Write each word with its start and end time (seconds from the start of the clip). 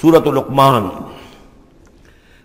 سورت 0.00 0.26
القمان 0.26 0.88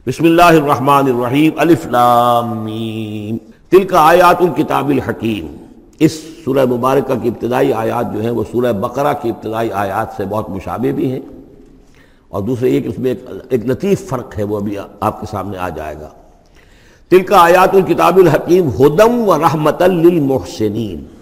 بسم 0.08 0.24
اللہ 0.24 0.42
الرحمن 0.42 1.06
الرحیم. 1.08 1.52
الف 1.58 1.86
لام 1.86 2.58
میم. 2.58 3.38
تل 3.70 3.84
کا 3.84 4.00
آیات 4.00 4.42
الکتاب 4.42 4.90
الحکیم. 4.90 5.56
اس 6.00 6.12
سورہ 6.46 6.66
مبارکہ 6.66 7.16
کی 7.22 7.28
ابتدائی 7.28 7.74
آیات 7.74 8.14
جو 8.14 8.20
ہیں 8.20 8.30
وہ 8.30 8.44
سورہ 8.52 8.74
بقرہ 8.74 9.14
کی 9.22 9.30
ابتدائی 9.30 9.72
آیات 9.72 10.08
سے 10.18 10.26
بہت 10.26 10.50
مشابہ 10.50 10.92
بھی 10.92 11.12
ہیں 11.12 11.20
اور 12.30 12.44
دوسرے 12.44 12.70
یہ 12.70 12.82
کہ 12.82 12.88
اس 12.88 13.00
میں 13.00 13.12
ایک 13.12 13.26
ایک 13.50 13.66
لطیف 13.66 14.10
فرق 14.10 14.38
ہے 14.38 14.44
وہ 14.44 14.58
ابھی 14.58 14.76
آپ 15.00 15.22
کے 15.22 15.28
سامنے 15.32 15.58
آ 15.58 15.70
جائے 15.70 15.96
گا۔ 15.96 16.10
تل 17.10 17.24
کا 17.24 17.40
آیات 17.40 17.76
الکتاب 17.76 18.18
الحکیم 18.18 18.70
ہدم 18.70 19.30
و 19.30 19.38
رحمت 19.38 19.82
للمحسنین۔ 19.82 21.15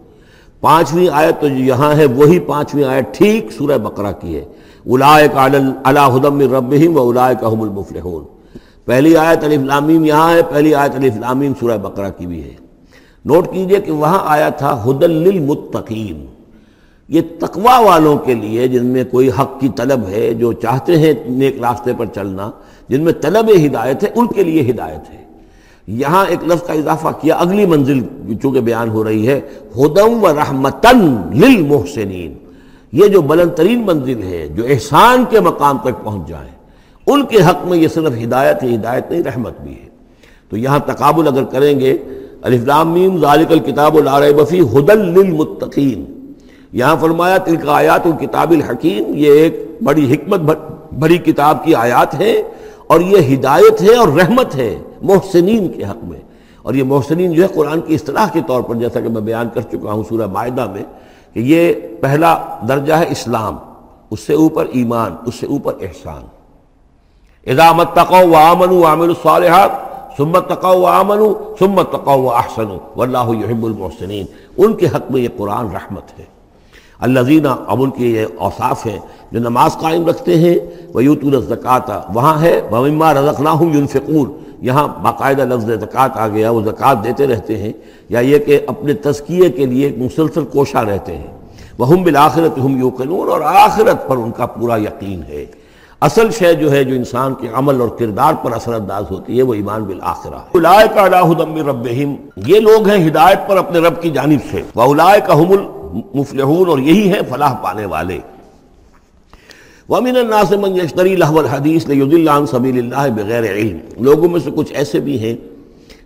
پانچویں 0.60 1.08
آیت 1.12 1.40
تو 1.40 1.46
یہاں 1.46 1.94
ہے، 1.94 2.06
وہی 2.06 2.38
پانچویں 2.38 2.84
آیت 2.84 3.14
ٹھیک 3.14 3.52
سورہ 3.52 3.78
بقرہ 3.78 4.12
کی 4.20 4.36
ہے۔ 4.36 4.44
اولئک 4.86 5.30
علی 5.34 5.58
هدى 6.14 6.28
من 6.28 6.54
ربهم 6.54 6.96
واولئك 6.96 7.44
هم 7.44 7.62
المفلحون۔ 7.62 8.24
پہلی 8.84 9.16
آیت 9.16 9.44
الف 9.44 9.60
لام 9.60 9.84
میم 9.84 10.04
یہاں 10.04 10.32
ہے، 10.32 10.40
پہلی 10.50 10.74
آیت 10.74 10.94
الف 10.94 11.16
لام 11.16 11.38
میم 11.38 11.52
سورہ 11.60 11.78
بقرہ 11.78 12.10
کی 12.18 12.26
بھی 12.26 12.44
ہے۔ 12.44 12.54
نوٹ 13.24 13.52
کیجیے 13.52 13.80
کہ 13.80 13.92
وہاں 13.92 14.18
آیا 14.24 14.48
تھا 14.48 14.84
هدى 14.90 15.06
للمتقین۔ 15.06 16.33
یہ 17.08 17.20
تقوا 17.38 17.78
والوں 17.78 18.16
کے 18.16 18.34
لیے 18.34 18.68
جن 18.68 18.86
میں 18.86 19.04
کوئی 19.10 19.28
حق 19.28 19.60
کی 19.60 19.68
طلب 19.68 20.08
ہے، 20.08 20.34
جو 20.34 20.52
چاہتے 20.52 20.98
ہیں 20.98 21.12
نیک 21.26 21.60
راستے 21.60 21.92
پر 21.98 22.06
چلنا، 22.06 22.50
جن 22.88 23.00
میں 23.00 23.12
طلب 23.20 23.50
ہدایت 23.66 24.04
ہے، 24.04 24.08
ان 24.14 24.26
کے 24.26 24.44
لیے 24.44 24.70
ہدایت 24.70 25.10
ہے۔ 25.10 25.24
یہاں 25.86 26.26
ایک 26.28 26.44
لفظ 26.44 26.66
کا 26.66 26.72
اضافہ 26.72 27.08
کیا، 27.20 27.34
اگلی 27.34 27.66
منزل 27.66 28.00
چونکہ 28.42 28.60
بیان 28.60 28.88
ہو 28.88 29.04
رہی 29.04 29.28
ہے 29.28 29.40
ہدم 29.76 30.24
و 30.24 30.32
رحمتن 30.36 31.16
للمحسنین۔ 31.34 32.34
یہ 32.92 33.06
جو 33.06 33.22
بلند 33.22 33.50
ترین 33.50 33.82
منزل 33.86 34.22
ہے، 34.22 34.48
جو 34.48 34.64
احسان 34.68 35.24
کے 35.30 35.40
مقام 35.40 35.78
تک 35.78 36.04
پہنچ 36.04 36.28
جائیں 36.28 36.50
ان 37.06 37.26
کے 37.26 37.36
حق 37.36 37.66
میں 37.66 37.78
یہ 37.78 37.88
صرف 37.88 38.12
ہدایت 38.24 38.62
ہے، 38.62 38.74
ہدایت 38.74 39.10
نہیں، 39.10 39.22
رحمت 39.22 39.60
بھی 39.60 39.72
ہے۔ 39.72 39.88
تو 40.48 40.56
یہاں 40.56 40.78
تقابل 40.78 41.26
اگر 41.26 41.44
کریں 41.44 41.80
گے 41.80 41.98
میم، 42.86 43.18
ذالک 43.18 43.52
الکتاب 43.52 43.96
العرب 43.96 44.48
فی 44.48 44.60
ہدل 44.60 44.98
للمتقین۔ 44.98 46.13
یہاں 46.74 46.96
فرمایا 47.00 47.38
تل 47.38 47.56
کا 47.56 47.76
آیات 47.76 48.06
الکتاب 48.06 48.50
الحکیم، 48.50 49.04
یہ 49.14 49.32
ایک 49.32 49.66
بڑی 49.82 50.14
حکمت 50.14 50.40
بڑی 50.98 51.18
کتاب 51.18 51.64
کی 51.64 51.74
آیات 51.74 52.14
ہے 52.14 52.42
اور 52.86 53.00
یہ 53.00 53.34
ہدایت 53.34 53.82
ہے 53.82 53.94
اور 53.94 54.08
رحمت 54.08 54.54
ہے 54.54 54.78
محسنین 55.02 55.72
کے 55.72 55.84
حق 55.84 56.04
میں۔ 56.04 56.20
اور 56.62 56.74
یہ 56.74 56.84
محسنین 56.84 57.32
جو 57.32 57.42
ہے 57.42 57.48
قرآن 57.48 57.80
کی 57.80 57.94
اصطلاح 57.94 58.28
کے 58.32 58.40
طور 58.46 58.62
پر 58.62 58.74
جیسا 58.74 59.00
کہ 59.00 59.08
میں 59.08 59.20
بیان 59.20 59.48
کر 59.54 59.60
چکا 59.60 59.92
ہوں 59.92 60.02
سورہ 60.08 60.26
معاہدہ 60.26 60.66
میں 60.72 60.82
کہ 61.32 61.40
یہ 61.40 61.72
پہلا 62.00 62.38
درجہ 62.68 62.92
ہے 62.92 63.04
اسلام، 63.08 63.56
اس 64.10 64.20
سے 64.20 64.34
اوپر 64.34 64.66
ایمان، 64.72 65.14
اس 65.26 65.34
سے 65.34 65.46
اوپر 65.46 65.72
احسان۔ 65.80 66.22
ادامت 67.46 67.94
تقو 67.94 68.28
و 68.28 68.36
آمن 68.36 68.68
و 68.68 68.86
عامر 68.86 69.08
الصالحات 69.08 69.70
سمت 70.16 70.48
تقو 70.48 70.80
و 70.80 70.86
آمن 70.86 71.18
سمت 71.58 71.92
تقو 71.92 72.22
و 72.22 72.30
احسن 72.30 72.76
و 72.96 73.02
اللہ 73.02 73.28
یحب 73.28 73.66
المحسنین۔ 73.66 74.26
ان 74.56 74.72
کے 74.72 74.86
حق 74.86 75.10
میں 75.10 75.22
یہ 75.22 75.28
قرآن 75.36 75.66
رحمت 75.66 76.18
ہے۔ 76.18 76.33
الزینہ 77.00 77.48
اب 77.66 77.82
ان 77.82 77.90
کے 77.90 78.06
یہ 78.06 78.26
اوصاف 78.38 78.86
ہیں 78.86 78.98
جو 79.32 79.40
نماز 79.40 79.76
قائم 79.80 80.06
رکھتے 80.06 80.38
ہیں 80.38 80.58
وہ 80.94 81.04
یوت 81.04 81.18
الزکات 81.22 81.90
وہاں 82.14 82.40
ہے 82.42 82.60
مما 82.70 83.14
رضقنا 83.14 83.50
ہوں 83.50 83.74
یونفقور 83.74 84.26
یہاں 84.60 84.88
باقاعدہ 85.02 85.42
لفظ 85.42 85.64
زکوٰۃ 85.64 86.08
آ 86.14 86.28
گیا، 86.28 86.50
وہ 86.50 86.62
زکوٰۃ 86.62 87.04
دیتے 87.04 87.26
رہتے 87.26 87.58
ہیں، 87.58 87.72
یا 88.08 88.20
یہ 88.20 88.38
کہ 88.38 88.60
اپنے 88.66 88.92
تزکیے 88.92 89.50
کے 89.50 89.66
لیے 89.66 89.92
مسلسل 89.96 90.44
کوشاں 90.44 90.84
رہتے 90.84 91.16
ہیں۔ 91.16 91.32
وہ 91.78 91.88
ہم 91.88 92.02
بالآخرت 92.02 92.58
ہم 92.58 92.78
یوقنون 92.80 93.28
اور 93.28 93.40
آخرت 93.40 94.08
پر 94.08 94.16
ان 94.16 94.30
کا 94.30 94.46
پورا 94.46 94.76
یقین 94.76 95.22
ہے۔ 95.28 95.44
اصل 96.00 96.30
شے 96.30 96.54
جو 96.54 96.72
ہے، 96.72 96.84
جو 96.84 96.94
انسان 96.94 97.34
کے 97.34 97.48
عمل 97.54 97.80
اور 97.80 97.88
کردار 97.88 98.34
پر 98.42 98.52
اثر 98.52 98.74
انداز 98.74 99.04
ہوتی 99.10 99.38
ہے، 99.38 99.42
وہ 99.42 99.54
ایمان 99.54 99.82
بالآخرہ 99.82 100.34
ہے۔ 100.34 100.58
کا 100.94 101.08
رب 101.70 101.86
یہ 102.46 102.60
لوگ 102.60 102.88
ہیں 102.88 103.08
ہدایت 103.08 103.48
پر 103.48 103.56
اپنے 103.56 103.78
رب 103.78 104.02
کی 104.02 104.10
جانب 104.10 104.40
سے۔ 104.50 104.62
وہ 104.74 104.94
کا 105.26 105.34
حمل 105.34 105.58
مفلحون 106.14 106.68
اور 106.68 106.78
یہی 106.78 107.12
ہے 107.12 107.20
فلاح 107.28 107.54
پانے 107.54 107.84
والے۔ 107.84 108.18
وَمِنَ 109.88 110.18
النَّاسِ 110.18 110.54
مَنْ 110.54 110.82
يَشْتَرِي 110.82 111.16
لَهْوَ 111.16 111.38
الْحَدِيثِ 111.38 111.86
لَيُضِلَّ 111.86 112.30
عَنْ 112.30 112.48
سَبِيلِ 112.48 112.78
اللَّهِ 112.78 113.10
بِغَيْرِ 113.10 113.48
عِلْمِ۔ 113.48 113.80
لوگوں 114.02 114.28
میں 114.28 114.40
سے 114.40 114.50
کچھ 114.56 114.72
ایسے 114.72 115.00
بھی 115.00 115.18
ہیں 115.18 115.36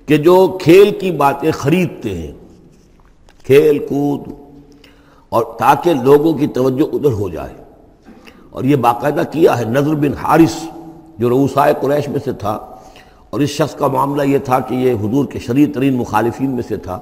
کہ 0.09 0.17
جو 0.17 0.59
کھیل 0.61 0.91
کی 1.01 1.11
باتیں 1.11 1.51
خریدتے 1.51 2.19
ہیں۔ 2.19 2.33
کھیل 3.45 3.79
کود 3.79 4.21
اور 5.29 5.45
تاکہ 5.59 5.93
لوگوں 5.93 6.33
کی 6.33 6.47
توجہ 6.47 6.85
ادھر 6.93 7.13
ہو 7.13 7.29
جائے۔ 7.29 7.55
اور 8.51 8.65
یہ 8.65 8.77
باقاعدہ 8.77 9.23
کیا 9.31 9.59
ہے 9.59 9.65
نظر 9.65 9.95
بن 9.95 10.13
حارث 10.13 10.65
جو 11.19 11.29
روسائے 11.29 11.75
قریش 11.81 12.09
میں 12.09 12.21
سے 12.25 12.33
تھا۔ 12.33 12.59
اور 13.31 13.41
اس 13.41 13.51
شخص 13.51 13.75
کا 13.75 13.87
معاملہ 13.87 14.23
یہ 14.23 14.39
تھا 14.39 14.61
کہ 14.61 14.75
یہ 14.75 14.95
حضور 14.95 15.25
کے 15.25 15.39
شریر 15.39 15.69
ترین 15.75 15.95
مخالفین 15.95 16.51
میں 16.51 16.63
سے 16.69 16.77
تھا۔ 16.77 16.99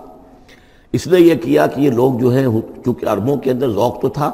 اس 0.97 1.07
نے 1.07 1.21
یہ 1.21 1.35
کیا 1.35 1.67
کہ 1.67 1.81
یہ 1.81 1.91
لوگ 1.91 2.15
جو 2.15 2.29
ہیں، 2.29 2.47
چونکہ 2.85 3.07
عربوں 3.07 3.37
کے 3.37 3.51
اندر 3.51 3.71
ذوق 3.71 4.01
تو 4.01 4.09
تھا، 4.09 4.33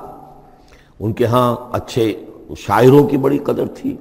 ان 1.01 1.13
کے 1.13 1.27
ہاں 1.27 1.57
اچھے 1.73 2.25
شاعروں 2.57 3.07
کی 3.07 3.17
بڑی 3.17 3.39
قدر 3.39 3.67
تھی۔ 3.75 3.97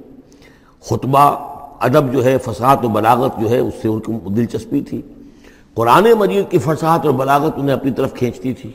خطبہ، 0.82 1.48
ادب 1.80 2.12
جو 2.12 2.24
ہے، 2.24 2.38
فساد 2.38 2.76
و 2.84 2.88
بلاغت 2.88 3.40
جو 3.40 3.50
ہے، 3.50 3.58
اس 3.58 3.74
سے 3.82 3.88
ان 3.88 4.00
کو 4.00 4.12
دلچسپی 4.12 4.80
تھی۔ 4.80 5.02
قرآن 5.74 6.06
مجید 6.18 6.50
کی 6.50 6.58
فساد 6.58 6.98
اور 7.04 7.12
بلاغت 7.12 7.52
انہیں 7.56 7.76
اپنی 7.76 7.90
طرف 7.90 8.14
کھینچتی 8.14 8.52
تھی۔ 8.52 8.72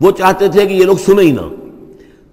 وہ 0.00 0.10
چاہتے 0.10 0.48
تھے 0.48 0.66
کہ 0.66 0.72
یہ 0.72 0.84
لوگ 0.84 0.96
سنیں 0.96 1.24
ہی 1.24 1.30
نہ۔ 1.30 1.67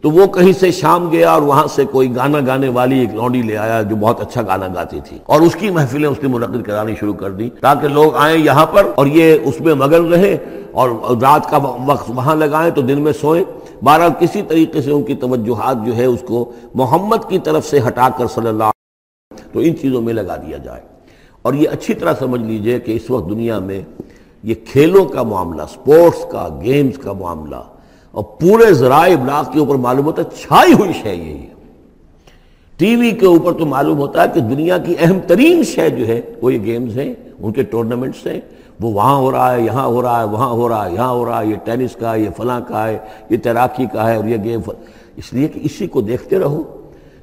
تو 0.06 0.12
وہ 0.12 0.26
کہیں 0.28 0.54
سے 0.54 0.72
شام 0.72 1.12
گیا 1.12 1.32
اور 1.32 1.42
وہاں 1.42 1.68
سے 1.68 1.86
کوئی 1.86 2.16
گانا 2.16 2.38
گانے 2.48 2.70
والی 2.70 3.00
ایک 3.00 3.14
لونڈی 3.14 3.42
لے 3.42 3.58
آیا 3.58 3.82
جو 3.82 3.96
بہت 3.96 4.22
اچھا 4.22 4.42
گانا 4.42 4.68
گاتی 4.76 5.00
تھی 5.06 5.20
اور 5.26 5.42
اس 5.42 5.56
کی 5.56 5.70
محفلیں 5.70 6.10
اس 6.10 6.18
نے 6.24 6.30
منعقد 6.30 6.64
کرانی 6.64 6.96
شروع 7.00 7.14
کر 7.14 7.32
دی 7.32 7.50
تاکہ 7.50 7.88
لوگ 7.88 8.16
آئیں 8.16 8.38
یہاں 8.38 8.66
پر 8.66 8.92
اور 8.96 9.06
یہ 9.06 9.38
اس 9.44 9.62
میں 9.62 9.74
مگن 9.74 10.14
رہے 10.14 10.38
اور 10.72 10.90
رات 11.22 11.50
کا 11.50 11.58
وقت 11.86 12.12
وہاں 12.16 12.36
لگائیں 12.36 12.72
تو 12.72 12.82
دن 12.82 13.02
میں 13.02 13.14
سوئیں۔ 13.14 13.44
بہرحال 13.84 14.12
کسی 14.20 14.42
طریقے 14.42 14.82
سے 14.82 14.92
ان 14.92 15.04
کی 15.04 15.16
توجہات 15.16 15.86
جو 15.86 15.96
ہے 15.96 16.06
اس 16.06 16.20
کو 16.26 16.52
محمد 16.74 17.30
کی 17.30 17.40
طرف 17.40 17.66
سے 17.66 17.80
ہٹا 17.88 18.10
کر 18.18 18.28
صلی 18.28 18.48
اللہ 18.48 18.64
علیہ 18.64 19.54
تو 19.54 19.60
ان 19.60 19.78
چیزوں 19.78 20.02
میں 20.02 20.14
لگا 20.14 20.36
دیا 20.36 20.58
جائے۔ 20.58 20.82
اور 21.42 21.54
یہ 21.54 21.70
اچھی 21.70 21.94
طرح 21.94 22.14
سمجھ 22.20 22.42
لیجیے 22.42 22.80
کہ 22.80 22.92
اس 22.92 23.12
وقت 23.12 23.30
دنیا 23.30 23.60
میں 23.60 23.82
یہ 24.44 24.56
کھیلوں 24.72 25.06
کا 25.06 25.24
معاملہ، 25.24 25.62
سپورٹس 25.74 26.26
کا، 26.32 26.48
گیمز 26.62 26.98
کا 26.98 27.14
معاملہ 27.14 27.64
اور 28.16 28.24
پورے 28.24 28.74
ذرائع 28.74 29.18
ابلاغ 29.20 29.44
کے 29.54 29.60
اوپر 29.60 29.76
معلوم 29.76 30.06
ہوتا 30.06 30.22
ہے، 30.22 30.36
چھائی 30.42 30.74
ہوئی 30.74 30.94
شے 30.94 31.16
یہی 31.16 31.42
ہے۔ 31.42 31.54
ٹی 32.78 32.96
وی 32.96 33.12
کے 33.12 33.26
اوپر 33.26 33.54
تو 33.54 33.66
معلوم 33.66 33.98
ہوتا 33.98 34.22
ہے 34.22 34.28
کہ 34.34 34.40
دنیا 34.40 34.78
کی 34.78 34.96
اہم 35.00 35.20
ترین 35.28 35.64
شے 35.64 35.90
جو 35.90 36.08
ہے، 36.08 36.22
وہ 36.42 36.54
یہ 36.54 36.64
گیمز 36.66 36.98
ہیں، 36.98 37.14
ان 37.40 37.52
کے 37.52 37.64
ٹورنامنٹس 37.64 38.28
ہیں۔ 38.28 38.42
وہ 38.80 38.92
وہاں 38.92 39.16
ہو 39.16 39.32
رہا 39.32 39.54
ہے، 39.54 39.62
یہاں 39.62 39.86
ہو 39.86 40.02
رہا 40.02 40.20
ہے، 40.20 40.26
وہاں 40.26 40.50
ہو 40.50 40.70
رہا 40.70 40.86
ہے، 40.86 40.94
یہاں 40.94 41.10
ہو 41.10 41.26
رہا 41.26 41.42
ہے، 41.42 41.48
یہ 41.48 41.56
ٹینس 41.64 41.96
کا 41.96 42.14
ہے، 42.14 42.20
یہ 42.20 42.30
فلاں 42.38 42.62
کا 42.68 42.88
ہے، 42.88 42.98
یہ 43.30 43.38
تیراکی 43.38 43.86
کا 43.94 44.10
ہے 44.10 44.16
اور 44.16 44.26
یہ 44.26 44.38
گیم 44.44 44.60
اس 45.16 45.34
لیے 45.34 45.48
کہ 45.48 45.60
اسی 45.64 45.88
کو 45.88 46.02
دیکھتے 46.02 46.40
رہو۔ 46.40 46.64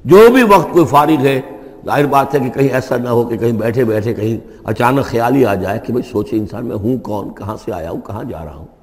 جو 0.05 0.17
بھی 0.33 0.43
وقت 0.43 0.71
کوئی 0.71 0.85
فارغ 0.85 1.25
ہے، 1.25 1.41
ظاہر 1.85 2.05
بات 2.05 2.35
ہے 2.35 2.39
کہ 2.39 2.49
کہیں 2.49 2.69
ایسا 2.69 2.97
نہ 2.97 3.09
ہو 3.09 3.23
کہ 3.23 3.37
کہیں 3.37 3.51
بیٹھے 3.51 3.83
بیٹھے 3.83 4.13
کہیں 4.13 4.37
اچانک 4.63 5.03
خیال 5.03 5.35
ہی 5.35 5.45
آ 5.45 5.55
جائے 5.55 5.79
کہ 5.79 5.93
بھائی 5.93 6.11
سوچے 6.11 6.37
انسان، 6.37 6.65
میں 6.65 6.75
ہوں 6.75 6.97
کون، 6.97 7.33
کہاں 7.33 7.57
سے 7.65 7.71
آیا 7.71 7.91
ہوں، 7.91 8.01
کہاں 8.01 8.23
جا 8.23 8.45
رہا 8.45 8.55
ہوں؟ 8.55 8.82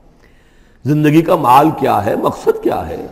زندگی 0.85 1.23
کا 1.23 1.37
مال 1.37 1.69
کیا 1.79 2.05
ہے، 2.05 2.17
مقصد 2.17 2.63
کیا 2.63 2.89
ہے؟ 2.89 3.07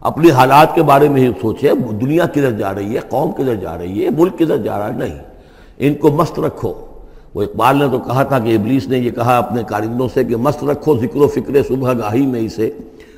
اپنی 0.00 0.30
حالات 0.30 0.74
کے 0.74 0.82
بارے 0.82 1.08
میں 1.08 1.22
ہی 1.22 1.30
سوچے 1.40 1.70
دنیا 2.00 2.26
کدھر 2.26 2.50
جا 2.50 2.74
رہی 2.74 2.94
ہے، 2.94 3.00
قوم 3.08 3.32
کدھر 3.32 3.54
جا 3.54 3.78
رہی 3.78 4.04
ہے، 4.04 4.10
ملک 4.10 4.38
کدھر 4.38 4.56
جا 4.56 4.78
رہا 4.78 4.86
ہے؟ 4.86 4.92
نہیں۔ 4.92 5.18
ان 5.78 5.94
کو 5.94 6.10
مست 6.10 6.40
رکھو۔ 6.40 6.72
وہ 7.34 7.42
اقبال 7.42 7.76
نے 7.76 7.84
تو 7.92 7.98
کہا 7.98 8.22
تھا 8.22 8.38
کہ 8.38 8.54
ابلیس 8.54 8.88
نے 8.88 8.98
یہ 8.98 9.10
کہا 9.10 9.38
اپنے 9.38 9.62
کارندوں 9.66 10.08
سے 10.14 10.24
کہ 10.24 10.36
مست 10.36 10.64
رکھو 10.64 10.98
ذکر 10.98 11.16
و 11.16 11.28
فکر 11.28 11.62
صبح 11.68 11.92
گاہی 11.92 12.26
میں 12.26 12.40
اسے 12.40 12.70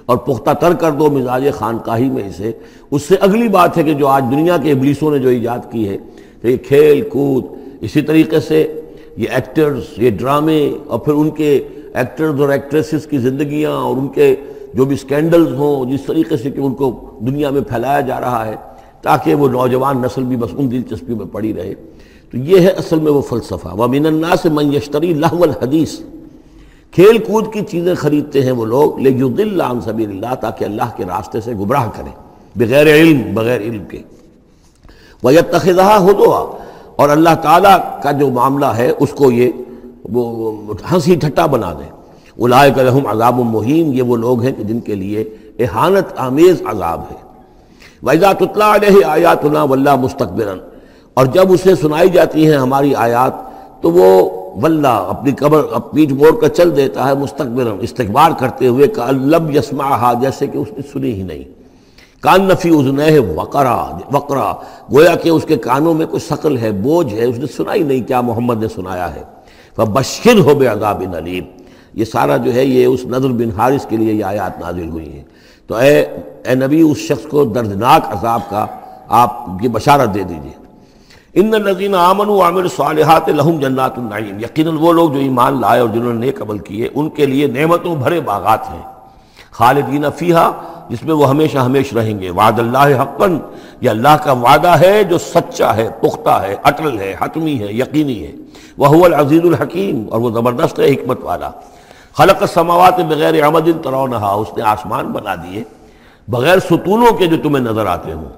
اور 0.06 0.16
پختہ 0.16 0.50
تر 0.50 0.74
کر 0.74 0.90
دو 0.90 1.10
مزاج 1.10 1.48
خانقاہی 1.54 2.10
میں 2.10 2.28
اسے۔ 2.28 2.52
اس 2.90 3.02
سے 3.02 3.14
اگلی 3.20 3.48
بات 3.48 3.78
ہے 3.78 3.82
کہ 3.82 3.94
جو 3.94 4.06
آج 4.06 4.24
دنیا 4.30 4.56
کے 4.56 4.72
ابلیسوں 4.72 5.10
نے 5.10 5.18
جو 5.18 5.28
ایجاد 5.28 5.58
کی 5.70 5.88
ہے 5.88 5.96
کہ 6.42 6.46
یہ 6.46 6.56
کھیل 6.56 7.08
کود، 7.08 7.44
اسی 7.80 8.02
طریقے 8.02 8.40
سے 8.40 8.80
یہ 9.16 9.26
ایکٹرز، 9.30 9.82
یہ 9.96 10.10
ڈرامے 10.10 10.72
اور 10.86 10.98
پھر 10.98 11.12
ان 11.12 11.30
کے 11.30 11.68
ایکٹرز 11.94 12.40
اور 12.40 12.48
ایکٹریسز 12.48 13.06
کی 13.06 13.18
زندگیاں 13.18 13.72
اور 13.72 13.96
ان 13.96 14.08
کے 14.08 14.36
جو 14.74 14.84
بھی 14.84 14.96
سکینڈلز 14.96 15.52
ہوں، 15.52 15.92
جس 15.92 16.00
طریقے 16.02 16.36
سے 16.36 16.50
کہ 16.50 16.60
ان 16.60 16.74
کو 16.74 17.10
دنیا 17.20 17.50
میں 17.50 17.60
پھیلایا 17.60 18.00
جا 18.00 18.20
رہا 18.20 18.46
ہے، 18.46 18.54
تاکہ 19.02 19.34
وہ 19.34 19.48
نوجوان 19.48 20.02
نسل 20.02 20.22
بھی 20.22 20.36
بس 20.36 20.50
ان 20.56 20.70
دلچسپی 20.70 21.14
میں 21.14 21.26
پڑی 21.32 21.54
رہے۔ 21.54 21.74
تو 22.30 22.36
یہ 22.36 22.60
ہے 22.60 22.68
اصل 22.68 22.98
میں 23.00 23.12
وہ 23.12 23.20
فلسفہ۔ 23.20 23.68
وہ 23.74 23.86
مین 23.86 24.06
الناس 24.06 24.44
من 24.44 24.74
یشتری 24.74 25.14
لہو 25.14 25.42
الحدیث 25.42 25.98
کھیل 26.92 27.18
کود 27.18 27.52
کی 27.52 27.60
چیزیں 27.60 27.94
خریدتے 27.94 28.42
ہیں 28.42 28.52
وہ 28.52 28.64
لوگ 28.64 28.98
لیکن 28.98 29.60
عن 29.60 29.80
سبیل 29.80 30.10
اللہ 30.10 30.34
تاکہ 30.34 30.64
اللہ 30.64 30.90
کے 30.96 31.04
راستے 31.04 31.40
سے 31.40 31.52
گمراہ 31.52 31.90
کریں، 31.96 32.12
بغیر 32.56 32.86
علم 32.86 33.34
بغیر 33.34 33.60
علم 33.60 33.84
کے۔ 33.84 34.02
وہ 35.22 35.34
یہ 35.34 35.40
تخذہ 35.50 35.82
ہو 35.82 36.56
اور 36.96 37.08
اللہ 37.08 37.34
تعالیٰ 37.42 37.78
کا 38.02 38.12
جو 38.12 38.30
معاملہ 38.30 38.66
ہے، 38.66 38.92
اس 38.98 39.10
کو 39.10 39.32
یہ 39.32 39.50
وہ 40.12 40.52
ہنسی 40.92 41.14
ٹھٹا 41.14 41.46
بنا 41.46 41.72
دیں۔ 41.72 41.92
الائے 42.38 42.70
کرم 42.76 43.06
عذاب 43.06 43.38
المحین 43.38 43.94
یہ 43.94 44.02
وہ 44.02 44.16
لوگ 44.16 44.42
ہیں 44.42 44.52
کہ 44.52 44.64
جن 44.64 44.80
کے 44.80 44.94
لیے 44.94 45.24
احانت 45.58 46.12
آمیز 46.16 46.62
عذاب 46.66 47.00
ہے۔ 47.00 47.28
ویزات 48.02 48.42
اطلاع 48.42 48.74
علیہ 48.74 49.04
آیات 49.04 49.44
اللہ 49.44 49.58
ولہ 49.58 49.96
مستقبرن 49.96 50.58
اور 51.14 51.26
جب 51.26 51.52
اسے 51.52 51.74
سنائی 51.74 52.08
جاتی 52.08 52.50
ہیں 52.50 52.56
ہماری 52.56 52.94
آیات، 52.94 53.32
تو 53.82 53.90
وہ 53.90 54.30
ولہ 54.62 54.88
اپنی 54.88 55.32
قبر، 55.32 55.62
پیٹ 55.92 56.12
موڑ 56.12 56.40
کر 56.40 56.48
چل 56.48 56.76
دیتا 56.76 57.08
ہے 57.08 57.14
مستقبل 57.14 57.68
استقبال 57.80 58.32
کرتے 58.38 58.66
ہوئے 58.66 58.86
کہ 58.86 59.00
الب 59.00 59.56
یسما 59.56 60.12
جیسے 60.12 60.46
کہ 60.46 60.58
اس 60.58 60.68
نے 60.72 60.82
سنی 60.92 61.12
ہی 61.12 61.22
نہیں۔ 61.22 61.44
کان 62.20 62.42
نفی 62.42 62.68
ازن 62.68 63.00
ہے 63.00 63.18
وقرا 63.18 63.98
وقرا۔ 64.12 64.52
گویا 64.92 65.14
کہ 65.14 65.28
اس 65.28 65.44
کے 65.44 65.56
کانوں 65.56 65.94
میں 65.94 66.06
کوئی 66.06 66.20
شکل 66.20 66.58
ہے، 66.58 66.72
بوجھ 66.72 67.14
ہے، 67.14 67.24
اس 67.24 67.38
نے 67.38 67.46
سنا 67.46 67.74
ہی 67.74 67.82
نہیں، 67.82 68.08
کیا 68.08 68.20
محمد 68.20 68.62
نے 68.62 68.68
سنایا 68.68 69.14
ہے۔ 69.14 69.22
بشر 69.84 70.38
ہو 70.38 70.54
بے 70.54 70.66
عذاب 70.66 71.02
علیم 71.16 71.44
یہ 71.94 72.04
سارا 72.04 72.36
جو 72.36 72.54
ہے 72.54 72.64
یہ 72.64 72.86
اس 72.86 73.04
نظر 73.04 73.28
بن 73.28 73.50
حارث 73.56 73.86
کے 73.86 73.96
لیے 73.96 74.12
یہ 74.12 74.24
آیات 74.24 74.60
نازل 74.60 74.88
ہوئی 74.88 75.12
ہیں۔ 75.12 75.22
تو 75.66 75.74
اے 75.74 76.00
اے 76.44 76.54
نبی، 76.54 76.80
اس 76.80 76.98
شخص 76.98 77.26
کو 77.26 77.44
دردناک 77.44 78.12
عذاب 78.12 78.40
کا 78.50 78.66
آپ 79.08 79.46
کی 79.60 79.68
بشارت 79.68 80.14
دے 80.14 80.22
دیجیے 80.22 80.58
ان 81.34 81.50
نظین 81.50 81.94
امن 81.94 82.28
و 82.28 82.42
عامر 82.42 82.68
صالحات 82.76 83.28
لہم 83.28 83.60
جنات 83.60 83.98
النعیم۔ 83.98 84.38
یقیناً 84.38 84.76
وہ 84.80 84.92
لوگ 84.92 85.10
جو 85.10 85.18
ایمان 85.18 85.60
لائے 85.60 85.80
اور 85.80 85.88
جنہوں 85.88 86.12
نے 86.12 86.26
نیک 86.26 86.42
عمل 86.42 86.58
کیے، 86.58 86.88
ان 86.94 87.10
کے 87.10 87.26
لیے 87.26 87.46
نعمتوں 87.46 87.96
بھرے 87.96 88.20
باغات 88.20 88.70
ہیں۔ 88.70 88.82
خالدین 89.58 90.04
فیہا، 90.16 90.52
جس 90.88 91.02
میں 91.02 91.14
وہ 91.14 91.28
ہمیشہ 91.28 91.58
ہمیش 91.58 91.92
رہیں 91.92 92.20
گے۔ 92.20 92.30
وعد 92.30 92.58
اللہ 92.58 93.02
حقن 93.02 93.38
یہ 93.80 93.90
اللہ 93.90 94.16
کا 94.24 94.32
وعدہ 94.32 94.68
ہے 94.68 95.04
جو 95.04 95.18
سچا 95.18 95.76
ہے، 95.76 95.88
پختہ 96.00 96.30
ہے، 96.30 96.56
اٹل 96.62 96.98
ہے، 96.98 97.16
حتمی 97.20 97.58
ہے، 97.58 97.72
یقینی 97.72 98.26
ہے۔ 98.26 98.32
وہ 98.78 99.04
العزیز 99.04 99.40
الحکیم، 99.44 100.06
اور 100.10 100.20
وہ 100.20 100.30
زبردست 100.30 100.80
ہے، 100.80 100.92
حکمت 100.92 101.18
والا۔ 101.22 101.50
خلق 102.18 102.36
السماوات 102.40 103.00
بغیر 103.00 103.46
عمد 103.46 103.84
ترونہا، 103.84 104.30
اس 104.32 104.48
نے 104.56 104.62
آسمان 104.62 105.06
بنا 105.06 105.34
دیے۔ 105.34 105.62
بغیر 106.28 106.58
ستونوں 106.58 107.12
کے 107.12 107.26
جو 107.26 107.36
تمہیں 107.42 107.64
نظر 107.64 107.86
آتے 107.86 108.12
ہوں۔ 108.12 108.28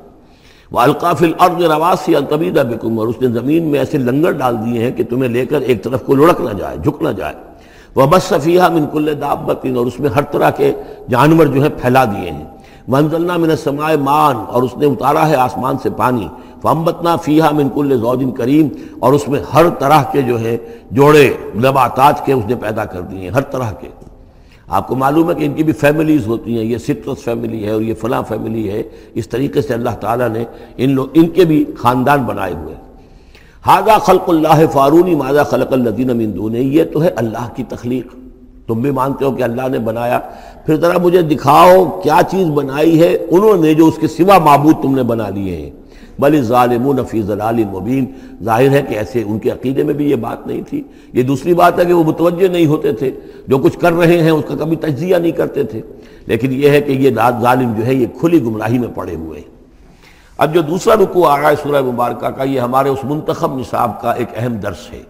وہ 0.72 0.81
القاف 0.81 1.22
الارض 1.22 1.64
رواسی 1.64 2.17
الطبیدہ 2.17 2.61
بکم 2.61 2.99
اور 2.99 3.08
اس 3.08 3.14
نے 3.20 3.28
زمین 3.28 3.62
میں 3.62 3.78
ایسے 3.78 3.99
لنگر 3.99 4.31
ڈال 4.31 4.56
دیے 4.67 4.84
ہیں 4.84 4.90
کہ 4.90 5.05
تمہیں 5.05 5.28
لے 5.28 5.46
کر 5.46 5.61
ایک 5.61 5.84
طرف 5.84 6.02
کو 6.02 6.14
لڑک 6.14 6.40
نہ 6.40 6.50
جائے، 6.50 6.76
جھک 6.76 7.02
نہ 7.02 7.08
جائے۔ 7.08 7.34
وہ 7.95 8.07
بس 8.07 8.23
صفیہ 8.23 8.63
من 8.73 8.85
کل 8.93 9.21
دابتن 9.21 9.77
اور 9.77 9.87
اس 9.87 10.01
میں 10.01 10.11
ہر 10.11 10.23
طرح 10.23 10.51
کے 10.51 10.73
جانور 11.09 11.47
جو 11.47 11.63
ہیں 11.63 11.71
پھیلا 11.81 12.05
دیے 12.05 12.31
ہیں۔ 12.31 12.45
منزلنا 12.89 13.37
من 13.37 13.51
السماء 13.51 13.93
مان 14.01 14.37
اور 14.49 14.63
اس 14.63 14.77
نے 14.77 14.87
اتارا 14.87 15.29
ہے 15.29 15.35
آسمان 15.35 15.79
سے 15.83 15.91
پانی۔ 15.91 16.29
فمبتنا 16.63 17.17
فیہا 17.17 17.51
من 17.51 17.69
کل 17.75 17.99
زوجن 18.01 18.31
کریم 18.31 18.69
اور 18.99 19.13
اس 19.13 19.29
میں 19.29 19.41
ہر 19.55 19.69
طرح 19.69 20.03
کے 20.13 20.23
جو 20.23 20.41
ہے 20.41 20.57
جوڑے، 20.91 21.31
نباتات 21.57 22.27
کے 22.27 22.33
اس 22.33 22.45
نے 22.47 22.55
پیدا 22.55 22.85
کر 22.85 23.01
دیے 23.01 23.19
ہیں، 23.19 23.31
ہر 23.31 23.41
طرح 23.41 23.73
کے۔ 23.73 23.89
آپ 24.69 24.89
کو 24.89 24.95
معلوم 24.95 25.31
ہے 25.31 25.35
کہ 25.35 25.45
ان 25.45 25.53
کی 25.53 25.63
بھی 25.63 25.73
فیملیز 25.73 26.27
ہوتی 26.27 26.59
ہیں، 26.59 26.65
یہ 26.65 26.79
سٹرس 26.79 27.25
فیملی 27.25 27.65
ہے 27.65 27.71
اور 27.71 27.83
یہ 27.83 27.95
فلاں 27.95 28.23
فیملی 28.29 28.71
ہے۔ 28.71 28.83
اس 29.15 29.29
طریقے 29.29 29.63
سے 29.63 29.75
اللہ 29.75 29.91
تعالیٰ 30.01 30.29
نے 30.29 30.45
ان 30.77 30.91
لوگ 30.91 31.07
ان 31.15 31.29
کے 31.29 31.45
بھی 31.45 31.65
خاندان 31.79 32.23
بنائے 32.23 32.53
ہوئے 32.53 32.75
ہاضا 33.67 33.99
خلق 33.99 34.29
اللہ 34.29 34.67
فارونی 34.73 35.15
ماضا 35.15 35.43
خلق 35.43 35.73
الدین 35.73 36.11
امین 36.11 36.33
یہ 36.53 36.85
تو 36.93 37.03
ہے 37.03 37.09
اللہ 37.09 37.49
کی 37.57 37.65
تخلیق۔ 37.69 38.15
تم 38.67 38.81
بھی 38.81 38.91
مانتے 38.91 39.25
ہو 39.25 39.33
کہ 39.33 39.43
اللہ 39.43 39.69
نے 39.69 39.79
بنایا۔ 39.79 40.21
پھر 40.67 40.77
ذرا 40.77 40.99
مجھے 40.99 41.23
دکھاؤ 41.23 42.01
کیا 42.03 42.21
چیز 42.31 42.47
بنائی 42.47 43.01
ہے۔ 43.01 43.17
انہوں 43.31 43.57
نے 43.57 43.75
جو 43.75 43.87
اس 43.87 43.95
کے 44.01 44.07
سوا 44.09 44.39
معبود 44.39 44.75
تم 44.83 44.95
نے 44.95 45.03
بنا 45.03 45.29
لیے 45.29 45.57
ہیں۔ 45.57 45.71
بل 46.19 46.43
ظالمون 46.43 46.97
فی 47.11 47.23
ضلال 47.23 47.65
مبین۔ 47.73 48.05
ظاہر 48.45 48.69
ہے 48.69 48.83
کہ 48.89 48.95
ایسے 48.95 49.23
ان 49.27 49.39
کے 49.39 49.51
عقیدے 49.51 49.83
میں 49.83 49.95
بھی 49.95 50.11
یہ 50.11 50.17
بات 50.17 50.47
نہیں 50.47 50.63
تھی۔ 50.69 50.83
یہ 51.13 51.23
دوسری 51.23 51.55
بات 51.55 51.79
ہے 51.79 51.85
کہ 51.85 51.93
وہ 51.93 52.05
متوجہ 52.05 52.49
نہیں 52.49 52.67
ہوتے 52.67 52.93
تھے۔ 52.93 53.11
جو 53.49 53.59
کچھ 53.59 53.79
کر 53.79 53.93
رہے 53.93 54.23
ہیں 54.23 54.31
اس 54.31 54.45
کا 54.49 54.55
کبھی 54.55 54.77
تجزیہ 54.77 55.17
نہیں 55.17 55.33
کرتے 55.33 55.63
تھے۔ 55.63 55.81
لیکن 56.27 56.53
یہ 56.53 56.71
ہے 56.71 56.81
کہ 56.81 56.93
یہ 56.93 57.11
ظالم 57.41 57.73
جو 57.79 57.87
ہے، 57.87 57.95
یہ 57.95 58.06
کھلی 58.21 58.43
گمراہی 58.43 58.79
میں 58.79 58.89
پڑے 58.95 59.15
ہوئے 59.15 59.41
ہیں۔ 59.41 59.50
اب 60.41 60.55
جو 60.55 60.61
دوسرا 60.61 60.95
رکو 60.95 61.29
آ 61.29 61.41
رہا 61.41 61.51
ہے 61.51 61.57
سورہ 61.57 61.83
مبارکہ 61.83 62.27
کا، 62.27 62.43
یہ 62.43 62.61
ہمارے 62.61 62.89
اس 62.89 62.99
منتخب 63.05 63.59
نصاب 63.59 64.01
کا 64.01 64.13
ایک 64.13 64.29
اہم 64.37 64.55
درس 64.55 64.91
ہے۔ 64.93 65.03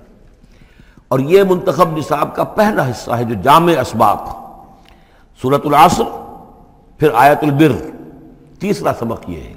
اور 1.09 1.19
یہ 1.19 1.43
منتخب 1.49 1.99
نصاب 1.99 2.35
کا 2.35 2.45
پہلا 2.45 2.91
حصہ 2.91 3.11
ہے 3.11 3.25
جو 3.25 3.35
جامع 3.43 3.73
اسباب 3.81 4.19
سورت 5.43 5.67
العصر، 5.67 6.03
پھر 6.99 7.09
آیت 7.15 7.39
البر، 7.43 7.73
تیسرا 8.59 8.93
سبق 8.99 9.31
یہ 9.31 9.41
ہے۔ 9.41 9.55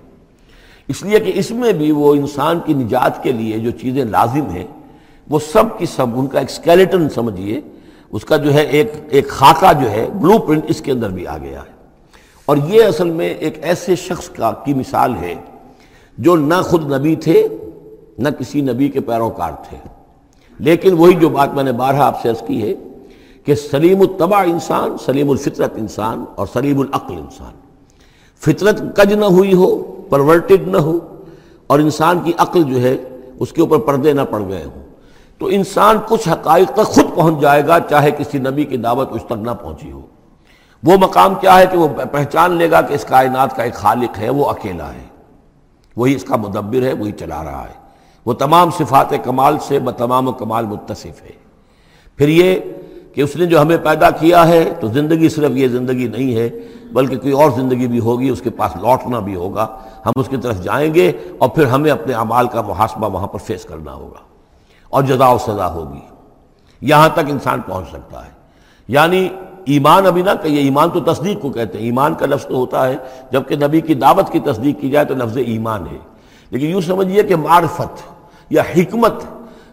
اس 0.87 1.03
لیے 1.03 1.19
کہ 1.19 1.31
اس 1.35 1.51
میں 1.51 1.73
بھی 1.73 1.91
وہ 1.91 2.15
انسان 2.15 2.59
کی 2.65 2.73
نجات 2.73 3.23
کے 3.23 3.31
لیے 3.31 3.57
جو 3.57 3.71
چیزیں 3.71 4.05
لازم 4.05 4.49
ہیں، 4.49 4.67
وہ 5.29 5.39
سب 5.39 5.63
کی 5.77 5.85
سب 5.85 6.05
ان 6.15 6.27
کا 6.27 6.39
ایک 6.39 6.49
سکیلیٹن 6.49 7.09
سمجھیے، 7.09 7.61
اس 8.11 8.25
کا 8.25 8.37
جو 8.37 8.53
ہے 8.53 8.61
ایک 8.61 8.93
ایک 9.09 9.29
خاکہ 9.29 9.73
جو 9.73 9.91
ہے 9.91 10.07
بلو 10.13 10.37
پرنٹ 10.37 10.63
اس 10.67 10.81
کے 10.81 10.91
اندر 10.91 11.09
بھی 11.09 11.27
آ 11.27 11.37
گیا 11.37 11.59
ہے۔ 11.59 11.73
اور 12.45 12.57
یہ 12.57 12.83
اصل 12.83 13.09
میں 13.09 13.29
ایک 13.29 13.59
ایسے 13.61 13.95
شخص 13.95 14.29
کا 14.29 14.51
کی 14.51 14.73
مثال 14.73 15.15
ہے 15.15 15.35
جو 16.17 16.35
نہ 16.35 16.53
خود 16.63 16.91
نبی 16.91 17.15
تھے، 17.15 17.47
نہ 18.17 18.29
کسی 18.29 18.61
نبی 18.61 18.89
کے 18.89 18.99
پیروکار 18.99 19.51
تھے۔ 19.69 19.77
لیکن 20.59 20.93
وہی 20.93 21.13
جو 21.13 21.29
بات 21.29 21.53
میں 21.53 21.63
نے 21.63 21.71
بارہ 21.71 21.95
آپ 21.95 22.21
سے 22.21 22.29
عرض 22.29 22.47
کی 22.47 22.61
ہے 22.61 22.73
کہ 23.45 23.55
سلیم 23.55 24.01
الطبع 24.01 24.43
انسان، 24.43 24.95
سلیم 25.05 25.29
الفطرت 25.29 25.71
انسان 25.75 26.25
اور 26.35 26.47
سلیم 26.53 26.79
العقل 26.79 27.13
انسان۔ 27.13 27.53
فطرت 28.39 28.97
کج 28.97 29.13
نہ 29.13 29.25
ہوئی 29.25 29.53
ہو، 29.53 29.83
پرورٹڈ 30.09 30.67
نہ 30.67 30.77
ہو، 30.77 30.99
اور 31.67 31.79
انسان 31.79 32.19
کی 32.19 32.31
عقل 32.37 32.63
جو 32.63 32.81
ہے، 32.81 32.97
اس 33.39 33.51
کے 33.51 33.61
اوپر 33.61 33.77
پردے 33.77 34.13
نہ 34.13 34.21
پڑ 34.29 34.41
گئے 34.49 34.63
ہوں۔ 34.63 34.83
تو 35.37 35.45
انسان 35.45 35.97
کچھ 36.07 36.29
حقائق 36.29 36.67
تک 36.67 36.85
خود 36.85 37.15
پہنچ 37.15 37.41
جائے 37.41 37.67
گا، 37.67 37.79
چاہے 37.89 38.11
کسی 38.11 38.37
نبی 38.37 38.63
کی 38.63 38.77
دعوت 38.77 39.09
اس 39.11 39.21
تک 39.25 39.33
نہ 39.33 39.51
پہنچی 39.51 39.91
ہو۔ 39.91 40.01
وہ 40.83 40.97
مقام 40.97 41.35
کیا 41.35 41.59
ہے 41.59 41.65
کہ 41.71 41.77
وہ 41.77 41.87
پہچان 42.11 42.51
لے 42.51 42.71
گا 42.71 42.81
کہ 42.81 42.93
اس 42.93 43.05
کائنات 43.05 43.55
کا 43.55 43.63
ایک 43.63 43.73
خالق 43.73 44.19
ہے، 44.19 44.29
وہ 44.29 44.45
اکیلا 44.45 44.93
ہے۔ 44.93 45.12
وہی 45.95 46.15
اس 46.15 46.23
کا 46.23 46.35
مدبر 46.35 46.81
ہے، 46.81 46.93
وہی 46.93 47.11
چلا 47.11 47.43
رہا 47.43 47.63
ہے۔ 47.63 47.83
وہ 48.25 48.33
تمام 48.33 48.69
صفات 48.71 49.13
کمال 49.23 49.57
سے 49.59 49.79
بتمام 49.79 50.27
و 50.27 50.31
کمال 50.31 50.65
متصف 50.65 51.05
ہے۔ 51.05 51.43
پھر 52.17 52.27
یہ 52.27 52.55
کہ 53.13 53.21
اس 53.21 53.35
نے 53.35 53.45
جو 53.45 53.61
ہمیں 53.61 53.77
پیدا 53.77 54.09
کیا 54.09 54.47
ہے، 54.47 54.73
تو 54.79 54.87
زندگی 54.87 55.29
صرف 55.29 55.51
یہ 55.51 55.67
زندگی 55.67 56.07
نہیں 56.07 56.35
ہے، 56.35 56.49
بلکہ 56.93 57.17
کوئی 57.17 57.33
اور 57.33 57.51
زندگی 57.51 57.87
بھی 57.87 57.99
ہوگی، 57.99 58.29
اس 58.29 58.41
کے 58.41 58.49
پاس 58.49 58.75
لوٹنا 58.75 59.19
بھی 59.19 59.35
ہوگا۔ 59.35 59.67
ہم 60.05 60.11
اس 60.15 60.27
کی 60.29 60.37
طرف 60.37 60.63
جائیں 60.63 60.93
گے 60.93 61.11
اور 61.37 61.49
پھر 61.49 61.65
ہمیں 61.65 61.91
اپنے 61.91 62.13
اعمال 62.13 62.47
کا 62.47 62.61
محاسبہ 62.61 63.09
وہاں 63.09 63.27
پر 63.27 63.39
فیس 63.39 63.63
کرنا 63.63 63.93
ہوگا۔ 63.93 64.19
اور 64.89 65.03
جزا 65.03 65.27
و 65.27 65.37
سزا 65.37 65.73
ہوگی۔ 65.73 65.99
یہاں 66.81 67.09
تک 67.13 67.19
انسان 67.27 67.61
پہنچ 67.61 67.87
سکتا 67.87 68.25
ہے۔ 68.25 68.31
یعنی 68.87 69.29
ایمان 69.65 70.05
ابھی 70.05 70.21
نہ 70.21 70.29
کہیے، 70.43 70.59
ایمان 70.59 70.89
تو 70.89 70.99
تصدیق 70.99 71.41
کو 71.41 71.49
کہتے 71.49 71.77
ہیں۔ 71.77 71.85
ایمان 71.85 72.13
کا 72.13 72.25
لفظ 72.25 72.45
تو 72.45 72.55
ہوتا 72.55 72.89
ہے، 72.89 72.95
جبکہ 73.31 73.55
نبی 73.55 73.81
کی 73.81 73.93
دعوت 73.93 74.31
کی 74.31 74.39
تصدیق 74.39 74.81
کی 74.81 74.89
جائے 74.89 75.05
تو 75.05 75.13
لفظ 75.13 75.37
ایمان 75.37 75.83
ہے۔ 75.91 75.97
لیکن 76.49 76.65
یوں 76.65 76.81
سمجھیے 76.81 77.23
کہ 77.23 77.35
معرفت 77.35 78.01
یا 78.49 78.63
حکمت، 78.77 79.13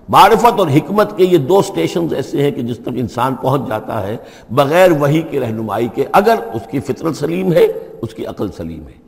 معرفت 0.08 0.58
اور 0.58 0.68
حکمت 0.68 1.16
کے 1.16 1.24
یہ 1.24 1.38
دو 1.38 1.62
سٹیشنز 1.62 2.14
ایسے 2.14 2.42
ہیں 2.42 2.50
کہ 2.50 2.62
جس 2.62 2.78
تک 2.78 2.88
انسان 2.94 3.34
پہنچ 3.34 3.68
جاتا 3.68 4.06
ہے، 4.06 4.16
بغیر 4.50 4.90
وہی 4.92 5.22
کی 5.22 5.40
رہنمائی 5.40 5.88
کے، 5.94 6.04
اگر 6.12 6.34
اس 6.54 6.62
کی 6.70 6.80
فطرت 6.80 7.16
سلیم 7.16 7.52
ہے، 7.52 7.66
اس 8.02 8.14
کی 8.14 8.26
عقل 8.26 8.48
سلیم 8.56 8.82
ہے۔ 8.86 9.00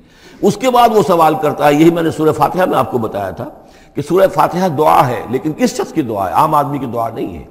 اس 0.42 0.56
کے 0.56 0.70
بعد 0.70 0.88
وہ 0.94 1.02
سوال 1.06 1.34
کرتا 1.42 1.68
ہے، 1.68 1.74
یہی 1.74 1.90
میں 1.90 2.02
نے 2.02 2.10
سورہ 2.10 2.32
فاتحہ 2.32 2.64
میں 2.64 2.78
آپ 2.78 2.90
کو 2.90 2.98
بتایا 2.98 3.30
تھا 3.30 3.48
کہ 3.94 4.02
سورہ 4.02 4.28
فاتحہ 4.28 4.68
دعا 4.68 5.08
ہے، 5.08 5.22
لیکن 5.30 5.52
کس 5.52 5.76
شخص 5.76 5.92
کی 5.92 6.02
دعا 6.02 6.28
ہے؟ 6.28 6.34
عام 6.34 6.54
آدمی 6.54 6.78
کی 6.78 6.86
دعا 6.86 7.08
نہیں 7.14 7.38
ہے۔ 7.38 7.44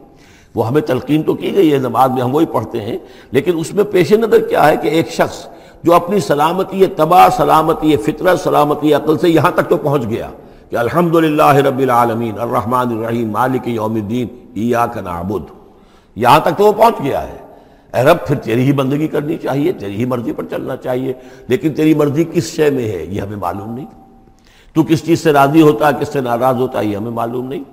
وہ 0.55 0.67
ہمیں 0.67 0.81
تلقین 0.81 1.24
تو 1.24 1.34
کی 1.34 1.55
گئی 1.55 1.74
ہے، 1.74 1.77
نماز 1.77 2.12
میں 2.12 2.22
ہم 2.22 2.36
وہی 2.36 2.46
پڑھتے 2.46 2.81
ہیں، 2.81 2.98
لیکن 3.31 3.51
اس 3.58 3.74
میں 3.74 3.84
پیش 3.84 4.12
نظر 4.12 4.39
کیا 4.39 4.67
ہے 4.67 4.77
کہ 4.77 4.88
ایک 4.88 5.12
شخص 5.12 5.48
جو 5.84 5.93
اپنی 5.93 6.20
سلامتی، 6.20 6.86
تباہ 6.86 7.29
سلامتی، 7.38 7.96
فطرت 7.96 8.39
سلامتی، 8.39 8.93
عقل 8.93 9.17
سے 9.17 9.29
یہاں 9.29 9.51
تک 9.51 9.70
تو 9.70 9.77
پہنچ 9.77 10.10
گیا 10.10 10.29
کہ 10.70 10.75
الحمد 10.75 11.15
رب 11.15 11.79
العالمین، 11.79 12.39
الرحمن 12.39 12.98
الرحیم، 12.98 13.31
مالک 13.31 13.67
یوم 13.67 13.96
الدین، 13.96 14.27
ایاک 14.53 14.98
نعبد۔ 14.98 15.51
یہاں 16.15 16.39
تک 16.39 16.58
تو 16.58 16.65
وہ 16.65 16.72
پہنچ 16.72 16.96
گیا 17.03 17.27
ہے۔ 17.27 17.38
اے 17.93 18.03
رب، 18.03 18.17
پھر 18.27 18.36
تیری 18.36 18.63
ہی 18.63 18.72
بندگی 18.72 19.08
کرنی 19.08 19.38
چاہیے، 19.38 19.72
تیری 19.72 19.96
ہی 19.96 20.05
مرضی 20.05 20.31
پر 20.31 20.43
چلنا 20.50 20.77
چاہیے، 20.77 21.13
لیکن 21.48 21.74
تیری 21.74 21.93
مرضی 21.93 22.24
کس 22.34 22.55
شے 22.55 22.70
میں 22.70 22.91
ہے، 22.91 23.05
یہ 23.10 23.22
ہمیں 23.22 23.38
معلوم 23.38 23.74
نہیں۔ 23.74 23.86
تو 24.74 24.84
کس 24.84 25.05
چیز 25.05 25.24
سے 25.24 25.34
راضی 25.34 25.62
ہوتا 25.62 25.88
ہے 25.88 25.91
کس 26.01 26.08
سے 26.08 26.22
ناراض 26.22 26.55
ہوتا 26.55 26.79
ہے 26.79 26.86
یہ 26.86 26.98
ہمیں 26.98 27.12
معلوم 27.12 27.48
نہیں۔ 27.48 27.63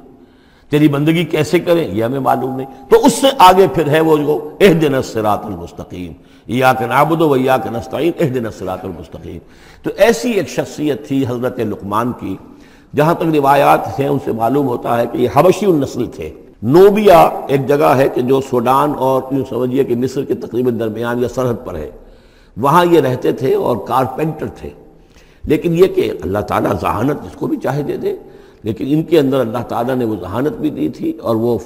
تیری 0.70 0.88
بندگی 0.88 1.24
کیسے 1.24 1.58
کریں؟ 1.58 1.88
یہ 1.94 2.04
ہمیں 2.04 2.20
معلوم 2.20 2.56
نہیں۔ 2.56 2.66
تو 2.88 3.06
اس 3.06 3.12
سے 3.12 3.26
آگے 3.38 3.66
پھر 3.74 3.88
ہے 3.88 4.00
وہ 4.00 4.16
جو 4.16 4.50
اہ 4.60 4.72
دن 4.72 4.94
الصراط 4.94 5.46
المستقیم۔ 5.46 6.12
یا 6.46 6.72
کہ 6.72 7.12
و 7.22 7.36
یا 7.36 7.56
کہ 7.56 7.70
نستعین 7.70 8.12
اہ 8.20 8.26
دن 8.26 8.46
الصراط 8.46 8.84
المستقیم۔ 8.84 9.38
تو 9.82 9.90
ایسی 9.96 10.30
ایک 10.30 10.48
شخصیت 10.48 11.08
تھی 11.08 11.24
حضرت 11.28 11.58
لقمان 11.58 12.12
کی، 12.20 12.36
جہاں 12.96 13.14
تک 13.14 13.34
روایات 13.34 14.00
ہیں، 14.00 14.08
ان 14.08 14.18
سے 14.24 14.32
معلوم 14.32 14.66
ہوتا 14.66 15.00
ہے 15.00 15.06
کہ 15.12 15.18
یہ 15.18 15.28
حبشی 15.32 15.66
النسل 15.66 16.06
تھے۔ 16.06 16.30
نوبیا 16.62 17.30
ایک 17.48 17.68
جگہ 17.68 17.84
ہے 17.84 18.08
کہ 18.08 18.20
جو 18.20 18.40
سوڈان 18.50 18.92
اور 18.98 19.22
یوں 19.30 19.44
سمجھیے 19.48 19.84
کہ 19.84 19.96
مصر 19.96 20.24
کے 20.24 20.34
تقریباً 20.34 20.80
درمیان 20.80 21.22
یا 21.22 21.28
سرحد 21.28 21.66
پر 21.66 21.74
ہے۔ 21.74 21.90
وہاں 22.56 22.84
یہ 22.84 23.00
رہتے 23.00 23.32
تھے 23.32 23.54
اور 23.54 23.76
کارپینٹر 23.76 24.46
تھے۔ 24.46 24.70
لیکن 25.42 25.74
یہ 25.74 25.86
کہ 25.86 26.12
اللہ 26.22 26.38
تعالیٰ 26.38 26.72
ذہانت 26.80 27.24
جس 27.24 27.36
کو 27.36 27.46
بھی 27.46 27.56
چاہے 27.56 27.82
دے 27.82 27.96
دے۔ 27.96 28.16
لیکن 28.68 28.84
ان 28.88 29.02
کے 29.02 29.18
اندر 29.18 29.40
اللہ 29.40 29.62
تعالیٰ 29.68 29.94
نے 29.94 30.04
وہ 30.04 30.14
ذہانت 30.20 30.52
بھی 30.52 30.70
دی 30.70 30.88
تھی 30.88 31.12
اور 31.22 31.36
وہ 31.36 31.58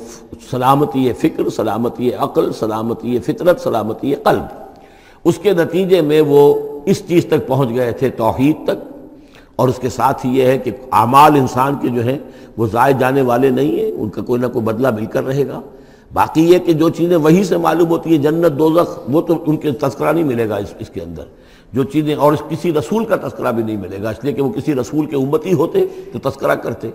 سلامتی 0.50 1.12
فکر، 1.12 1.50
سلامتی 1.50 2.12
عقل، 2.12 2.52
سلامتی 2.52 3.18
فطرت، 3.18 3.61
سلامتی 3.61 4.14
قلب۔ 4.14 4.42
اس 5.25 5.38
کے 5.38 5.52
نتیجے 5.52 6.00
میں 6.00 6.21
وہ 6.21 6.54
اس 6.85 7.02
چیز 7.09 7.26
تک 7.26 7.47
پہنچ 7.47 7.68
گئے 7.68 7.92
تھے، 7.92 8.11
توحید 8.11 8.56
تک۔ 8.64 9.09
اور 9.56 9.68
اس 9.68 9.75
کے 9.80 9.88
ساتھ 9.88 10.26
ہی 10.26 10.38
یہ 10.38 10.42
ہے 10.42 10.59
کہ 10.59 10.71
اعمال 10.92 11.35
انسان 11.35 11.75
کے 11.82 11.88
جو 11.88 12.02
ہیں 12.02 12.18
وہ 12.56 12.66
ضائع 12.66 12.99
جانے 12.99 13.23
والے 13.23 13.50
نہیں 13.50 13.78
ہیں، 13.78 13.92
ان 13.92 14.09
کا 14.09 14.23
کوئی 14.23 14.40
نہ 14.40 14.47
کوئی 14.47 14.64
بدلہ 14.64 14.90
مل 14.90 15.06
کر 15.06 15.26
رہے 15.26 15.49
گا۔ 15.49 15.61
باقی 16.12 16.52
یہ 16.52 16.59
کہ 16.59 16.73
جو 16.73 16.88
چیزیں 16.88 17.16
وہی 17.16 17.44
سے 17.44 17.56
معلوم 17.56 17.88
ہوتی 17.88 18.11
ہیں، 18.11 18.18
جنت، 18.18 18.59
دوزخ، 18.59 19.00
وہ 19.09 19.21
تو 19.21 19.44
ان 19.47 19.56
کے 19.56 19.71
تذکرہ 19.71 20.12
نہیں 20.12 20.25
ملے 20.25 20.49
گا 20.49 20.56
اس 20.56 20.75
اس 20.78 20.90
کے 20.90 21.00
اندر۔ 21.00 21.23
جو 21.72 21.84
چیزیں 21.84 22.14
اور 22.14 22.32
کسی 22.48 22.72
رسول 22.72 23.04
کا 23.04 23.16
تذکرہ 23.16 23.52
بھی 23.52 23.62
نہیں 23.62 23.76
ملے 23.76 24.02
گا، 24.02 24.10
اس 24.10 24.24
لیے 24.24 24.32
کہ 24.32 24.42
وہ 24.42 24.52
کسی 24.52 24.74
رسول 24.74 25.06
کے 25.06 25.16
امتی 25.16 25.52
ہوتے 25.52 25.86
تو 26.12 26.30
تذکرہ 26.30 26.54
کرتے۔ 26.54 26.90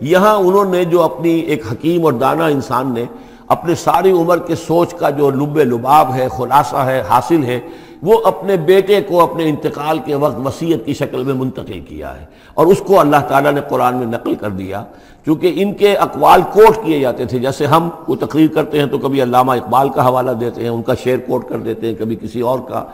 یہاں 0.00 0.34
انہوں 0.34 0.64
نے 0.64 0.84
جو 0.84 1.02
اپنی 1.02 1.30
ایک 1.30 1.72
حکیم 1.72 2.04
اور 2.04 2.12
دانہ 2.12 2.42
انسان 2.42 2.94
نے 2.94 3.04
اپنے 3.46 3.74
ساری 3.74 4.10
عمر 4.10 4.38
کے 4.38 4.54
سوچ 4.54 4.94
کا 4.94 5.10
جو 5.10 5.30
لب 5.30 5.58
لباب 5.58 6.14
ہے، 6.14 6.28
خلاصہ 6.36 6.76
ہے، 6.76 7.02
حاصل 7.08 7.44
ہے، 7.44 7.60
وہ 8.02 8.18
اپنے 8.24 8.56
بیٹے 8.56 9.00
کو 9.00 9.20
اپنے 9.20 9.48
انتقال 9.48 9.98
کے 9.98 10.14
وقت 10.14 10.46
وسیعت 10.46 10.86
کی 10.86 10.94
شکل 10.94 11.24
میں 11.24 11.34
منتقل 11.34 11.80
کیا 11.80 12.20
ہے۔ 12.20 12.26
اور 12.54 12.66
اس 12.66 12.82
کو 12.86 13.00
اللہ 13.00 13.16
تعالیٰ 13.28 13.52
نے 13.52 13.60
قرآن 13.68 13.96
میں 13.96 14.06
نقل 14.06 14.34
کر 14.34 14.50
دیا 14.50 14.84
کیونکہ 15.24 15.52
ان 15.56 15.72
کے 15.72 15.96
اقوال 15.96 16.42
کوٹ 16.52 16.84
کیے 16.84 17.00
جاتے 17.00 17.24
تھے۔ 17.24 17.38
جیسے 17.38 17.66
ہم 17.66 17.88
کو 18.06 18.16
تقریر 18.16 18.48
کرتے 18.54 18.78
ہیں 18.78 18.86
تو 18.86 18.98
کبھی 18.98 19.22
علامہ 19.22 19.52
اقبال 19.52 19.88
کا 19.88 20.06
حوالہ 20.06 20.30
دیتے 20.30 20.62
ہیں، 20.62 20.68
ان 20.68 20.82
کا 20.82 20.94
شعر 20.94 21.16
کوٹ 21.26 21.48
کر 21.48 21.58
دیتے 21.58 21.86
ہیں، 21.86 21.94
کبھی 21.94 22.16
کسی 22.16 22.40
اور 22.40 22.58
کا۔ 22.68 22.84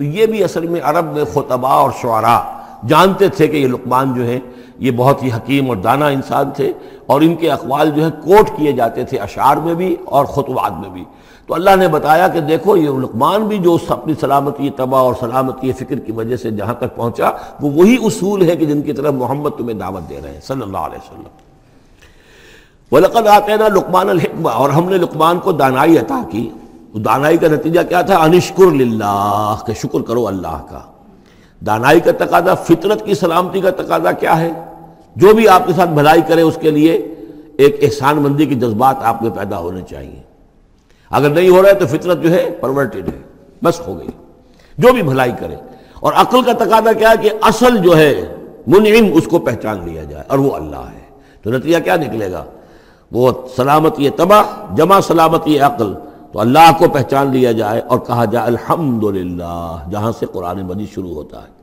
تو 0.00 0.04
یہ 0.04 0.26
بھی 0.26 0.44
اصل 0.44 0.66
میں 0.66 0.80
عرب 0.84 1.12
میں 1.12 1.24
خطبہ 1.24 1.68
اور 1.68 1.90
شعراء 2.02 2.40
جانتے 2.86 3.28
تھے 3.28 3.48
کہ 3.48 3.56
یہ 3.56 3.66
لقمان 3.66 4.14
جو 4.14 4.26
ہے 4.26 4.38
یہ 4.78 4.90
بہت 4.90 5.22
ہی 5.22 5.28
حکیم 5.28 5.68
اور 5.68 5.76
دانہ 5.76 6.04
انسان 6.04 6.50
تھے 6.50 6.72
اور 7.06 7.20
ان 7.20 7.34
کے 7.34 7.50
اقوال 7.50 7.90
جو 7.90 8.04
ہے 8.04 8.10
کوٹ 8.10 8.50
کیے 8.56 8.72
جاتے 8.72 9.04
تھے 9.04 9.18
اشعار 9.18 9.56
میں 9.56 9.74
بھی 9.74 9.96
اور 10.04 10.24
خطبات 10.24 10.72
میں 10.80 10.88
بھی۔ 10.88 11.04
تو 11.46 11.54
اللہ 11.54 11.76
نے 11.76 11.88
بتایا 11.88 12.28
کہ 12.28 12.40
دیکھو، 12.40 12.76
یہ 12.76 12.90
لقمان 12.90 13.42
بھی 13.42 13.58
جو 13.58 13.76
اپنی 13.88 14.14
سلامتی 14.20 14.70
تباہ 14.70 15.00
اور 15.00 15.14
سلامتی 15.20 15.72
فکر 15.72 15.98
کی 15.98 16.12
وجہ 16.12 16.36
سے 16.36 16.50
جہاں 16.50 16.74
تک 16.74 16.96
پہنچا، 16.96 17.30
وہ 17.60 17.70
وہی 17.70 17.96
اصول 18.02 18.48
ہے 18.48 18.56
کہ 18.56 18.66
جن 18.66 18.82
کی 18.82 18.92
طرف 18.92 19.14
محمد 19.14 19.50
تمہیں 19.58 19.78
دعوت 19.78 20.10
دے 20.10 20.20
رہے 20.24 20.32
ہیں، 20.32 20.40
صلی 20.40 20.62
اللہ 20.62 20.78
علیہ 20.78 20.98
وسلم۔ 20.98 21.24
وَلَقَدْ 22.92 23.26
آتَيْنَا 23.26 23.68
لُقْمَانَ 23.68 24.10
الْحِكْمَةَ 24.10 24.52
اور 24.52 24.70
ہم 24.70 24.88
نے 24.88 24.98
لقمان 24.98 25.38
کو 25.38 25.52
دانائی 25.52 25.98
عطا 25.98 26.22
کی۔ 26.30 26.50
دانائی 26.94 27.36
کا 27.36 27.46
نتیجہ 27.48 27.80
کیا 27.88 28.02
تھا؟ 28.02 28.16
انشکر 28.16 28.70
للہ، 28.70 29.56
کہ 29.66 29.72
شکر 29.72 30.00
کرو 30.00 30.26
اللہ 30.26 30.66
کا۔ 30.70 30.80
دانائی 31.66 32.00
کا 32.00 32.10
تقاضا 32.18 32.54
فطرت 32.54 33.04
کی 33.04 33.14
سلامتی 33.14 33.60
کا 33.60 33.70
تقاضا 33.70 34.12
کیا 34.12 34.40
ہے؟ 34.40 34.50
جو 35.16 35.34
بھی 35.34 35.48
آپ 35.48 35.66
کے 35.66 35.72
ساتھ 35.72 35.90
بھلائی 35.90 36.20
کرے 36.28 36.40
اس 36.40 36.58
کے 36.60 36.70
لیے 36.70 37.14
ایک 37.58 37.76
احسان 37.82 38.16
مندی 38.16 38.46
کی 38.46 38.54
جذبات 38.54 38.96
آپ 39.02 39.22
میں 39.22 39.30
پیدا 39.30 39.58
ہونے 39.58 39.80
چاہیے۔ 39.90 40.22
اگر 41.10 41.30
نہیں 41.30 41.48
ہو 41.48 41.62
رہا 41.62 41.68
ہے 41.68 41.74
تو 41.74 41.86
فطرت 41.86 42.22
جو 42.22 42.30
ہے 42.30 42.50
پرورٹڈ 42.60 43.08
ہے، 43.08 43.22
بس 43.64 43.80
ہو 43.80 43.98
گئی۔ 43.98 44.08
جو 44.78 44.92
بھی 44.92 45.02
بھلائی 45.02 45.32
کرے۔ 45.40 45.54
اور 46.00 46.12
عقل 46.16 46.42
کا 46.42 46.52
تقاضا 46.52 46.92
کیا 46.92 47.10
ہے 47.10 47.16
کہ 47.22 47.30
اصل 47.42 47.78
جو 47.78 47.96
ہے، 47.96 48.36
منعم 48.66 49.04
اس 49.14 49.26
کو 49.26 49.38
پہچان 49.38 49.88
لیا 49.88 50.04
جائے 50.04 50.24
اور 50.28 50.38
وہ 50.38 50.54
اللہ 50.54 50.76
ہے۔ 50.76 51.00
تو 51.42 51.50
نتیجہ 51.50 51.78
کیا 51.84 51.96
نکلے 51.96 52.32
گا؟ 52.32 52.44
وہ 53.12 53.32
سلامتی 53.56 54.10
تباہ، 54.10 54.74
جمع 54.76 55.00
سلامتی 55.00 55.58
عقل۔ 55.58 55.94
تو 56.32 56.40
اللہ 56.40 56.72
کو 56.78 56.88
پہچان 56.88 57.30
لیا 57.30 57.52
جائے 57.52 57.80
اور 57.80 57.98
کہا 57.98 58.24
جائے 58.24 58.46
الحمدللہ، 58.46 59.76
جہاں 59.90 60.12
سے 60.18 60.26
قرآن 60.32 60.62
مجید 60.66 60.88
شروع 60.94 61.14
ہوتا 61.14 61.42
ہے۔ 61.42 61.60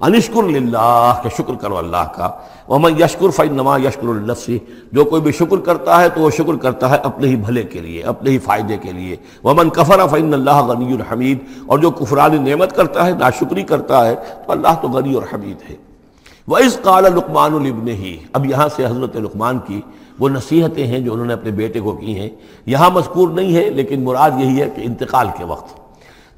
انشکر 0.00 0.42
للہ، 0.42 1.14
کہ 1.22 1.28
شکر 1.28 1.54
کرو 1.54 1.78
اللہ 1.78 2.04
کا۔ 2.16 2.30
ومن 2.68 3.02
یشکر 3.02 3.30
فنما 3.30 3.76
یشکر 3.76 4.08
النفسی 4.08 4.58
جو 4.92 5.04
کوئی 5.04 5.22
بھی 5.22 5.32
شکر 5.32 5.56
کرتا 5.56 6.00
ہے 6.00 6.08
تو 6.08 6.20
وہ 6.20 6.30
شکر 6.30 6.56
کرتا 6.56 6.90
ہے 6.90 6.96
اپنے 7.02 7.28
ہی 7.28 7.36
بھلے 7.36 7.62
کے 7.62 7.80
لیے، 7.80 8.02
اپنے 8.02 8.30
ہی 8.30 8.38
فائدے 8.38 8.76
کے 8.76 8.92
لیے۔ 8.92 9.16
ومن 9.44 9.70
کفر 9.70 10.06
فن 10.10 10.34
اللہ 10.34 10.62
غنی 10.62 10.94
الحمید، 10.94 11.38
اور 11.66 11.78
جو 11.78 11.90
کفران 11.90 12.44
نعمت 12.44 12.76
کرتا 12.76 13.06
ہے، 13.06 13.10
ناشکری 13.10 13.62
کرتا 13.62 14.06
ہے، 14.06 14.14
تو 14.46 14.52
اللہ 14.52 14.74
تو 14.82 14.88
غنی 14.88 15.14
اور 15.14 15.22
حمید 15.34 15.70
ہے۔ 15.70 15.76
وہ 16.48 16.58
اس 16.58 16.78
قال 16.82 17.04
لقمان 17.04 17.54
البن 17.54 17.88
ہی 17.88 18.18
اب 18.32 18.46
یہاں 18.46 18.68
سے 18.76 18.86
حضرت 18.86 19.16
لقمان 19.16 19.58
کی 19.58 19.80
وہ 20.20 20.28
نصیحتیں 20.28 20.86
ہیں 20.86 20.98
جو 20.98 21.12
انہوں 21.12 21.26
نے 21.26 21.32
اپنے 21.32 21.50
بیٹے 21.50 21.80
کو 21.80 21.92
کی 21.92 22.18
ہیں۔ 22.18 22.28
یہاں 22.66 22.90
مذکور 22.90 23.28
نہیں 23.28 23.54
ہے، 23.56 23.70
لیکن 23.70 24.04
مراد 24.04 24.30
یہی 24.38 24.60
ہے 24.60 24.68
کہ 24.74 24.80
انتقال 24.80 25.28
کے 25.38 25.44
وقت۔ 25.44 25.80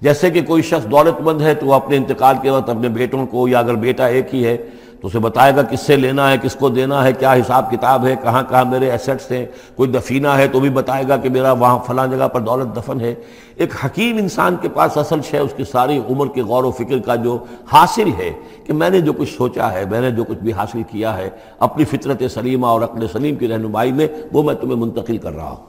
جیسے 0.01 0.31
کہ 0.31 0.43
کوئی 0.43 0.63
شخص 0.63 0.91
دولت 0.91 1.21
مند 1.21 1.43
ہے 1.43 1.55
تو 1.55 1.67
وہ 1.67 1.75
اپنے 1.75 1.97
انتقال 1.97 2.37
کے 2.43 2.51
وقت 2.51 2.69
اپنے 2.69 2.89
بیٹوں 2.89 3.27
کو 3.27 3.49
یا 3.49 3.59
اگر 3.59 3.75
بیٹا 3.75 4.07
ایک 4.07 4.35
ہی 4.35 4.45
ہے 4.45 4.57
تو 5.03 5.09
اسے 5.09 5.19
بتائے 5.19 5.57
گا 5.57 5.63
کس 5.63 5.81
سے 5.81 5.97
لینا 5.97 6.31
ہے، 6.31 6.37
کس 6.43 6.55
کو 6.55 6.69
دینا 6.69 7.05
ہے، 7.05 7.13
کیا 7.13 7.33
حساب 7.33 7.71
کتاب 7.71 8.07
ہے، 8.07 8.15
کہاں 8.23 8.43
کہاں 8.49 8.65
میرے 8.65 8.91
ایسٹس 8.91 9.31
ہیں، 9.31 9.47
کوئی 9.77 9.91
دفینہ 9.91 10.29
ہے 10.29 10.49
تو 10.49 10.61
بھی 10.61 10.71
بتائے 10.71 11.05
گا 11.09 11.17
کہ 11.17 11.29
میرا 11.31 11.53
وہاں 11.53 11.79
فلاں 11.87 12.07
جگہ 12.07 12.29
پر 12.29 12.41
دولت 12.41 12.77
دفن 12.77 13.01
ہے۔ 13.01 13.15
ایک 13.57 13.71
حکیم 13.85 14.17
انسان 14.17 14.57
کے 14.61 14.69
پاس 14.69 14.97
اصل 14.97 15.21
شے 15.31 15.39
اس 15.39 15.51
کی 15.57 15.65
ساری 15.65 16.01
عمر 16.11 16.27
کے 16.27 16.43
غور 16.43 16.65
و 16.65 16.71
فکر 16.71 16.99
کا 16.99 17.15
جو 17.15 17.39
حاصل 17.73 18.09
ہے 18.19 18.33
کہ 18.67 18.73
میں 18.73 18.91
نے 18.91 19.01
جو 19.01 19.13
کچھ 19.13 19.37
سوچا 19.37 19.73
ہے، 19.73 19.85
میں 19.91 20.01
نے 20.01 20.11
جو 20.11 20.25
کچھ 20.25 20.39
بھی 20.39 20.53
حاصل 20.53 20.83
کیا 20.91 21.17
ہے، 21.17 21.31
اپنی 21.59 21.85
فطرت 21.85 22.23
سلیمہ 22.35 22.67
اور 22.67 22.81
عقل 22.81 23.07
سلیم 23.13 23.35
کی 23.35 23.49
رہنمائی 23.49 23.93
میں 23.93 24.09
وہ 24.33 24.43
میں 24.43 24.55
تمہیں 24.55 24.77
منتقل 24.77 25.17
کر 25.17 25.33
رہا 25.33 25.51
ہوں۔ 25.51 25.67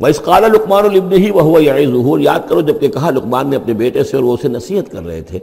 وہ 0.00 0.06
اس 0.06 0.20
قال 0.24 0.42
لقمان 0.42 0.84
البن 0.84 1.12
ہی 1.12 1.30
وہ 1.30 1.42
ہوا 1.42 1.60
ظہور 1.60 2.20
یاد 2.20 2.48
کرو 2.48 2.60
جبکہ 2.60 2.88
کہا 2.88 3.10
لقمان 3.10 3.50
نے 3.50 3.56
اپنے 3.56 3.74
بیٹے 3.74 4.04
سے 4.04 4.16
اور 4.16 4.24
وہ 4.24 4.34
اسے 4.34 4.48
نصیحت 4.48 4.92
کر 4.92 5.06
رہے 5.06 5.20
تھے۔ 5.20 5.38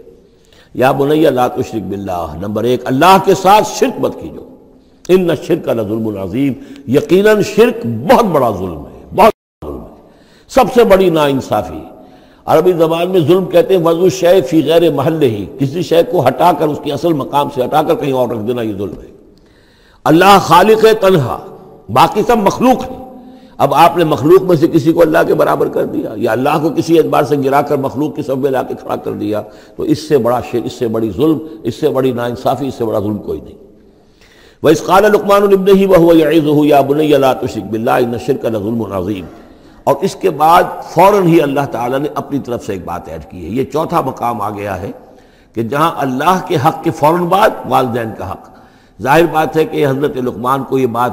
یا 0.74 0.92
بنیا 0.92 1.30
لا 1.30 1.48
تشرک 1.48 1.82
باللہ۔ 1.82 2.28
نمبر 2.42 2.64
ایک، 2.64 2.82
اللہ 2.86 3.18
کے 3.26 3.34
ساتھ 3.36 3.68
شرک 3.80 4.00
مت 4.00 4.22
کیجو۔ 4.22 4.46
ان 5.10 5.30
شرک 5.48 5.66
کا 5.66 5.74
ظلم 5.74 6.08
العظیم 6.08 6.54
یقیناً 6.88 7.42
شرک 7.42 7.86
بہت 7.86 8.26
بڑا 8.26 8.52
ظلم 8.52 8.86
ہے، 8.86 9.06
بہت 9.16 9.34
بڑا 9.62 9.72
ظلم 9.72 9.82
ہے۔ 9.82 10.02
سب 10.48 10.64
سے 10.74 10.84
بڑی 10.84 11.10
نا 11.10 11.24
انصافی 11.24 11.80
عربی 12.46 12.72
زبان 12.72 13.10
میں 13.10 13.20
ظلم 13.20 13.46
کہتے 13.46 13.78
ہیں، 13.78 13.84
وضو 13.84 14.10
شے 14.10 14.42
فی 14.42 14.66
غیر 14.66 14.92
محل 14.92 15.22
ہی۔ 15.22 15.46
کسی 15.60 15.82
شے 15.82 16.04
کو 16.04 16.28
ہٹا 16.28 16.52
کر، 16.60 16.68
اس 16.68 16.80
کے 16.84 16.92
اصل 16.92 17.14
مقام 17.14 17.50
سے 17.56 17.64
ہٹا 17.64 17.82
کر 17.82 17.96
کہیں 17.96 18.12
اور 18.12 18.30
رکھ 18.30 18.48
دینا 18.48 18.62
یہ 18.62 18.74
ظلم 18.74 19.02
ہے۔ 19.04 19.08
اللہ 20.04 20.38
خالق 20.42 20.86
تنہا، 21.02 21.40
باقی 21.90 22.22
سب 22.28 22.38
مخلوق 22.38 22.92
ہیں۔ 22.92 23.03
اب 23.58 23.74
آپ 23.74 23.98
نے 23.98 24.04
مخلوق 24.04 24.42
میں 24.42 24.56
سے 24.56 24.68
کسی 24.68 24.94
کو 24.94 25.02
اللہ 25.02 25.18
کے 25.28 25.34
برابر 25.34 25.68
کر 25.68 25.86
دیا 25.86 26.10
یا 26.16 26.32
اللہ 26.32 26.58
کو 26.62 26.70
کسی 26.70 26.98
اعتبار 26.98 27.24
سے 27.24 27.36
گرا 27.38 27.62
کر 27.62 27.78
مخلوق 27.78 28.16
کی 28.16 28.22
سب 28.22 28.38
میں 28.38 28.52
لا 28.52 28.64
کے 28.64 28.74
کھڑا 28.82 28.96
کر 28.96 29.12
دیا، 29.12 29.42
تو 29.76 29.84
اس 29.84 30.08
سے 30.08 30.18
بڑا 30.18 30.40
شیر 30.52 30.64
اس 30.64 30.74
سے 30.74 30.88
بڑی 30.88 31.12
ظلم، 31.12 31.38
اس 31.64 31.76
سے 31.76 31.90
بڑی 31.90 32.12
ناانصافی، 32.12 32.68
اس 32.68 32.74
سے 32.74 32.86
بڑا 32.86 33.00
ظلم 33.00 33.18
کوئی 33.18 33.42
نہیں۔ 33.42 33.58
وہ 34.64 34.70
اس 34.70 34.84
قال 34.86 35.04
لقمان 35.04 35.42
البن 35.42 35.78
ہی 35.78 35.86
وہ 35.86 36.68
یا 36.68 36.82
بنی 36.82 37.14
اللہ 37.14 37.34
تشک 37.42 37.64
بلّہ 37.70 37.92
نشر 37.92 38.38
کا 38.38 38.50
ظلم 38.50 38.82
و 38.82 38.88
نظیم 38.88 39.26
اور 39.84 39.96
اس 40.02 40.16
کے 40.16 40.30
بعد 40.30 40.64
فوراً 40.94 41.28
ہی 41.28 41.42
اللہ 41.42 41.66
تعالیٰ 41.72 42.00
نے 42.00 42.10
اپنی 42.16 42.40
طرف 42.40 42.66
سے 42.66 42.74
ایک 42.74 42.86
بات 42.86 43.10
ایڈ 43.10 43.22
کی 43.32 43.46
ہے۔ 43.46 43.50
یہ 43.50 43.64
چوتھا 43.64 44.02
مقام 44.02 44.42
آ 44.42 44.50
گیا 44.50 44.82
ہے 44.82 44.92
کہ 45.54 45.64
جہاں 45.64 45.92
اللہ 45.98 46.40
کے 46.48 46.58
حق 46.66 46.84
کے 46.84 46.92
فوراً 46.92 47.26
بعد 47.26 47.50
والدین 47.70 48.10
کا 48.18 48.32
حق۔ 48.32 48.50
ظاہر 49.02 49.26
بات 49.32 49.58
ہے 49.58 49.66
کہ 49.66 49.88
حضرت 49.88 50.18
لقمان 50.18 50.64
کو 50.64 50.80
یہ 50.80 50.88
بات 50.88 51.12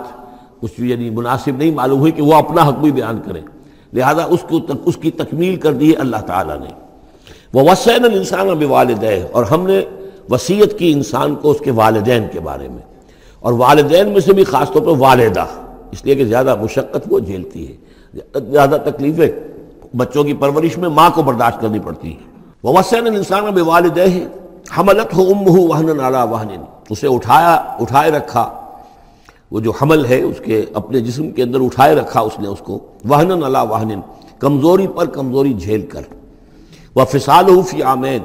کچھ 0.61 0.81
یعنی 0.81 1.11
مناسب 1.11 1.57
نہیں، 1.57 1.71
معلوم 1.71 2.01
ہوئی 2.01 2.13
کہ 2.13 2.23
وہ 2.23 2.35
اپنا 2.35 2.69
حق 2.69 2.75
بھی 2.75 2.93
بیان 2.93 3.21
کریں 3.25 3.43
لہذا 3.93 4.25
اس 4.25 4.41
کو 4.49 4.59
اس 4.85 4.97
کی 4.97 5.11
تکمیل 5.11 5.57
کر 5.57 5.73
دی 5.73 5.91
ہے 5.91 5.97
اللہ 5.97 6.17
تعالیٰ 6.17 6.59
نے۔ 6.59 6.71
وہ 7.53 7.71
وسین 7.71 8.05
الانسان 8.05 8.51
اب 8.51 8.63
والدین 8.69 9.23
اور 9.33 9.45
ہم 9.45 9.67
نے 9.67 9.81
وسیعت 10.31 10.79
کی 10.79 10.93
انسان 10.93 11.35
کو 11.35 11.51
اس 11.51 11.59
کے 11.59 11.71
والدین 11.71 12.27
کے 12.33 12.41
بارے 12.41 12.69
میں۔ 12.69 12.83
اور 13.41 13.53
والدین 13.53 14.09
میں 14.09 14.21
سے 14.21 14.33
بھی 14.33 14.45
خاص 14.45 14.73
طور 14.73 14.83
پر 14.83 14.93
والدہ، 14.99 15.45
اس 15.91 16.05
لیے 16.05 16.15
کہ 16.15 16.25
زیادہ 16.25 16.57
مشقت 16.61 17.01
وہ 17.07 17.19
جھیلتی 17.19 17.69
ہے۔ 17.69 17.77
زیادہ 18.41 18.77
تکلیفیں 18.85 19.29
بچوں 19.97 20.25
کی 20.25 20.35
پرورش 20.35 20.79
میں 20.79 20.89
ماں 20.89 21.11
کو 21.15 21.23
برداشت 21.23 21.61
کرنی 21.61 21.79
پڑتی 21.79 22.13
ہے 22.13 22.19
وہ 22.63 22.79
وسین 22.79 23.07
الانسان 23.07 23.47
اب 23.47 23.59
والدہ 23.67 24.05
حملت 24.79 25.15
ہو 25.17 25.23
ام 25.23 25.49
ہو 25.49 25.63
وہن 25.63 25.97
نالا 25.97 26.25
وہن 26.25 26.49
اسے 26.91 27.07
اٹھایا، 27.07 27.55
اٹھائے 27.55 28.11
رکھا۔ 28.11 28.60
وہ 29.53 29.61
جو 29.61 29.73
حمل 29.81 30.05
ہے 30.05 30.21
اس 30.23 30.41
کے 30.45 30.65
اپنے 30.75 31.01
جسم 31.01 31.31
کے 31.31 31.43
اندر 31.43 31.61
اٹھائے 31.61 31.95
رکھا 31.95 32.21
اس 32.21 32.39
نے 32.41 32.49
اس 32.49 32.59
کو 32.65 32.79
وہن 33.05 33.31
اللہ 33.33 33.65
وہن 33.71 34.01
کمزوری 34.39 34.87
پر 34.87 35.07
کمزوری 35.07 35.53
جھیل 35.55 35.87
کر۔ 35.87 36.03
وہ 36.97 37.05
فسال 37.05 37.49
ہو 37.49 37.61
فی 37.63 37.83
آمین 37.83 38.23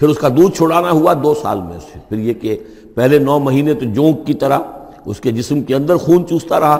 پھر 0.00 0.08
اس 0.08 0.18
کا 0.18 0.28
دودھ 0.28 0.56
چھڑانا 0.56 0.90
ہوا 0.90 1.12
دو 1.22 1.34
سال 1.34 1.60
میں 1.60 1.78
سے۔ 1.82 1.98
پھر 2.08 2.18
یہ 2.18 2.34
کہ 2.34 2.56
پہلے 2.94 3.18
نو 3.18 3.38
مہینے 3.38 3.74
تو 3.74 3.86
جونک 3.94 4.26
کی 4.26 4.34
طرح 4.34 4.58
اس 5.06 5.20
کے 5.20 5.32
جسم 5.32 5.60
کے 5.62 5.74
اندر 5.74 5.96
خون 5.96 6.26
چوستا 6.26 6.60
رہا، 6.60 6.74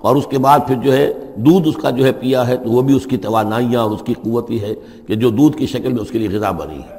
اور 0.00 0.16
اس 0.16 0.26
کے 0.30 0.38
بعد 0.38 0.58
پھر 0.66 0.76
جو 0.82 0.92
ہے 0.92 1.12
دودھ 1.36 1.68
اس 1.68 1.76
کا 1.82 1.90
جو 1.90 2.04
ہے 2.04 2.12
پیا 2.12 2.46
ہے 2.48 2.56
تو 2.56 2.70
وہ 2.70 2.82
بھی 2.82 2.96
اس 2.96 3.06
کی 3.10 3.16
توانائیاں 3.16 3.80
اور 3.82 3.90
اس 3.90 4.02
کی 4.06 4.14
قوتی 4.22 4.60
ہے 4.62 4.74
کہ 5.06 5.14
جو 5.14 5.30
دودھ 5.30 5.56
کی 5.56 5.66
شکل 5.66 5.92
میں 5.92 6.02
اس 6.02 6.10
کے 6.10 6.18
لیے 6.18 6.28
غذا 6.28 6.50
بنی 6.50 6.78
ہے۔ 6.78 6.97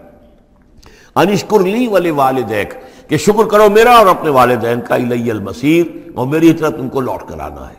انشکر 1.16 1.60
لی 1.60 1.88
والے 1.88 2.12
والدیک 2.12 2.74
کہ 3.10 3.18
شکر 3.18 3.46
کرو 3.46 3.70
میرا 3.70 3.92
اور 3.92 4.08
اپنے 4.08 4.30
والدین 4.30 4.82
کا، 4.82 4.96
الی 4.96 5.32
المسیر 5.32 5.86
اور 6.16 6.28
میری 6.28 6.54
طرف 6.54 6.74
ان 6.78 6.90
کو 6.90 7.02
لوٹ 7.02 7.30
کر 7.30 7.40
آنا 7.40 7.70
ہے۔ 7.70 7.76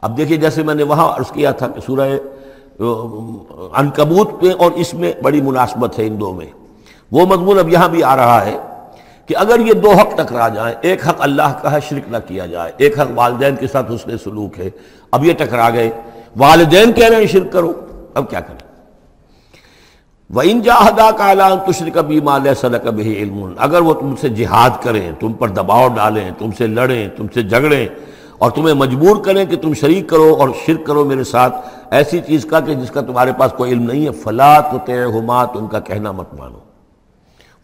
اب 0.00 0.16
دیکھیے، 0.16 0.38
جیسے 0.38 0.62
میں 0.62 0.74
نے 0.74 0.82
وہاں 0.82 1.12
عرض 1.12 1.30
کیا 1.30 1.50
تھا 1.50 1.68
کہ 1.68 1.80
سورہ 1.86 2.08
انکبوت 3.76 4.42
میں 4.42 4.54
اور 4.54 4.70
اس 4.72 4.94
میں 4.94 5.12
بڑی 5.22 5.40
مناسبت 5.40 5.98
ہے 5.98 6.06
ان 6.06 6.20
دو 6.20 6.32
میں۔ 6.32 6.46
وہ 7.12 7.26
مضمون 7.26 7.58
اب 7.58 7.68
یہاں 7.68 7.88
بھی 7.88 8.02
آ 8.02 8.16
رہا 8.16 8.44
ہے 8.44 8.58
کہ 9.26 9.36
اگر 9.36 9.60
یہ 9.60 9.72
دو 9.72 9.90
حق 9.90 10.16
ٹکرا 10.16 10.48
جائیں، 10.48 10.76
ایک 10.80 11.08
حق 11.08 11.16
اللہ 11.18 11.52
کا 11.62 11.72
ہے، 11.72 11.78
شرک 11.88 12.10
نہ 12.10 12.16
کیا 12.26 12.46
جائے، 12.46 12.72
ایک 12.76 13.00
حق 13.00 13.08
والدین 13.14 13.56
کے 13.56 13.66
ساتھ 13.66 13.92
حسن 13.92 14.18
سلوک 14.18 14.58
ہے۔ 14.58 14.70
اب 15.10 15.24
یہ 15.24 15.32
ٹکرا 15.32 15.70
گئے۔ 15.70 15.90
والدین 16.36 16.92
کہہ 16.92 17.08
رہے 17.08 17.16
ہیں 17.16 17.26
شرک 17.26 17.52
کرو، 17.52 17.72
اب 18.14 18.30
کیا 18.30 18.40
کریں؟ 18.40 18.69
وہ 20.34 20.42
ان 20.44 20.60
جاہدا 20.60 21.10
کا 21.10 21.28
اعلان 21.28 21.58
تشر 21.66 21.90
کبھی 21.90 22.20
مال 22.20 22.54
صدق 22.54 22.84
کبھی 22.84 23.16
علم۔ 23.16 23.54
اگر 23.58 23.80
وہ 23.80 23.94
تم 23.94 24.16
سے 24.20 24.28
جہاد 24.28 24.70
کریں، 24.82 25.12
تم 25.20 25.32
پر 25.32 25.48
دباؤ 25.48 25.88
ڈالیں، 25.88 26.30
تم 26.38 26.50
سے 26.58 26.66
لڑیں، 26.66 27.08
تم 27.16 27.26
سے 27.34 27.42
جھگڑیں 27.42 27.86
اور 28.38 28.50
تمہیں 28.50 28.74
مجبور 28.74 29.16
کریں 29.24 29.44
کہ 29.44 29.56
تم 29.56 29.74
شریک 29.74 30.08
کرو 30.08 30.36
اور 30.40 30.48
شرک 30.66 30.86
کرو 30.86 31.04
میرے 31.04 31.24
ساتھ، 31.24 31.56
ایسی 31.90 32.20
چیز 32.26 32.44
کا 32.44 32.60
کہ 32.60 32.74
جس 32.74 32.90
کا 32.90 33.00
تمہارے 33.00 33.32
پاس 33.32 33.52
کوئی 33.52 33.72
علم 33.72 33.82
نہیں 33.82 34.06
ہے، 34.06 34.12
فلا 34.12 34.60
تو 34.60 34.78
طے 34.86 35.02
ہما 35.04 35.42
ان 35.42 35.66
کا 35.66 35.80
کہنا 35.80 36.12
مت 36.12 36.34
مانو۔ 36.34 36.58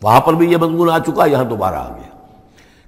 وہاں 0.02 0.20
پر 0.20 0.32
بھی 0.32 0.52
یہ 0.52 0.56
مضمون 0.56 0.90
آ 0.90 0.98
چکا، 0.98 1.26
یہاں 1.26 1.44
دوبارہ 1.44 1.74
آ 1.74 1.88
گیا 1.88 2.10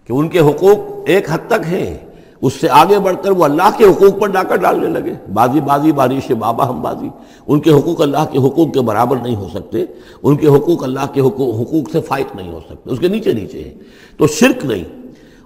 کہ 0.06 0.12
ان 0.12 0.28
کے 0.28 0.38
حقوق 0.38 0.78
ایک 1.06 1.30
حد 1.30 1.38
تک 1.46 1.72
ہیں۔ 1.72 2.07
اس 2.40 2.52
سے 2.52 2.68
آگے 2.70 2.98
بڑھ 2.98 3.16
کر 3.22 3.30
وہ 3.30 3.44
اللہ 3.44 3.70
کے 3.76 3.84
حقوق 3.84 4.20
پر 4.20 4.28
ڈاکہ 4.28 4.56
ڈالنے 4.56 4.86
لگے۔ 4.86 5.12
بازی 5.34 5.60
بازی، 5.60 5.92
بارش 5.92 6.30
بابا 6.30 6.68
ہم 6.68 6.82
بازی۔ 6.82 7.08
ان 7.46 7.60
کے 7.60 7.70
حقوق 7.70 8.00
اللہ 8.00 8.24
کے 8.30 8.38
حقوق 8.38 8.74
کے 8.74 8.80
برابر 8.80 9.16
نہیں 9.16 9.36
ہو 9.36 9.48
سکتے۔ 9.54 9.84
ان 10.22 10.36
کے 10.36 10.46
حقوق 10.46 10.82
اللہ 10.82 11.12
کے 11.12 11.20
حقوق 11.20 11.90
سے 11.92 12.00
فائق 12.00 12.36
نہیں 12.36 12.52
ہو 12.52 12.60
سکتے۔ 12.70 12.90
اس 12.90 12.98
کے 12.98 13.08
نیچے 13.08 13.32
نیچے 13.32 13.64
ہیں۔ 13.64 13.74
تو 14.16 14.26
شرک 14.26 14.64
نہیں۔ 14.64 14.84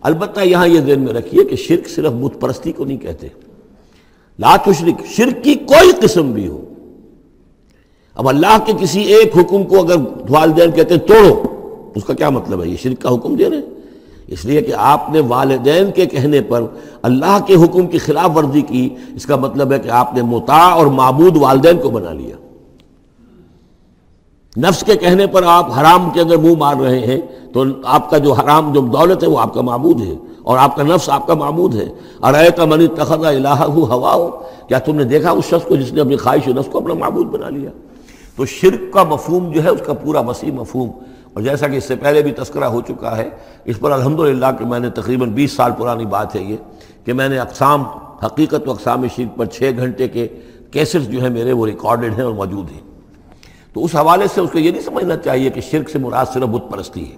البتہ 0.02 0.40
یہاں 0.40 0.68
یہ 0.68 0.80
ذہن 0.80 1.00
میں 1.00 1.12
رکھیے 1.12 1.44
کہ 1.44 1.56
شرک 1.56 1.88
صرف 1.88 2.12
بت 2.12 2.40
پرستی 2.40 2.72
کو 2.72 2.84
نہیں 2.84 2.98
کہتے۔ 2.98 3.28
لا 4.38 4.56
تشرک، 4.56 5.06
شرک 5.06 5.44
کی 5.44 5.54
کوئی 5.54 5.92
قسم 6.00 6.32
بھی 6.32 6.48
ہو۔ 6.48 6.64
اب 8.14 8.28
اللہ 8.28 8.58
کے 8.64 8.72
کسی 8.80 9.00
ایک 9.00 9.36
حکم 9.36 9.64
کو 9.64 9.78
اگر 9.80 9.94
والدین 10.30 10.70
کہتے 10.70 10.94
ہیں 10.94 11.00
توڑو، 11.00 11.42
اس 11.94 12.04
کا 12.04 12.14
کیا 12.14 12.30
مطلب 12.30 12.62
ہے؟ 12.62 12.68
یہ 12.68 12.76
شرک 12.82 13.02
کا 13.02 13.14
حکم 13.14 13.34
دے 13.34 13.50
رہے 13.50 13.56
ہیں۔ 13.56 13.71
اس 14.32 14.44
لیے 14.44 14.60
کہ 14.62 14.72
آپ 14.76 15.10
نے 15.10 15.20
والدین 15.28 15.90
کے 15.90 16.06
کہنے 16.06 16.40
پر 16.40 16.62
اللہ 17.02 17.38
کے 17.46 17.54
حکم 17.54 17.86
کی 17.86 17.98
خلاف 17.98 18.36
ورزی 18.36 18.60
کی، 18.62 18.88
اس 19.14 19.26
کا 19.26 19.36
مطلب 19.36 19.72
ہے 19.72 19.78
کہ 19.78 19.88
آپ 19.90 20.14
نے 20.14 20.22
متا 20.22 20.62
اور 20.68 20.86
معبود 20.86 21.36
والدین 21.36 21.78
کو 21.78 21.90
بنا 21.90 22.12
لیا۔ 22.12 22.36
نفس 24.56 24.82
کے 24.84 24.96
کہنے 24.96 25.26
پر 25.26 25.42
آپ 25.42 25.70
حرام 25.78 26.08
کے 26.10 26.20
اندر 26.20 26.36
منہ 26.36 26.56
مار 26.58 26.76
رہے 26.76 26.98
ہیں، 26.98 27.20
تو 27.52 27.64
آپ 27.84 28.10
کا 28.10 28.18
جو 28.18 28.32
حرام 28.32 28.72
جو 28.72 28.80
دولت 28.92 29.22
ہے 29.22 29.28
وہ 29.28 29.38
آپ 29.38 29.54
کا 29.54 29.60
معبود 29.60 30.00
ہے، 30.00 30.14
اور 30.42 30.58
آپ 30.58 30.76
کا 30.76 30.82
نفس 30.82 31.08
آپ 31.10 31.26
کا 31.26 31.34
معبود 31.34 31.74
ہے۔ 31.74 31.86
ارے 32.22 32.48
کا 32.56 32.64
منی 32.64 32.86
تخذہ 32.96 33.26
الہ 33.26 33.48
ہوا 33.48 34.14
ہو 34.14 34.30
کیا 34.68 34.78
تم 34.78 34.96
نے 34.96 35.04
دیکھا 35.04 35.30
اس 35.30 35.44
شخص 35.44 35.66
کو 35.68 35.76
جس 35.76 35.92
نے 35.92 36.00
اپنی 36.00 36.16
خواہش 36.16 36.48
و 36.48 36.52
نفس 36.52 36.68
کو 36.72 36.78
اپنا 36.78 36.94
معبود 36.94 37.26
بنا 37.26 37.48
لیا؟ 37.48 37.70
تو 38.36 38.44
شرک 38.46 38.92
کا 38.92 39.02
مفہوم 39.04 39.50
جو 39.52 39.64
ہے، 39.64 39.68
اس 39.68 39.82
کا 39.86 39.92
پورا 39.94 40.20
وسیع 40.20 40.52
مفہوم۔ 40.52 40.90
اور 41.34 41.42
جیسا 41.42 41.68
کہ 41.68 41.76
اس 41.76 41.84
سے 41.84 41.96
پہلے 41.96 42.22
بھی 42.22 42.32
تذکرہ 42.32 42.64
ہو 42.64 42.80
چکا 42.80 43.16
ہے، 43.16 43.28
اس 43.64 43.80
پر 43.80 43.92
الحمدللہ 43.92 44.46
کہ 44.58 44.64
میں 44.64 44.80
نے 44.80 44.90
تقریباً 44.90 45.30
بیس 45.30 45.52
سال 45.52 45.70
پرانی 45.78 46.06
بات 46.06 46.36
ہے 46.36 46.42
یہ، 46.42 46.56
کہ 47.04 47.12
میں 47.12 47.28
نے 47.28 47.38
اقسام، 47.38 47.84
حقیقت 48.26 48.68
و 48.68 48.70
اقسام 48.70 49.06
شرک 49.16 49.38
پر 49.38 49.46
چھ 49.46 49.70
گھنٹے 49.76 50.08
کے 50.08 50.28
کیسز 50.70 51.08
جو 51.08 51.20
ہیں 51.20 51.30
میرے 51.30 51.52
وہ 51.52 51.66
ریکارڈڈ 51.66 52.14
ہیں 52.18 52.24
اور 52.24 52.32
موجود 52.32 52.72
ہیں۔ 52.72 52.80
تو 53.72 53.84
اس 53.84 53.94
حوالے 53.94 54.24
سے 54.34 54.40
اس 54.40 54.50
کو 54.50 54.58
یہ 54.58 54.70
نہیں 54.70 54.82
سمجھنا 54.82 55.16
چاہیے 55.16 55.50
کہ 55.50 55.60
شرک 55.60 55.90
سے 55.90 55.98
مراد 55.98 56.26
صرف 56.34 56.42
بت 56.42 56.72
پرستی 56.72 57.12
ہے۔ 57.12 57.16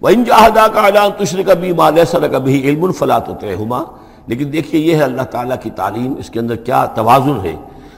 وہ 0.00 0.08
ان 0.08 0.24
جہادا 0.24 0.66
کا 0.68 0.80
اعلان 0.80 1.24
تشر 1.24 1.42
کبھی 1.46 1.72
مال 1.72 1.98
سر 2.10 2.28
کبھی 2.28 2.68
علم 2.68 2.84
الفلاط 2.84 3.28
ہوتے 3.28 3.54
ہما 3.54 3.82
لیکن 4.26 4.52
دیکھیے، 4.52 4.80
یہ 4.80 4.96
ہے 4.96 5.02
اللہ 5.02 5.22
تعالیٰ 5.22 5.56
کی 5.62 5.70
تعلیم، 5.70 6.14
اس 6.18 6.30
کے 6.30 6.40
اندر 6.40 6.56
کیا 6.56 6.86
توازن 6.86 7.40
ہے۔ 7.44 7.56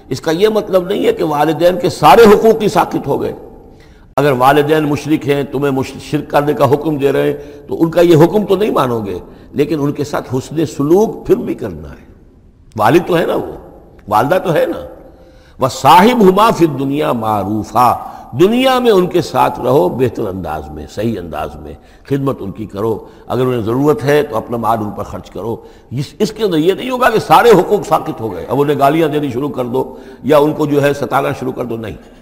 اس 0.08 0.20
کا 0.20 0.30
یہ 0.30 0.48
مطلب 0.48 0.86
نہیں 0.86 1.06
ہے 1.06 1.12
کہ 1.12 1.24
والدین 1.24 1.78
کے 1.78 1.90
سارے 1.90 2.22
حقوق 2.22 2.62
ہی 2.62 2.68
ساکت 2.68 3.06
ہو 3.06 3.20
گئے۔ 3.20 3.32
اگر 4.16 4.32
والدین 4.32 4.84
مشرق 4.84 5.28
ہیں، 5.28 5.42
تمہیں 5.42 5.98
شرک 6.00 6.30
کرنے 6.30 6.54
کا 6.54 6.72
حکم 6.72 6.96
دے 6.96 7.12
رہے 7.12 7.32
ہیں، 7.32 7.68
تو 7.68 7.82
ان 7.82 7.90
کا 7.90 8.00
یہ 8.00 8.24
حکم 8.24 8.46
تو 8.46 8.56
نہیں 8.56 8.70
مانو 8.70 9.00
گے، 9.00 9.18
لیکن 9.52 9.80
ان 9.80 9.92
کے 9.92 10.04
ساتھ 10.04 10.34
حسن 10.34 10.66
سلوک 10.66 11.26
پھر 11.26 11.36
بھی 11.36 11.54
کرنا 11.54 11.90
ہے۔ 11.90 12.12
والد 12.76 13.00
تو 13.06 13.18
ہے 13.18 13.26
نا 13.26 13.34
وہ، 13.34 13.52
والدہ 14.08 14.38
تو 14.44 14.54
ہے 14.54 14.66
نا۔ 14.66 14.86
وہ 15.58 15.68
صاحب 15.68 16.22
ہما 16.22 16.50
پھر 16.56 16.66
دنیا 16.66 17.12
معروف 17.12 17.76
دنیا 18.40 18.78
میں 18.78 18.90
ان 18.90 19.06
کے 19.06 19.22
ساتھ 19.22 19.60
رہو 19.60 19.88
بہتر 19.88 20.28
انداز 20.28 20.70
میں، 20.70 20.86
صحیح 20.94 21.18
انداز 21.18 21.56
میں، 21.56 21.72
خدمت 22.04 22.36
ان 22.40 22.50
کی 22.50 22.66
کرو۔ 22.66 23.06
اگر 23.26 23.42
انہیں 23.42 23.60
ضرورت 23.60 24.04
ہے 24.04 24.22
تو 24.22 24.36
اپنا 24.36 24.56
مال 24.56 24.78
ان 24.78 24.90
پر 24.90 25.04
خرچ 25.04 25.30
کرو۔ 25.30 25.56
اس 26.18 26.32
کے 26.32 26.44
اندر 26.44 26.56
یہ 26.56 26.72
نہیں 26.72 26.90
ہوگا 26.90 27.10
کہ 27.10 27.18
سارے 27.18 27.50
حقوق 27.50 27.86
ساکت 27.86 28.20
ہو 28.20 28.32
گئے، 28.32 28.46
اب 28.48 28.60
انہیں 28.60 28.78
گالیاں 28.78 29.08
دینی 29.08 29.30
شروع 29.30 29.48
کر 29.48 29.64
دو، 29.64 29.96
یا 30.22 30.38
ان 30.38 30.52
کو 30.52 30.66
جو 30.66 30.82
ہے 30.82 30.92
ستانا 30.92 31.28
شروع 31.40 31.52
کر 31.52 31.64
دو، 31.64 31.76
نہیں۔ 31.76 32.19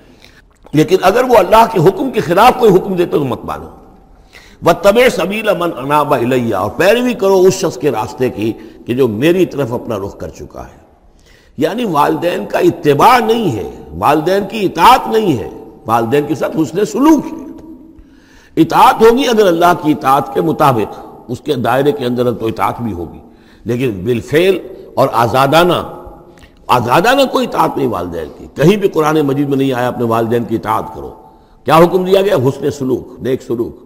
لیکن 0.73 0.97
اگر 1.03 1.25
وہ 1.25 1.37
اللہ 1.37 1.65
کے 1.73 1.89
حکم 1.89 2.11
کے 2.11 2.21
خلاف 2.21 2.59
کوئی 2.59 2.75
حکم 2.75 2.95
دیتے 2.95 3.11
تو 3.11 3.25
مت 3.25 3.45
مانو۔ 3.45 3.67
وہ 4.63 4.73
طب 4.73 4.99
سبیلا 5.13 5.53
من 5.59 5.71
انابا 5.77 6.17
الیہ 6.17 6.55
اور 6.55 6.71
پیروی 6.71 7.15
کرو 7.15 7.41
اس 7.41 7.55
شخص 7.55 7.79
کے 7.79 7.91
راستے 7.91 8.31
کی 8.31 8.53
کہ 8.87 8.95
جو 8.95 9.09
میری 9.09 9.47
طرف 9.47 9.73
اپنا 9.73 9.99
رخ 9.99 10.19
کر 10.19 10.29
چکا 10.29 10.63
ہے۔ 10.63 10.79
یعنی 11.57 11.85
والدین 11.85 12.47
کا 12.47 12.59
اتباع 12.59 13.19
نہیں 13.19 13.57
ہے، 13.57 13.71
والدین 13.99 14.43
کی 14.51 14.65
اطاعت 14.65 15.09
نہیں 15.09 15.39
ہے۔ 15.39 15.51
والدین 15.87 16.27
کے 16.27 16.35
ساتھ 16.35 16.57
حسن 16.57 16.85
سلوک 16.85 17.27
ہے۔ 17.27 17.45
اطاعت 18.57 18.95
ہوگی 19.03 19.29
اگر 19.29 19.47
اللہ 19.47 19.73
کی 19.83 19.93
اطاعت 19.93 20.35
کے 20.35 20.41
مطابق 20.41 21.01
اس 21.29 21.41
کے 21.41 21.55
دائرے 21.55 21.93
کے 21.93 22.05
اندر 22.05 22.33
تو 22.33 22.47
اطاعت 22.47 22.81
بھی 22.81 22.93
ہوگی۔ 22.93 23.19
لیکن 23.65 24.05
بالفعل 24.05 24.59
اور 24.95 25.09
آزادانہ 25.13 25.98
آزادانہ 26.69 27.23
کوئی 27.33 27.47
اطاعت 27.47 27.77
نہیں 27.77 27.89
والدین 27.89 28.29
کی۔ 28.39 28.47
کہیں 28.55 28.77
بھی 28.77 28.89
قرآن 28.89 29.21
مجید 29.21 29.49
میں 29.49 29.57
نہیں 29.57 29.73
آیا 29.73 29.89
اپنے 29.89 30.05
والدین 30.05 30.45
کی 30.45 30.55
اطاعت 30.55 30.85
کرو۔ 30.95 31.15
کیا 31.65 31.77
حکم 31.77 32.05
دیا 32.05 32.21
گیا؟ 32.21 32.37
حسن 32.37 32.71
سلوک، 32.71 33.09
نیک 33.19 33.43
سلوک۔ 33.43 33.77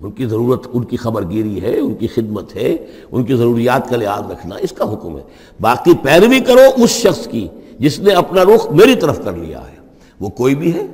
ان 0.00 0.10
کی 0.10 0.26
ضرورت، 0.26 0.66
ان 0.72 0.84
کی 0.84 0.96
خبر 0.96 1.30
گیری 1.30 1.62
ہے، 1.62 1.78
ان 1.78 1.94
کی 1.94 2.06
خدمت 2.06 2.56
ہے، 2.56 2.76
ان 3.12 3.24
کی 3.24 3.34
ضروریات 3.34 3.88
کا 3.88 3.96
لحاظ 3.96 4.30
رکھنا 4.30 4.56
اس 4.56 4.72
کا 4.72 4.92
حکم 4.92 5.16
ہے۔ 5.16 5.22
باقی 5.60 5.92
پیروی 6.02 6.40
کرو 6.40 6.82
اس 6.84 6.90
شخص 6.90 7.26
کی 7.26 7.48
جس 7.78 7.98
نے 7.98 8.12
اپنا 8.12 8.44
رخ 8.44 8.70
میری 8.70 8.94
طرف 8.94 9.24
کر 9.24 9.32
لیا 9.32 9.60
ہے۔ 9.60 9.76
وہ 10.20 10.28
کوئی 10.28 10.54
بھی 10.54 10.74
ہے۔ 10.74 10.86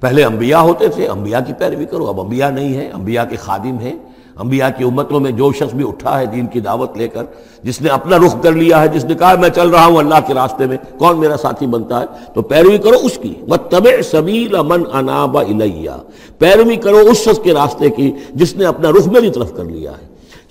پہلے 0.00 0.24
انبیاء 0.24 0.60
ہوتے 0.60 0.88
تھے، 0.88 1.08
انبیاء 1.08 1.40
کی 1.46 1.52
پیروی 1.52 1.84
کرو۔ 1.84 2.06
اب 2.06 2.20
انبیاء 2.20 2.50
نہیں 2.50 2.74
ہے 2.74 2.90
انبیاء 2.94 3.24
کے 3.24 3.36
خادم 3.36 3.78
ہیں۔ 3.78 3.96
انبیاء 4.36 4.68
کی 4.78 4.84
امتوں 4.84 5.20
میں 5.20 5.30
جو 5.30 5.52
شخص 5.52 5.74
بھی 5.74 5.88
اٹھا 5.88 6.20
ہے 6.20 6.26
دین 6.26 6.46
کی 6.46 6.60
دعوت 6.60 6.96
لے 6.96 7.08
کر، 7.08 7.24
جس 7.62 7.80
نے 7.80 7.88
اپنا 7.88 8.16
رخ 8.16 8.42
کر 8.42 8.52
لیا 8.52 8.80
ہے، 8.80 8.88
جس 8.88 9.04
نے 9.04 9.14
کہا 9.14 9.34
میں 9.40 9.48
چل 9.48 9.68
رہا 9.68 9.86
ہوں 9.86 9.96
اللہ 9.96 10.14
کے 10.26 10.34
راستے 10.34 10.66
میں، 10.66 10.76
کون 10.98 11.18
میرا 11.18 11.36
ساتھی 11.36 11.66
بنتا 11.66 12.00
ہے؟ 12.00 12.06
تو 12.34 12.42
پیروی 12.42 12.78
کرو 12.78 12.96
اس 13.02 13.18
کی۔ 13.22 13.34
وہ 13.48 13.56
طب 13.56 13.88
سبیل 14.10 14.56
امن 14.56 14.82
انابا 14.92 15.40
الیہ 15.40 15.90
پیروی 16.38 16.76
کرو 16.76 16.96
اس 16.96 17.16
شخص 17.16 17.38
کے 17.42 17.52
راستے 17.52 17.90
کی 17.90 18.12
جس 18.34 18.56
نے 18.56 18.64
اپنا 18.64 18.90
رخ 18.90 19.08
میری 19.08 19.30
طرف 19.30 19.56
کر 19.56 19.64
لیا 19.64 19.90
ہے۔ 19.90 20.06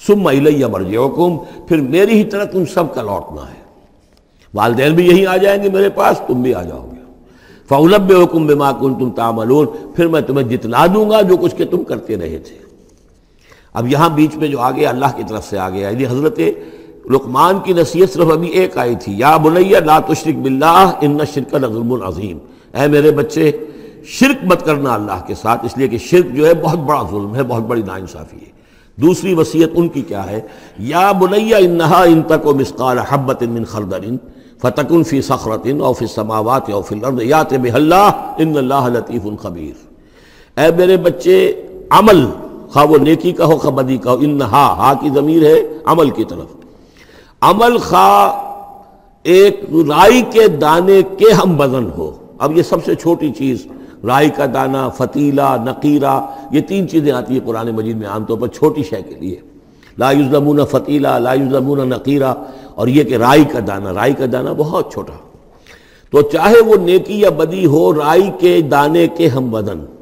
سم 0.07 0.27
الیہ 0.27 0.65
مرج 0.65 0.95
حکم 0.97 1.37
پھر 1.67 1.77
میری 1.77 2.13
ہی 2.13 2.23
طرح 2.23 2.43
تم 2.43 2.65
سب 2.65 2.93
کا 2.93 3.01
لوٹنا 3.01 3.41
ہے۔ 3.41 3.61
والدین 4.53 4.95
بھی 4.95 5.07
یہی 5.07 5.25
آ 5.25 5.37
جائیں 5.37 5.63
گے 5.63 5.69
میرے 5.69 5.89
پاس، 5.89 6.21
تم 6.27 6.41
بھی 6.41 6.53
آ 6.53 6.63
جاؤ 6.63 6.85
گے۔ 6.91 7.01
فولب 7.69 8.11
حکم 8.23 8.47
بے 8.47 8.53
کن 8.79 8.95
تم 8.95 9.11
تاملون 9.11 9.67
پھر 9.95 10.07
میں 10.07 10.21
تمہیں 10.21 10.47
جتنا 10.47 10.85
دوں 10.85 11.09
گا 11.09 11.21
جو 11.21 11.37
کچھ 11.37 11.55
کہ 11.55 11.65
تم 11.65 11.83
کرتے 11.83 12.17
رہے 12.17 12.37
تھے۔ 12.37 12.70
اب 13.73 13.87
یہاں 13.87 14.09
بیچ 14.15 14.35
میں 14.35 14.47
جو 14.47 14.59
آگے 14.59 14.85
اللہ 14.85 15.15
کی 15.17 15.23
طرف 15.27 15.49
سے 15.49 15.57
آ 15.57 15.69
گیا 15.69 15.89
یعنی 15.89 16.05
حضرت 16.05 16.39
لقمان 17.11 17.59
کی 17.63 17.73
نصیحت 17.73 18.13
صرف 18.13 18.31
ابھی 18.31 18.47
ایک 18.59 18.77
آئی 18.77 18.95
تھی، 19.01 19.17
یا 19.19 19.35
بنیا 19.43 19.79
لا 19.85 19.99
تشرک 20.07 20.37
باللہ 20.43 20.91
ان 21.01 21.17
شرک 21.33 21.51
ظلم 21.51 21.93
العظیم 21.93 22.37
اے 22.73 22.87
میرے 22.87 23.11
بچے، 23.11 23.51
شرک 24.17 24.43
مت 24.49 24.65
کرنا 24.65 24.93
اللہ 24.93 25.25
کے 25.27 25.35
ساتھ، 25.35 25.65
اس 25.65 25.77
لیے 25.77 25.87
کہ 25.87 25.97
شرک 26.09 26.35
جو 26.35 26.45
ہے 26.47 26.53
بہت 26.61 26.79
بڑا 26.79 27.01
ظلم 27.11 27.35
ہے، 27.35 27.43
بہت 27.43 27.63
بڑی 27.67 27.81
ناانصافی 27.81 28.37
ہے۔ 28.37 28.49
دوسری 28.97 29.33
وصیت 29.33 29.71
ان 29.73 29.87
کی 29.89 30.01
کیا 30.07 30.25
ہے؟ 30.29 30.39
یا 30.91 31.11
بنیا 31.19 31.57
انہا 31.57 32.01
ان 32.03 32.21
تک 32.27 32.45
و 32.47 32.53
مسقال 32.55 32.99
حبت 33.09 33.43
من 33.51 33.63
خردر 33.71 34.05
فتکن 34.61 35.03
فی 35.03 35.21
سخرت 35.21 35.67
او 35.79 35.91
فی 35.93 36.05
السماوات 36.05 36.69
او 36.69 36.81
فی 36.81 36.95
الارض 36.95 37.21
یات 37.23 37.53
بہلہ 37.63 38.03
ان 38.37 38.57
اللہ 38.57 38.87
لطیف 38.93 39.27
خبیر۔ 39.41 40.59
اے 40.59 40.69
میرے 40.77 40.97
بچے، 40.97 41.37
عمل 41.89 42.25
خواہ 42.73 42.85
وہ 42.85 42.97
نیکی 42.97 43.31
کا 43.31 43.45
ہو 43.45 43.57
خواہ 43.57 43.73
بدی 43.73 43.97
کا 43.97 44.11
ہو 44.11 44.17
انہا، 44.21 44.75
ہا 44.77 44.93
کی 44.93 45.09
ضمیر 45.09 45.43
ہے 45.43 45.61
عمل 45.85 46.09
کی 46.09 46.23
طرف۔ 46.23 46.55
عمل 47.41 47.77
خواہ 47.77 48.51
ایک 49.23 49.59
رائی 49.71 50.21
کے 50.31 50.47
دانے 50.47 51.01
کے 51.17 51.31
ہم 51.31 51.59
وزن 51.59 51.89
ہو۔ 51.97 52.11
اب 52.39 52.57
یہ 52.57 52.63
سب 52.63 52.85
سے 52.85 52.95
چھوٹی 52.95 53.31
چیز، 53.31 53.67
رائی 54.05 54.29
کا 54.29 54.45
دانہ، 54.53 54.89
فتیلہ، 54.97 55.55
نقیرہ، 55.65 56.21
یہ 56.51 56.61
تین 56.61 56.89
چیزیں 56.89 57.11
آتی 57.11 57.33
ہیں 57.33 57.41
قرآن 57.45 57.71
مجید 57.71 57.97
میں 57.97 58.07
عام 58.07 58.25
طور 58.25 58.37
پر 58.37 58.47
چھوٹی 58.47 58.83
شے 58.83 59.01
کے 59.01 59.15
لیے۔ 59.15 59.35
لا 59.97 60.11
یوزمون 60.11 60.59
فتیلہ، 60.71 61.07
لا 61.07 61.33
یوزمون 61.33 61.89
نقیرہ، 61.89 62.33
اور 62.75 62.87
یہ 62.87 63.03
کہ 63.03 63.15
رائی 63.15 63.43
کا 63.43 63.59
دانہ، 63.67 63.89
رائی 63.89 64.13
کا 64.13 64.25
دانہ 64.31 64.49
بہت 64.57 64.93
چھوٹا۔ 64.93 65.13
تو 66.11 66.21
چاہے 66.21 66.59
وہ 66.65 66.75
نیکی 66.75 67.19
یا 67.19 67.29
بدی 67.29 67.65
ہو، 67.65 67.93
رائی 67.93 68.31
کے 68.39 68.61
دانے 68.61 69.07
کے 69.07 69.27
ہم 69.27 69.53
وزن۔ 69.53 70.00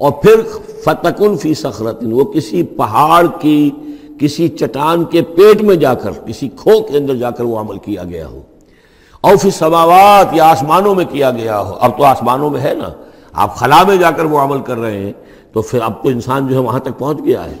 اور 0.00 0.12
پھر 0.12 0.40
فتقن 0.84 1.36
فی 1.36 1.54
سخرتن 1.54 2.12
وہ 2.12 2.24
کسی 2.24 2.62
پہاڑ 2.62 3.26
کی، 3.40 3.70
کسی 4.20 4.48
چٹان 4.48 5.04
کے 5.04 5.22
پیٹ 5.22 5.62
میں 5.62 5.76
جا 5.76 5.94
کر، 5.94 6.10
کسی 6.10 6.48
کھو 6.48 6.82
کے 6.82 6.98
اندر 6.98 7.14
جا 7.14 7.30
کر 7.30 7.44
وہ 7.44 7.58
عمل 7.58 7.78
کیا 7.78 8.04
گیا 8.04 8.26
ہو۔ 8.26 8.42
اور 9.20 9.36
پھر 9.36 9.50
سماوات 9.50 10.26
یا 10.32 10.50
آسمانوں 10.50 10.94
میں 10.94 11.04
کیا 11.10 11.30
گیا 11.30 11.60
ہو۔ 11.60 11.74
اب 11.80 11.98
تو 11.98 12.04
آسمانوں 12.04 12.50
میں 12.50 12.60
ہے 12.60 12.74
نا۔ 12.74 12.88
آپ 13.32 13.56
خلا 13.56 13.82
میں 13.88 13.96
جا 13.96 14.10
کر 14.10 14.24
وہ 14.24 14.38
عمل 14.38 14.60
کر 14.60 14.78
رہے 14.78 14.98
ہیں، 14.98 15.12
تو 15.52 15.62
پھر 15.62 15.80
اب 15.82 16.02
تو 16.02 16.08
انسان 16.08 16.48
جو 16.48 16.54
ہے 16.54 16.60
وہاں 16.60 16.78
تک 16.78 16.98
پہنچ 16.98 17.18
گیا 17.24 17.44
ہے۔ 17.44 17.54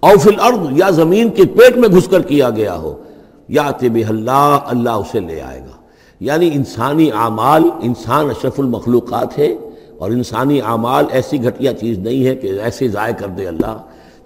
اور 0.00 0.16
فی 0.16 0.30
الارض، 0.30 0.78
یا 0.78 0.90
زمین 0.90 1.28
کے 1.28 1.44
پیٹ 1.44 1.76
میں 1.76 1.88
گھس 1.88 2.08
کر 2.08 2.22
کیا 2.22 2.50
گیا 2.50 2.76
ہو۔ 2.76 3.02
یا 3.48 3.70
طب 3.70 3.98
اللہ 4.08 4.58
اللہ 4.64 4.90
اسے 4.90 5.20
لے 5.20 5.40
آئے 5.40 5.60
گا۔ 5.60 5.76
یعنی 6.20 6.50
انسانی 6.54 7.10
اعمال، 7.10 7.62
انسان 7.80 8.30
اشرف 8.30 8.60
المخلوقات 8.60 9.38
ہے۔ 9.38 9.56
اور 10.04 10.12
انسانی 10.12 10.60
اعمال 10.60 11.04
ایسی 11.10 11.44
گھٹیا 11.44 11.72
چیز 11.72 11.98
نہیں 11.98 12.26
ہے 12.26 12.34
کہ 12.34 12.46
ایسے 12.46 12.88
ضائع 12.88 13.12
کر 13.12 13.28
دے 13.28 13.48
اللہ۔ 13.48 13.76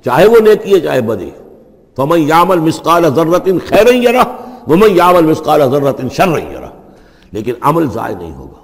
چاہے 0.05 0.27
وہ 0.27 0.37
نیکی 0.41 0.75
ہے، 0.75 0.81
چاہے 0.81 1.01
بدی۔ 1.01 1.31
فمن 1.97 2.21
یامل 2.21 2.59
مسقال 2.59 3.15
ضرورت 3.15 3.49
خیر 3.69 3.95
یرا 3.95 4.23
ومن 4.69 4.91
یامل 4.97 5.27
مسقال 5.27 5.61
ضرورت 5.71 6.01
شر 6.13 6.39
یرا 6.53 6.71
لیکن 7.33 7.53
عمل 7.61 7.87
ضائع 7.91 8.17
نہیں 8.17 8.37
ہوگا۔ 8.37 8.61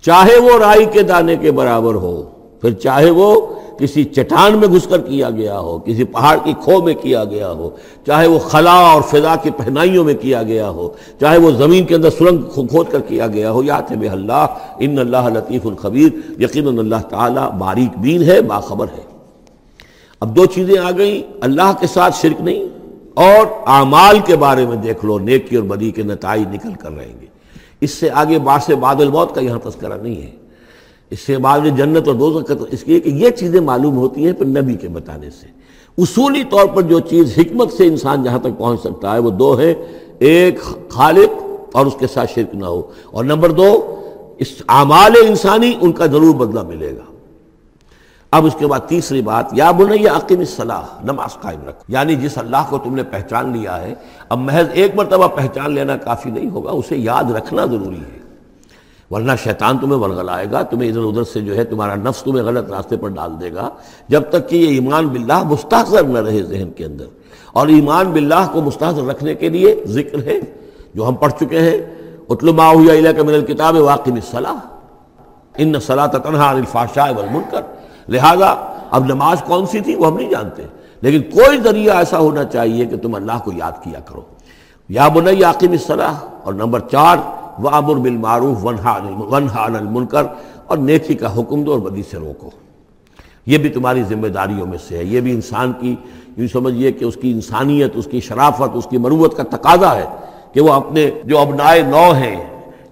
چاہے 0.00 0.38
وہ 0.38 0.58
رائی 0.58 0.84
کے 0.84 1.02
دانے 1.02 1.36
کے 1.36 1.52
برابر 1.52 1.94
ہو، 1.94 2.22
پھر 2.60 2.72
چاہے 2.72 3.10
وہ 3.10 3.46
کسی 3.80 4.04
چٹان 4.04 4.58
میں 4.58 4.68
گھس 4.68 4.86
کر 4.86 5.00
کیا 5.00 5.30
گیا 5.30 5.58
ہو، 5.58 5.78
کسی 5.78 6.04
پہاڑ 6.04 6.36
کی 6.44 6.52
کھو 6.64 6.80
میں 6.82 6.94
کیا 6.94 7.24
گیا 7.24 7.50
ہو، 7.50 7.70
چاہے 8.06 8.26
وہ 8.26 8.38
خلا 8.38 8.74
اور 8.90 9.02
فضا 9.02 9.34
کی 9.36 9.50
پہنائیوں 9.50 10.04
میں 10.04 10.14
کیا 10.14 10.42
گیا 10.42 10.68
ہو، 10.70 10.88
چاہے 11.20 11.38
وہ 11.38 11.50
زمین 11.50 11.84
کے 11.84 11.94
اندر 11.94 12.10
سرنگ 12.10 12.42
کھود 12.54 12.90
کر 12.90 13.00
کیا 13.00 13.26
گیا 13.26 13.50
ہو، 13.50 13.62
یا 13.62 13.80
بے 14.00 14.08
اللہ، 14.08 14.46
ان 14.78 14.98
اللہ 14.98 15.28
لطیف 15.34 15.66
الخبیر 15.66 16.40
یقین 16.42 16.78
اللہ 16.78 17.02
تعالیٰ 17.08 17.50
باریک 17.58 17.98
بین 17.98 18.22
ہے، 18.22 18.40
باخبر 18.42 18.86
ہے۔ 18.86 19.02
اب 20.20 20.36
دو 20.36 20.46
چیزیں 20.46 20.78
آ 20.78 20.90
گئیں، 20.98 21.22
اللہ 21.40 21.72
کے 21.80 21.86
ساتھ 21.86 22.16
شرک 22.16 22.40
نہیں، 22.40 22.68
اور 23.14 23.46
اعمال 23.66 24.18
کے 24.26 24.36
بارے 24.36 24.66
میں 24.66 24.76
دیکھ 24.76 25.04
لو، 25.04 25.18
نیکی 25.18 25.56
اور 25.56 25.64
بدی 25.64 25.90
کے 25.90 26.02
نتائج 26.02 26.42
نکل 26.54 26.72
کر 26.72 26.90
رہیں 26.90 27.20
گے۔ 27.20 27.26
اس 27.80 27.90
سے 27.90 28.10
آگے 28.10 28.38
باس 28.38 28.70
بادل 28.70 29.08
موت 29.08 29.34
کا 29.34 29.40
یہاں 29.40 29.58
تذکرہ 29.64 29.96
نہیں 30.02 30.22
ہے۔ 30.22 30.39
اس 31.10 31.20
سے 31.20 31.38
بعد 31.38 31.60
جنت 31.76 32.08
اور 32.08 32.16
دوزخ 32.16 32.48
کا 32.48 32.54
اس 32.70 32.88
لیے 32.88 33.00
کہ 33.00 33.08
یہ 33.08 33.30
چیزیں 33.30 33.60
معلوم 33.60 33.96
ہوتی 33.96 34.26
ہیں 34.26 34.32
پھر 34.32 34.46
نبی 34.46 34.74
کے 34.74 34.88
بتانے 34.88 35.30
سے۔ 35.30 35.46
اصولی 35.98 36.44
طور 36.44 36.66
پر 36.66 36.82
جو 36.82 37.00
چیز 37.00 37.38
حکمت 37.38 37.72
سے 37.72 37.86
انسان 37.86 38.24
جہاں 38.24 38.38
تک 38.38 38.58
پہنچ 38.58 38.80
سکتا 38.80 39.14
ہے 39.14 39.18
وہ 39.18 39.30
دو 39.30 39.58
ہے 39.58 39.74
ایک 40.18 40.60
خالق 40.88 41.42
اور 41.72 41.86
اس 41.86 41.94
کے 41.98 42.06
ساتھ 42.06 42.32
شرک 42.34 42.54
نہ 42.54 42.64
ہو۔ 42.64 42.82
اور 43.10 43.24
نمبر 43.24 43.50
دو، 43.50 43.96
اس 44.38 44.62
اعمال 44.68 45.12
انسانی 45.28 45.72
ان 45.80 45.92
کا 45.92 46.06
ضرور 46.06 46.34
بدلہ 46.34 46.62
ملے 46.62 46.96
گا۔ 46.96 47.12
اب 48.30 48.46
اس 48.46 48.54
کے 48.58 48.66
بعد 48.66 48.80
تیسری 48.88 49.22
بات، 49.22 49.46
یا 49.52 49.70
بولے 49.70 49.96
یا 50.00 50.16
عقیم 50.16 50.44
صلاح 50.44 51.04
نماز 51.04 51.40
قائم 51.40 51.60
رکھ 51.68 51.84
یعنی 51.88 52.14
جس 52.14 52.38
اللہ 52.38 52.64
کو 52.70 52.78
تم 52.78 52.94
نے 52.94 53.02
پہچان 53.02 53.58
لیا 53.58 53.82
ہے، 53.82 53.94
اب 54.28 54.38
محض 54.38 54.66
ایک 54.72 54.94
مرتبہ 54.94 55.28
پہچان 55.28 55.72
لینا 55.72 55.96
کافی 55.96 56.30
نہیں 56.30 56.50
ہوگا، 56.50 56.70
اسے 56.70 56.96
یاد 56.96 57.30
رکھنا 57.30 57.66
ضروری 57.66 58.00
ہے۔ 58.00 58.19
ورنہ 59.10 59.32
شیطان 59.44 59.78
تمہیں 59.78 59.98
ورغلائے 59.98 60.46
گا، 60.52 60.62
تمہیں 60.62 60.88
ادھر 60.88 61.00
ادھر 61.00 61.24
سے 61.24 61.40
جو 61.40 61.56
ہے 61.56 61.64
تمہارا 61.64 61.94
نفس 61.94 62.22
تمہیں 62.22 62.44
غلط 62.44 62.70
راستے 62.70 62.96
پر 62.96 63.08
ڈال 63.08 63.40
دے 63.40 63.54
گا، 63.54 63.68
جب 64.08 64.22
تک 64.30 64.48
کہ 64.48 64.56
یہ 64.56 64.68
ایمان 64.68 65.08
باللہ 65.08 65.42
مستحضر 65.42 66.02
نہ 66.02 66.18
رہے 66.18 66.42
ذہن 66.42 66.70
کے 66.70 66.84
اندر۔ 66.84 67.04
اور 67.52 67.68
ایمان 67.68 68.12
باللہ 68.12 68.48
کو 68.52 68.60
مستحضر 68.60 69.02
رکھنے 69.02 69.34
کے 69.34 69.48
لیے 69.48 69.84
ذکر 69.86 70.22
ہے، 70.22 70.40
جو 70.94 71.08
ہم 71.08 71.14
پڑھ 71.14 71.32
چکے 71.40 71.58
ہیں 71.60 71.94
اتلما 72.28 72.70
ہوئی 72.70 73.02
کا 73.16 73.22
من 73.22 73.34
الکتاب 73.34 73.76
واقعی 73.76 74.20
صلاح 74.30 74.54
ان 75.56 75.80
صلاح 75.80 76.06
تنہا 76.06 76.50
الفاشاء 76.50 77.10
والمنکر۔ 77.16 77.60
لہذا 78.08 78.54
اب 78.90 79.04
نماز 79.04 79.42
کون 79.46 79.66
سی 79.66 79.80
تھی 79.80 79.94
وہ 79.94 80.06
ہم 80.06 80.16
نہیں 80.16 80.30
جانتے۔ 80.30 80.62
لیکن 81.00 81.30
کوئی 81.30 81.60
ذریعہ 81.60 81.96
ایسا 81.96 82.18
ہونا 82.18 82.44
چاہیے 82.44 82.86
کہ 82.86 82.96
تم 82.96 83.14
اللہ 83.14 83.32
کو 83.44 83.52
یاد 83.56 83.72
کیا 83.82 84.00
کرو۔ 84.00 84.20
یا 84.88 85.08
بنائی 85.08 85.44
عاقم 85.44 85.76
صلاح 85.76 86.14
اور 86.44 86.54
نمبر 86.54 86.80
چار 86.80 87.16
وامر 87.62 87.94
بالمعروف 87.94 88.64
ونہا 88.64 89.66
عن 89.66 89.76
المنکر 89.76 90.22
اور 90.66 90.78
نیکی 90.78 91.14
کا 91.14 91.38
حکم 91.38 91.62
دو 91.62 91.72
اور 91.72 91.80
بدی 91.80 92.02
سے 92.10 92.16
روکو۔ 92.16 92.50
یہ 93.46 93.58
بھی 93.58 93.68
تمہاری 93.68 94.02
ذمہ 94.02 94.26
داریوں 94.26 94.66
میں 94.66 94.78
سے 94.88 94.98
ہے۔ 94.98 95.04
یہ 95.04 95.20
بھی 95.20 95.30
انسان 95.30 95.72
کی 95.80 95.96
یوں 96.36 96.48
سمجھیے 96.48 96.92
کہ 96.92 97.04
اس 97.04 97.16
کی 97.16 97.32
انسانیت، 97.32 97.90
اس 97.94 98.08
کی 98.10 98.20
شرافت، 98.20 98.70
اس 98.74 98.86
کی 98.90 98.98
مروت 98.98 99.36
کا 99.36 99.42
تقاضا 99.42 99.94
ہے 99.94 100.04
کہ 100.52 100.60
وہ 100.60 100.72
اپنے 100.72 101.10
جو 101.24 101.38
ابنائے 101.38 101.82
نو 101.82 102.12
ہیں، 102.12 102.44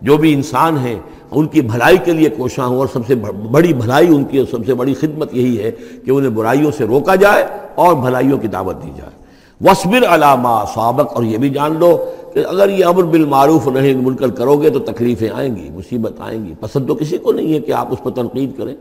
جو 0.02 0.16
بھی 0.16 0.32
انسان 0.32 0.78
ہیں، 0.78 0.98
ان 1.30 1.46
کی 1.46 1.60
بھلائی 1.60 1.96
کے 2.04 2.12
لیے 2.12 2.28
کوشاں 2.28 2.66
ہوں 2.66 2.78
اور 2.78 2.86
سب 2.92 3.06
سے 3.06 3.14
بڑی 3.50 3.72
بھلائی 3.72 4.08
ان 4.08 4.24
کی 4.24 4.38
اور 4.38 4.46
سب 4.50 4.66
سے 4.66 4.74
بڑی 4.74 4.94
خدمت 4.94 5.34
یہی 5.34 5.62
ہے 5.62 5.70
کہ 6.04 6.10
انہیں 6.10 6.30
برائیوں 6.30 6.70
سے 6.70 6.84
روکا 6.84 7.14
جائے 7.14 7.44
اور 7.74 7.94
بھلائیوں 7.94 8.38
کی 8.38 8.48
دعوت 8.48 8.82
دی 8.82 8.90
جائے۔ 8.96 9.17
وصبر 9.60 10.06
علامہ 10.08 10.64
سابق 10.74 11.14
اور 11.14 11.22
یہ 11.22 11.38
بھی 11.38 11.50
جان 11.50 11.78
لو 11.78 12.04
کہ 12.34 12.44
اگر 12.48 12.68
یہ 12.68 12.84
امر 12.84 13.02
بالمعروف 13.02 13.66
نہیں 13.68 13.94
منکر 13.94 14.28
کرو 14.28 14.56
گے 14.56 14.70
تو 14.70 14.78
تکلیفیں 14.78 15.30
آئیں 15.34 15.56
گی، 15.56 15.70
مصیبت 15.70 16.12
آئیں 16.18 16.46
گی۔ 16.46 16.54
پسند 16.60 16.86
تو 16.86 16.94
کسی 16.94 17.18
کو 17.18 17.32
نہیں 17.32 17.54
ہے 17.54 17.60
کہ 17.60 17.72
آپ 17.72 17.86
اس 17.90 17.98
پر 18.02 18.10
تنقید 18.10 18.58
کریں۔ 18.58 18.76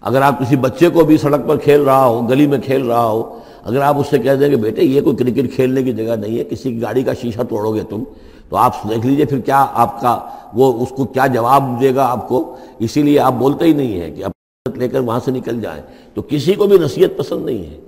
اگر 0.00 0.22
آپ 0.22 0.38
کسی 0.38 0.56
بچے 0.56 0.88
کو 0.88 1.04
بھی 1.04 1.16
سڑک 1.16 1.40
پر 1.46 1.56
کھیل 1.56 1.80
رہا 1.80 2.06
ہو، 2.06 2.28
گلی 2.28 2.46
میں 2.46 2.58
کھیل 2.58 2.86
رہا 2.86 3.04
ہو، 3.04 3.38
اگر 3.64 3.80
آپ 3.80 3.98
اس 3.98 4.06
سے 4.10 4.18
کہہ 4.18 4.34
دیں 4.34 4.48
کہ 4.48 4.56
بیٹے، 4.56 4.82
یہ 4.82 5.00
کوئی 5.00 5.16
کرکٹ 5.16 5.54
کھیلنے 5.54 5.82
کی 5.82 5.92
جگہ 5.92 6.16
نہیں 6.16 6.38
ہے، 6.38 6.44
کسی 6.44 6.72
کی 6.72 6.82
گاڑی 6.82 7.02
کا 7.02 7.12
شیشہ 7.14 7.40
توڑو 7.42 7.74
گے 7.74 7.80
تم، 7.90 8.04
تو 8.48 8.56
آپ 8.56 8.88
دیکھ 8.88 9.06
لیجیے 9.06 9.24
پھر 9.24 9.38
کیا 9.38 9.66
آپ 9.72 10.00
کا 10.00 10.20
وہ 10.54 10.82
اس 10.82 10.88
کو 10.88 11.04
کیا 11.04 11.26
جواب 11.26 11.80
دے 11.80 11.94
گا 11.94 12.06
آپ 12.06 12.28
کو۔ 12.28 12.56
اسی 12.78 13.02
لیے 13.02 13.18
آپ 13.18 13.32
بولتے 13.32 13.64
ہی 13.64 13.72
نہیں 13.72 14.00
ہیں 14.00 14.16
کہ 14.16 14.24
اب 14.24 14.30
لے 14.76 14.88
کر 14.88 15.00
وہاں 15.00 15.20
سے 15.24 15.30
نکل 15.30 15.60
جائیں۔ 15.60 15.82
تو 16.14 16.22
کسی 16.28 16.54
کو 16.54 16.66
بھی 16.66 16.78
نصیحت 16.78 17.18
پسند 17.18 17.46
نہیں 17.46 17.58
ہے۔ 17.58 17.80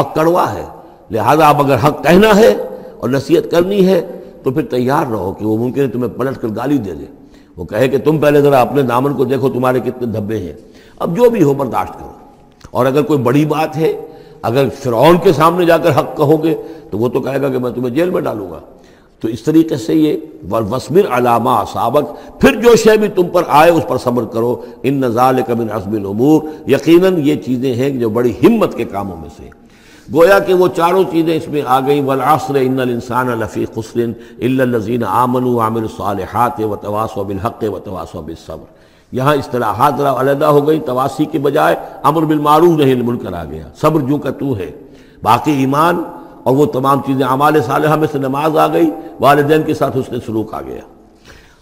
حق 0.00 0.14
کڑوا 0.14 0.54
ہے۔ 0.54 0.64
لہذا 1.10 1.48
آپ 1.48 1.60
اگر 1.60 1.76
حق 1.88 2.02
کہنا 2.02 2.36
ہے 2.36 2.56
اور 3.00 3.08
نصیحت 3.10 3.50
کرنی 3.50 3.86
ہے 3.86 4.20
تو 4.42 4.50
پھر 4.50 4.62
تیار 4.62 5.06
رہو 5.10 5.32
کہ 5.38 5.46
وہ 5.46 5.58
ممکن 5.58 5.80
ہے 5.80 5.88
تمہیں 5.88 6.18
پلٹ 6.18 6.36
کر 6.36 6.48
گالی 6.56 6.78
دے 6.78 6.94
دے۔ 6.94 7.04
وہ 7.56 7.64
کہے 7.64 7.88
کہ 7.88 7.98
تم 7.98 8.18
پہلے 8.18 8.40
ذرا 8.40 8.60
اپنے 8.60 8.82
دامن 8.82 9.14
کو 9.14 9.24
دیکھو، 9.24 9.48
تمہارے 9.48 9.80
کتنے 9.80 10.06
دھبے 10.06 10.38
ہیں۔ 10.38 10.52
اب 10.98 11.16
جو 11.16 11.30
بھی 11.30 11.42
ہو 11.42 11.54
برداشت 11.54 11.92
کرو۔ 11.94 12.10
اور 12.70 12.86
اگر 12.86 13.02
کوئی 13.02 13.18
بڑی 13.18 13.46
بات 13.46 13.76
ہے، 13.76 13.92
اگر 14.42 14.68
فرعون 14.82 15.16
کے 15.22 15.32
سامنے 15.32 15.66
جا 15.66 15.78
کر 15.78 15.90
حق 15.98 16.16
کہو 16.16 16.44
گے، 16.44 16.54
تو 16.90 16.98
وہ 16.98 17.08
تو 17.08 17.20
کہے 17.20 17.42
گا 17.42 17.48
کہ 17.48 17.58
میں 17.58 17.70
تمہیں 17.70 17.94
جیل 17.94 18.10
میں 18.10 18.20
ڈالوں 18.20 18.50
گا۔ 18.50 18.60
تو 19.20 19.28
اس 19.28 19.42
طریقے 19.42 19.76
سے 19.76 19.94
یہ 19.94 20.16
وسبر 20.50 21.02
علامہ 21.10 21.64
سابق 21.72 22.40
پھر 22.40 22.60
جو 22.60 22.76
شے 22.76 22.96
بھی 22.96 23.08
تم 23.08 23.28
پر 23.32 23.42
آئے، 23.48 23.70
اس 23.70 23.82
پر 23.88 23.96
صبر 23.98 24.24
کرو۔ 24.24 24.60
ان 24.82 24.94
نظال 24.94 25.40
کبن 25.46 25.66
عزم 25.72 25.92
العمور 25.92 26.42
یقیناً 26.68 27.14
یہ 27.18 27.34
چیزیں 27.34 27.74
ہیں 27.74 27.90
جو 27.90 28.08
بڑی 28.08 28.32
ہمت 28.46 28.74
کے 28.74 28.84
کاموں 28.84 29.16
میں 29.16 29.28
سے 29.36 29.63
گویا 30.12 30.38
کہ 30.38 30.54
وہ 30.54 30.68
چاروں 30.76 31.04
چیزیں 31.10 31.36
اس 31.36 31.48
میں 31.48 31.62
آ 31.66 31.80
گئیں۔ 31.80 32.04
والعصر، 32.04 32.54
ان 32.54 32.80
الانسان 32.80 33.26
لفی 33.26 33.64
خسر 33.74 34.00
الا 34.38 34.62
الذين 34.62 35.04
امنوا 35.04 35.64
وعملوا 35.64 35.82
الصالحات 35.82 36.60
وتواصوا 36.60 37.24
بالحق 37.24 37.64
وتواصوا 37.72 38.20
بالصبر۔ 38.20 38.64
یہاں 39.12 39.34
اصطلاحات 39.34 40.00
علیحدہ 40.00 40.44
ہو 40.44 40.68
گئی۔ 40.68 40.80
تواسی 40.80 41.24
کے 41.24 41.38
بجائے 41.38 41.76
امر 42.02 42.22
بالمعروف 42.22 42.78
نہیں 42.78 42.94
منکر 42.94 43.32
آ 43.32 43.44
گیا۔ 43.44 43.68
صبر 43.80 44.00
جو 44.00 44.18
کا 44.18 44.30
تو 44.30 44.56
ہے۔ 44.56 44.70
باقی 45.22 45.52
ایمان 45.52 46.02
اور 46.42 46.56
وہ 46.56 46.66
تمام 46.66 47.00
چیزیں 47.06 47.26
اعمال 47.26 47.62
صالحہ 47.62 47.96
میں 47.96 48.08
سے 48.12 48.18
نماز 48.18 48.56
آ 48.56 48.66
گئی۔ 48.66 48.90
والدین 49.20 49.62
کے 49.62 49.74
ساتھ 49.74 49.96
اس 49.96 50.12
نے 50.12 50.18
سلوک 50.26 50.54
آ 50.54 50.62
گیا۔ 50.62 50.80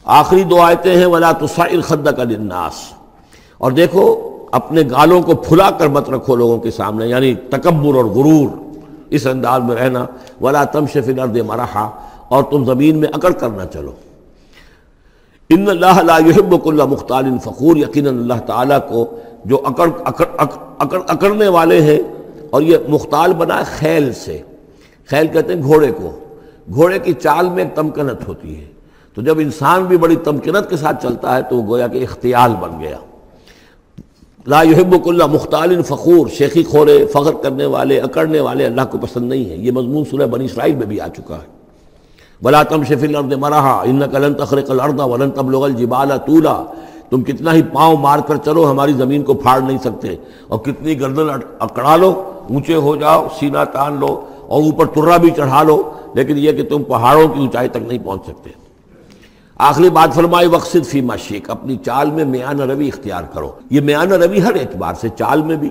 آخری 0.04 0.44
دو 0.44 0.60
آیتیں 0.60 0.96
ہیں۔ 0.96 1.06
ولا 1.06 1.32
تصائر 1.32 1.80
خد 1.80 2.08
کا 2.16 2.24
للناس۔ 2.24 2.92
اور 3.58 3.72
دیکھو 3.72 4.31
اپنے 4.52 4.82
گالوں 4.90 5.22
کو 5.22 5.34
پھلا 5.34 5.70
کر 5.70 5.88
مت 5.88 6.10
رکھو 6.10 6.36
لوگوں 6.36 6.58
کے 6.58 6.70
سامنے 6.70 7.06
یعنی 7.06 7.34
تکبر 7.34 7.94
اور 7.94 8.04
غرور۔ 8.04 8.48
اس 9.10 9.26
انداز 9.26 9.62
میں 9.62 9.76
رہنا۔ 9.76 10.06
ولا 10.40 10.64
تم 10.64 10.86
شف 10.86 11.08
الارض 11.08 11.36
مرحا۔ 11.36 11.90
اور 12.28 12.44
تم 12.44 12.64
زمین 12.64 12.98
میں 12.98 13.08
اکڑ 13.08 13.30
کر 13.30 13.48
نہ 13.48 13.62
چلو۔ 13.72 13.92
ان 15.48 15.68
اللہ 15.68 16.02
لا 16.02 16.18
يحب 16.18 16.64
كل 16.64 16.80
مختال 16.88 17.24
فخور۔ 17.44 17.76
یقینا 17.76 18.08
اللہ 18.08 18.34
تعالیٰ 18.46 18.78
کو 18.88 19.06
جو 19.44 19.60
اکڑ 19.64 19.90
اکڑ 20.04 20.24
اکڑ 20.78 21.00
اکڑنے 21.08 21.48
والے 21.48 21.82
ہیں، 21.82 21.98
اور 22.50 22.62
یہ 22.62 22.76
مختال 22.88 23.32
بنا 23.32 23.62
خیل 23.66 24.12
سے۔ 24.12 24.42
خیل 25.10 25.26
کہتے 25.26 25.54
ہیں 25.54 25.62
گھوڑے 25.62 25.92
کو۔ 25.92 26.20
گھوڑے 26.74 26.98
کی 26.98 27.12
چال 27.12 27.48
میں 27.48 27.64
ایک 27.64 27.76
تمکنت 27.76 28.28
ہوتی 28.28 28.60
ہے۔ 28.60 28.64
تو 29.14 29.22
جب 29.22 29.38
انسان 29.38 29.84
بھی 29.84 29.96
بڑی 29.96 30.16
تمکنت 30.16 30.70
کے 30.70 30.76
ساتھ 30.76 31.02
چلتا 31.02 31.36
ہے 31.36 31.42
تو 31.42 31.56
وہ 31.56 31.66
گویا 31.66 31.86
کہ 31.86 31.98
اختیال 32.02 32.54
بن 32.60 32.80
گیا۔ 32.80 32.96
لا 34.46 34.62
يحب 34.62 34.94
اللہ 35.06 35.24
مختال 35.26 35.82
فخور، 35.82 36.26
شیخی 36.28 36.62
کھوڑے 36.62 37.06
فخر 37.06 37.32
کرنے 37.42 37.66
والے، 37.66 38.00
اکڑنے 38.00 38.40
والے 38.40 38.66
اللہ 38.66 38.80
کو 38.90 38.98
پسند 38.98 39.28
نہیں 39.28 39.50
ہے 39.50 39.56
یہ 39.56 39.72
مضمون 39.72 40.04
سورہ 40.04 40.26
بنی 40.26 40.44
اسرائیل 40.44 40.74
میں 40.74 40.86
بھی 40.86 41.00
آ 41.00 41.08
چکا 41.08 41.34
ہے۔ 41.34 41.46
بلا 42.42 42.62
تم 42.62 42.84
شفی 42.84 43.06
الارض 43.06 43.32
مرحا 43.32 43.82
ان 43.82 44.02
کلن 44.12 44.34
تخرق 44.34 44.70
الارض 44.70 45.00
ولن 45.00 45.30
تبلغ 45.30 45.64
الجبال 45.64 46.08
طولا۔ 46.26 46.64
تم 47.10 47.22
کتنا 47.22 47.54
ہی 47.54 47.62
پاؤں 47.62 47.96
مار 47.96 48.18
کر 48.18 48.36
چلو، 48.36 48.70
ہماری 48.70 48.92
زمین 48.92 49.22
کو 49.22 49.34
پھاڑ 49.34 49.60
نہیں 49.60 49.78
سکتے۔ 49.78 50.16
اور 50.48 50.58
کتنی 50.58 51.00
گردن 51.00 51.26
اکڑا 51.58 51.96
لو، 51.96 52.22
اونچے 52.50 52.74
ہو 52.74 52.96
جاؤ، 52.96 53.26
سینہ 53.40 53.64
تان 53.72 54.00
لو 54.00 54.20
اور 54.46 54.62
اوپر 54.62 54.86
ترا 54.86 55.16
بھی 55.16 55.30
چڑھا 55.30 55.62
لو، 55.62 55.82
لیکن 56.14 56.34
یہ 56.38 56.52
کہ 56.52 56.62
تم 56.62 56.82
پہاڑوں 56.82 57.28
کی 57.28 57.40
اونچائی 57.40 57.68
تک 57.68 57.78
نہیں 57.88 57.98
پہنچ 58.04 58.22
سکتے۔ 58.24 58.61
آخری 59.58 59.90
بات 59.90 60.14
فرمائی، 60.14 60.48
وقصد 60.48 60.86
فی 60.86 61.00
مشیق 61.00 61.50
اپنی 61.50 61.76
چال 61.76 62.10
میں 62.10 62.24
میان 62.24 62.60
روی 62.60 62.88
اختیار 62.88 63.22
کرو۔ 63.22 63.52
یہ 63.70 63.80
میان 63.80 64.12
روی 64.12 64.42
ہر 64.42 64.52
اعتبار 64.54 64.94
سے 65.00 65.08
چال 65.18 65.42
میں 65.42 65.56
بھی، 65.56 65.70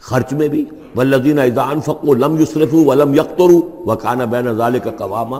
خرچ 0.00 0.32
میں 0.32 0.48
بھی۔ 0.48 0.64
ولدین 0.96 1.38
ایزان 1.38 1.80
فقو 1.80 2.14
لم 2.14 2.38
یوسرف 2.38 2.68
ولم 2.72 3.14
یکترو 3.14 3.60
وکانہ 3.86 4.22
بین 4.22 4.54
ظال 4.54 4.78
کا 4.78 4.90
قوامہ 4.90 5.36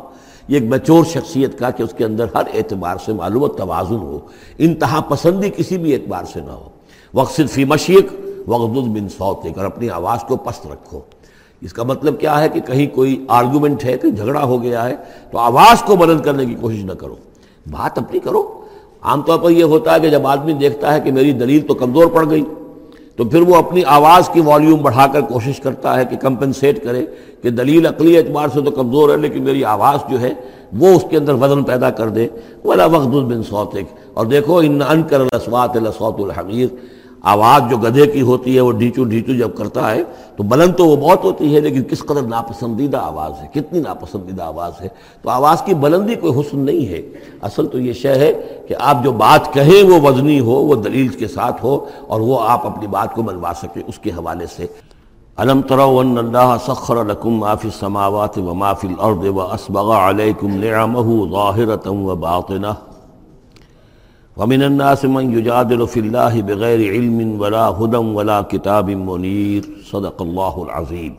یہ 0.48 0.60
ایک 0.60 0.70
مچور 0.70 1.04
شخصیت 1.04 1.58
کا 1.58 1.70
کہ 1.70 1.82
اس 1.82 1.94
کے 1.96 2.04
اندر 2.04 2.26
ہر 2.34 2.42
اعتبار 2.54 2.96
سے 3.06 3.12
معلوم 3.12 3.46
توازن 3.46 3.96
ہو۔ 3.96 4.18
انتہا 4.58 5.00
پسندی 5.00 5.50
کسی 5.56 5.78
بھی 5.78 5.94
اعتبار 5.94 6.24
سے 6.32 6.40
نہ 6.40 6.50
ہو۔ 6.50 6.68
وقصد 7.14 7.50
فی 7.50 7.64
مشیق 7.64 8.12
وغد 8.48 8.88
بن 8.88 9.08
سوتک 9.08 9.58
اور 9.58 9.64
اپنی 9.64 9.90
آواز 9.90 10.18
کو 10.28 10.36
پست 10.36 10.66
رکھو۔ 10.66 11.00
اس 11.60 11.72
کا 11.72 11.82
مطلب 11.82 12.20
کیا 12.20 12.40
ہے 12.40 12.48
کہ 12.48 12.60
کہیں 12.60 12.86
کوئی 12.86 13.24
آرگومنٹ 13.28 13.84
ہے 13.84 13.98
کہ 13.98 14.10
جھگڑا 14.10 14.44
ہو 14.44 14.62
گیا 14.62 14.88
ہے، 14.88 14.96
تو 15.30 15.38
آواز 15.38 15.82
کو 15.82 15.96
بلند 15.96 16.20
کرنے 16.20 16.46
کی 16.46 16.54
کوشش 16.54 16.84
نہ 16.84 16.92
کرو۔ 16.92 17.16
بات 17.66 17.98
اپنی 17.98 18.18
کرو۔ 18.18 18.42
عام 19.02 19.22
طور 19.22 19.38
پر 19.38 19.50
یہ 19.50 19.64
ہوتا 19.64 19.94
ہے 19.94 20.00
کہ 20.00 20.10
جب 20.10 20.26
آدمی 20.26 20.52
دیکھتا 20.52 20.92
ہے 20.94 21.00
کہ 21.00 21.12
میری 21.12 21.32
دلیل 21.32 21.60
تو 21.60 21.74
کمزور 21.74 22.06
پڑ 22.06 22.28
گئی، 22.30 22.44
تو 23.16 23.24
پھر 23.24 23.40
وہ 23.40 23.56
اپنی 23.56 23.82
آواز 23.86 24.28
کی 24.28 24.40
والیوم 24.40 24.82
بڑھا 24.82 25.06
کر 25.06 25.20
کوشش 25.20 25.60
کرتا 25.60 25.96
ہے 25.98 26.04
کہ 26.04 26.16
کمپنسیٹ 26.16 26.82
کرے 26.84 27.04
کہ 27.42 27.50
دلیل 27.50 27.86
عقلی 27.86 28.16
اعتبار 28.16 28.48
سے 28.48 28.60
تو 28.60 28.70
کمزور 28.70 29.10
ہے، 29.10 29.16
لیکن 29.16 29.42
میری 29.42 29.64
آواز 29.64 30.10
جو 30.10 30.20
ہے 30.20 30.32
وہ 30.78 30.88
اس 30.88 31.04
کے 31.10 31.16
اندر 31.16 31.34
وزن 31.34 31.62
پیدا 31.62 31.90
کر 31.90 32.08
دے۔ 32.08 32.26
ولا 32.64 32.86
وقت 32.86 33.06
بن 33.06 33.42
سوتک 33.42 33.92
اور 34.14 34.26
دیکھو 34.26 34.56
ان 34.56 34.80
انکر 34.88 35.20
الاسوات 35.20 35.76
الاسوات 35.76 36.20
الحمیر 36.20 36.68
آواز 37.22 37.62
جو 37.70 37.76
گدھے 37.76 38.06
کی 38.06 38.20
ہوتی 38.20 38.56
ہے، 38.56 38.60
وہ 38.60 38.72
ڈھیچو 38.72 39.04
ڈھیچو 39.04 39.32
جب 39.32 39.56
کرتا 39.56 39.90
ہے، 39.90 40.02
تو 40.36 40.42
بلند 40.42 40.76
تو 40.76 40.86
وہ 40.86 40.96
بہت 40.96 41.24
ہوتی 41.24 41.54
ہے، 41.54 41.60
لیکن 41.60 41.82
کس 41.82 41.98
قدر 41.98 42.22
ناپسندیدہ 42.22 42.96
آواز 42.96 43.32
ہے، 43.42 43.48
کتنی 43.54 43.80
ناپسندیدہ 43.80 44.42
آواز 44.42 44.72
ہے۔ 44.80 44.88
تو 45.22 45.30
آواز 45.30 45.62
کی 45.62 45.74
بلندی 45.74 46.14
کوئی 46.14 46.40
حسن 46.40 46.58
نہیں 46.58 46.86
ہے۔ 46.86 47.02
اصل 47.42 47.66
تو 47.66 47.78
یہ 47.78 47.92
شے 47.92 48.14
ہے 48.14 48.58
کہ 48.68 48.74
آپ 48.80 48.96
جو 49.04 49.12
بات 49.12 49.52
کہیں 49.52 49.82
وہ 49.82 50.00
وزنی 50.00 50.40
ہو، 50.40 50.52
وہ 50.52 50.74
دلیل 50.74 51.08
کے 51.08 51.28
ساتھ 51.28 51.64
ہو، 51.64 51.86
اور 52.06 52.20
وہ 52.20 52.40
آپ 52.40 52.66
اپنی 52.66 52.86
بات 52.86 53.14
کو 53.14 53.22
منوا 53.22 53.52
سکیں 53.62 53.82
اس 53.86 53.98
کے 53.98 54.10
حوالے 54.10 54.46
سے۔ 54.56 54.66
علم 55.36 55.60
ترو 55.62 55.98
ان 55.98 56.18
اللہ 56.18 56.56
سخر 56.66 57.04
لکم 57.04 57.38
ما 57.38 57.54
فی 57.54 57.68
السماوات 57.68 58.38
و 58.38 58.54
ما 58.54 58.72
فی 58.72 58.88
الارض 58.88 59.28
و 59.28 59.40
اسبغ 59.40 59.92
علیکم 59.92 60.46
نعمه 60.46 61.30
ظاہرتا 61.30 61.90
و 61.90 62.16
باطنہ 62.16 62.91
ومن 64.36 64.62
الناس 64.62 65.04
من 65.04 65.38
يجادل 65.38 65.86
في 65.86 66.00
الله 66.00 66.40
بغير 66.40 66.92
علم 66.92 67.40
ولا 67.40 67.68
هدى 67.68 67.96
ولا 67.96 68.40
كتاب 68.40 68.90
منير. 68.90 69.62
صدق 69.90 70.22
اللہ 70.22 70.56
العظیم 70.56 71.14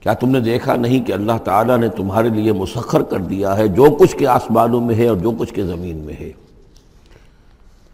کیا 0.00 0.12
تم 0.12 0.30
نے 0.30 0.40
دیکھا 0.40 0.76
نہیں 0.76 1.04
کہ 1.04 1.12
اللہ 1.12 1.38
تعالیٰ 1.44 1.78
نے 1.78 1.88
تمہارے 1.88 2.28
لیے 2.28 2.52
مسخر 2.52 3.02
کر 3.02 3.18
دیا 3.18 3.56
ہے 3.56 3.68
جو 3.68 3.84
کچھ 3.98 4.16
کے 4.16 4.26
آسمانوں 4.26 4.80
میں 4.80 4.94
ہے 4.94 5.08
اور 5.08 5.16
جو 5.16 5.30
کچھ 5.30 5.54
کے 5.54 5.64
زمین 5.64 5.96
میں 5.96 6.14
ہے؟ 6.20 6.32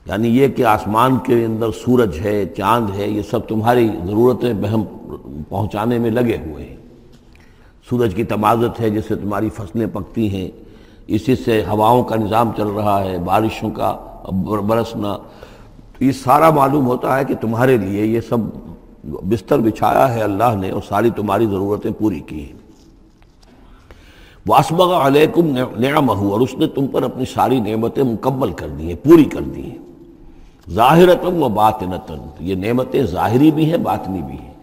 یعنی 0.07 0.29
یہ 0.29 0.49
کہ 0.49 0.65
آسمان 0.65 1.19
کے 1.19 1.45
اندر 1.45 1.71
سورج 1.85 2.19
ہے، 2.19 2.47
چاند 2.47 2.91
ہے، 2.97 3.09
یہ 3.09 3.23
سب 3.31 3.49
تمہاری 3.49 3.89
ضرورتیں 4.07 4.53
بہم 4.53 4.85
پہنچانے 5.49 5.99
میں 5.99 6.11
لگے 6.11 6.37
ہوئے 6.47 6.65
ہیں۔ 6.65 6.77
سورج 7.91 8.15
کی 8.15 8.25
تمازت 8.25 8.81
ہے 8.81 8.91
جس 8.91 9.05
سے 9.09 9.15
تمہاری 9.15 9.49
فصلیں 9.55 9.87
پکتی 9.87 10.37
ہیں۔ 10.37 10.64
اسی 11.07 11.37
سے 11.37 11.65
ہواؤں 11.69 12.05
کا 12.05 12.17
نظام 12.17 12.51
چل 12.57 12.67
رہا 12.67 13.05
ہے، 13.05 13.19
بارشوں 13.19 13.71
کا 13.71 13.97
برسنا، 14.67 15.17
تو 15.99 16.05
یہ 16.05 16.13
سارا 16.13 16.51
معلوم 16.51 16.87
ہوتا 16.87 17.19
ہے 17.19 17.25
کہ 17.25 17.35
تمہارے 17.35 17.77
لیے 17.77 18.07
یہ 18.07 18.21
سب 18.21 18.39
بستر 19.05 19.59
بچھایا 19.59 20.15
ہے 20.15 20.23
اللہ 20.23 20.57
نے 20.61 20.71
اور 20.71 20.81
ساری 20.89 21.11
تمہاری 21.11 21.47
ضرورتیں 21.47 21.91
پوری 21.99 22.21
کی 22.21 22.45
ہیں۔ 22.45 22.53
واسبغ 24.47 24.95
علیکم 24.95 25.47
نعمہ 25.79 26.13
اور 26.13 26.41
اس 26.41 26.55
نے 26.55 26.67
تم 26.67 26.87
پر 26.87 27.03
اپنی 27.03 27.25
ساری 27.35 27.61
نعمتیں 27.61 28.03
مکمل 28.03 28.53
کر 28.53 28.69
دی 28.69 28.87
ہیں، 28.87 29.05
پوری 29.05 29.25
کر 29.25 29.41
دی 29.41 29.71
ہیں۔ 29.71 29.79
ظاہرتم 30.71 31.43
و 31.43 31.49
باطنتن 31.49 32.19
یہ 32.41 32.55
نعمتیں 32.55 33.03
ظاہری 33.03 33.51
بھی 33.51 33.71
ہیں، 33.71 33.79
باطنی 33.79 34.23
بھی 34.23 34.37
ہیں۔ 34.43 34.55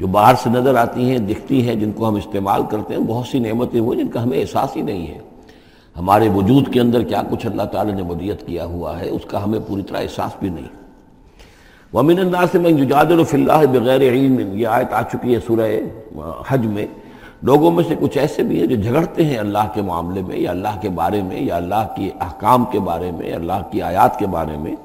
جو 0.00 0.06
باہر 0.06 0.34
سے 0.42 0.50
نظر 0.50 0.74
آتی 0.74 1.10
ہیں، 1.10 1.18
دکھتی 1.18 1.68
ہیں، 1.68 1.74
جن 1.74 1.92
کو 1.92 2.08
ہم 2.08 2.14
استعمال 2.14 2.62
کرتے 2.70 2.94
ہیں، 2.94 3.00
بہت 3.00 3.26
سی 3.26 3.38
نعمتیں 3.38 3.80
وہ 3.80 3.94
جن 3.94 4.08
کا 4.08 4.22
ہمیں 4.22 4.40
احساس 4.40 4.76
ہی 4.76 4.82
نہیں 4.82 5.06
ہے۔ 5.06 5.18
ہمارے 5.98 6.28
وجود 6.28 6.72
کے 6.72 6.80
اندر 6.80 7.02
کیا 7.02 7.22
کچھ 7.30 7.46
اللہ 7.46 7.62
تعالیٰ 7.62 7.94
نے 7.94 8.02
ودیت 8.02 8.46
کیا 8.46 8.64
ہوا 8.64 9.00
ہے، 9.00 9.08
اس 9.08 9.22
کا 9.28 9.44
ہمیں 9.44 9.60
پوری 9.66 9.82
طرح 9.82 9.98
احساس 9.98 10.30
بھی 10.40 10.48
نہیں۔ 10.48 10.80
ومن 11.94 12.18
الناس 12.18 12.54
من 12.54 12.78
يجادل 12.78 13.24
في 13.24 13.42
الله 13.42 13.64
بغیر 13.72 14.00
علم۔ 14.00 14.58
یہ 14.58 14.66
آیت 14.66 14.92
آ 14.92 15.02
چکی 15.02 15.34
ہے 15.34 15.40
سورہ 15.46 15.70
حج 16.48 16.66
میں۔ 16.66 16.86
لوگوں 17.42 17.70
میں 17.70 17.84
سے 17.88 17.94
کچھ 18.00 18.18
ایسے 18.18 18.42
بھی 18.42 18.60
ہیں 18.60 18.66
جو 18.66 18.76
جھگڑتے 18.76 19.24
ہیں 19.24 19.38
اللہ 19.38 19.68
کے 19.74 19.82
معاملے 19.82 20.22
میں، 20.22 20.36
یا 20.36 20.50
اللہ 20.50 20.68
کے 20.80 20.88
بارے 20.88 21.22
میں، 21.22 21.42
یا 21.42 21.56
اللہ 21.56 21.86
کی 21.96 22.10
احکام 22.20 22.64
کے 22.64 22.80
بارے 22.80 23.10
میں 23.10 23.32
اللہ 23.32 23.62
کی 23.70 23.82
آیات 23.82 24.18
کے 24.18 24.26
بارے 24.26 24.56
میں۔ 24.56 24.76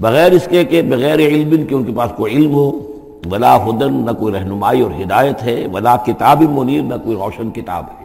بغیر 0.00 0.32
اس 0.32 0.48
کے 0.50 0.64
کہ، 0.64 0.82
بغیر 0.82 1.18
علم 1.18 1.66
کہ 1.66 1.74
ان 1.74 1.84
کے 1.84 1.92
پاس 1.96 2.10
کوئی 2.16 2.34
علم 2.34 2.54
ہو، 2.54 2.92
ولا 3.30 3.64
ہدن 3.64 3.94
نہ 3.94 4.10
کوئی 4.10 4.34
رہنمائی 4.34 4.80
اور 4.80 4.90
ہدایت 5.02 5.42
ہے، 5.42 5.66
ولا 5.72 5.96
کتاب 5.96 6.42
منیر، 6.42 6.82
نہ 6.82 6.94
کوئی 7.04 7.16
روشن 7.16 7.50
کتاب 7.50 7.84
ہے۔ 8.00 8.01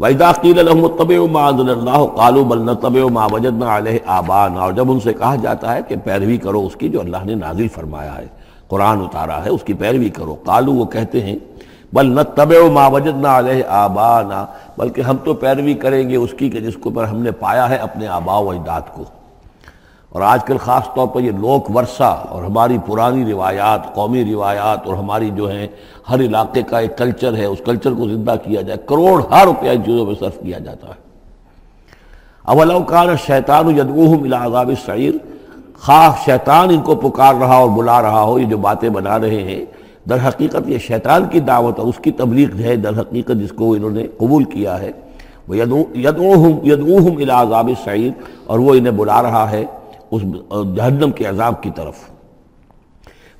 وَإِذَا 0.00 0.32
قِيلَ 0.32 0.62
لَهُمُ 0.62 0.84
اتَّبِعُوا 0.84 1.28
مَا 1.28 1.50
أَنزَلَ 1.50 1.70
اللَّهُ 1.72 2.06
قَالُوا 2.16 2.44
بَلْ 2.44 2.60
نَتَّبِعُ 2.70 3.10
مَا 3.10 3.26
وَجَدْنَا 3.32 3.76
عَلَيْهِ 3.76 3.98
آبَانَا 4.06 4.60
اور 4.60 4.72
جب 4.72 4.90
ان 4.90 5.00
سے 5.00 5.12
کہا 5.12 5.34
جاتا 5.36 5.74
ہے 5.74 5.80
کہ 5.88 5.96
پیروی 6.04 6.36
کرو 6.36 6.66
اس 6.66 6.76
کی 6.76 6.88
جو 6.88 7.00
اللہ 7.00 7.16
نے 7.24 7.34
نازل 7.34 7.68
فرمایا 7.68 8.18
ہے، 8.18 8.26
قرآن 8.68 9.00
اتارا 9.00 9.44
ہے، 9.44 9.50
اس 9.50 9.62
کی 9.62 9.72
پیروی 9.72 10.08
کرو۔ 10.08 10.34
قالو 10.44 10.72
وہ 10.72 10.84
کہتے 10.84 11.20
ہیں، 11.20 11.36
بل 11.92 12.06
نتبع 12.06 12.68
ما 12.72 12.86
وجدنا 12.86 13.38
علیہ 13.38 13.64
آبانا، 13.68 14.46
بلکہ 14.78 15.00
ہم 15.00 15.16
تو 15.24 15.34
پیروی 15.34 15.74
کریں 15.74 16.10
گے 16.10 16.16
اس 16.16 16.34
کی 16.38 16.50
کہ 16.50 16.60
جس 16.60 16.76
کو 16.76 16.90
پر 16.90 17.04
ہم 17.04 17.16
نے 17.16 17.30
پایا 17.30 17.68
ہے 17.68 17.76
اپنے 17.76 18.06
آبا 18.06 18.38
و 18.38 18.50
اجداد 18.50 18.80
کو۔ 18.94 19.04
اور 20.10 20.22
آج 20.22 20.44
کل 20.44 20.56
خاص 20.56 20.82
طور 20.94 21.06
پر 21.06 21.20
یہ 21.20 21.30
لوک 21.30 21.76
ورثہ 21.76 22.26
اور 22.28 22.44
ہماری 22.44 22.78
پرانی 22.86 23.32
روایات، 23.32 23.94
قومی 23.94 24.32
روایات 24.32 24.86
اور 24.86 24.94
ہماری 24.94 25.30
جو 25.34 25.50
ہیں، 25.50 25.66
ہر 26.10 26.20
علاقے 26.20 26.62
کا 26.62 26.78
ایک 26.78 26.98
کلچر 26.98 27.36
ہے، 27.36 27.44
اس 27.44 27.58
کلچر 27.64 27.92
کو 27.92 28.08
زندہ 28.08 28.34
کیا 28.44 28.60
جائے۔ 28.60 28.78
کروڑ 28.86 29.22
ہر 29.30 29.44
روپیہ 29.44 29.70
ان 29.70 29.84
چیزوں 29.84 30.06
میں 30.06 30.14
صرف 30.20 30.40
کیا 30.40 30.58
جاتا 30.58 30.88
ہے۔ 30.88 31.10
اولوکان 32.42 33.08
شیطان 33.26 33.78
یدوہم 33.78 34.22
الى 34.22 34.36
عذاب 34.40 34.68
السعیر۔ 34.68 35.14
خواہ 35.82 36.10
شیطان 36.24 36.68
ان 36.70 36.80
کو 36.80 36.94
پکار 36.94 37.34
رہا 37.34 37.54
اور 37.54 37.68
بلا 37.68 38.02
رہا 38.02 38.22
ہو، 38.22 38.38
یہ 38.38 38.44
جو 38.44 38.58
باتیں 38.58 38.88
بنا 38.88 39.18
رہے 39.18 39.42
ہیں، 39.42 39.64
در 40.08 40.28
حقیقت 40.28 40.68
یہ 40.68 40.78
شیطان 40.78 41.24
کی 41.24 41.40
دعوت 41.40 41.78
ہے 41.78 41.84
اس 41.84 41.98
کی 42.02 42.10
تبلیغ 42.10 42.56
ہے، 42.58 42.76
در 42.76 43.00
حقیقت 43.00 43.32
جس 43.40 43.52
کو 43.52 43.72
انہوں 43.72 43.90
نے 43.90 44.06
قبول 44.18 44.44
کیا 44.44 44.80
ہے۔ 44.80 44.90
وہ 45.48 45.56
یدوہم 45.56 46.52
یدوہم 46.64 47.16
الى 47.16 47.30
عذاب 47.30 47.66
السعیر 47.66 48.10
اور 48.46 48.58
وہ 48.58 48.74
انہیں 48.74 48.92
بلا 48.92 49.22
رہا 49.22 49.50
ہے۔ 49.50 49.64
اس 50.10 50.22
جہنم 50.76 51.10
کے 51.10 51.24
عذاب 51.24 51.62
کی 51.62 51.70
طرف 51.74 51.94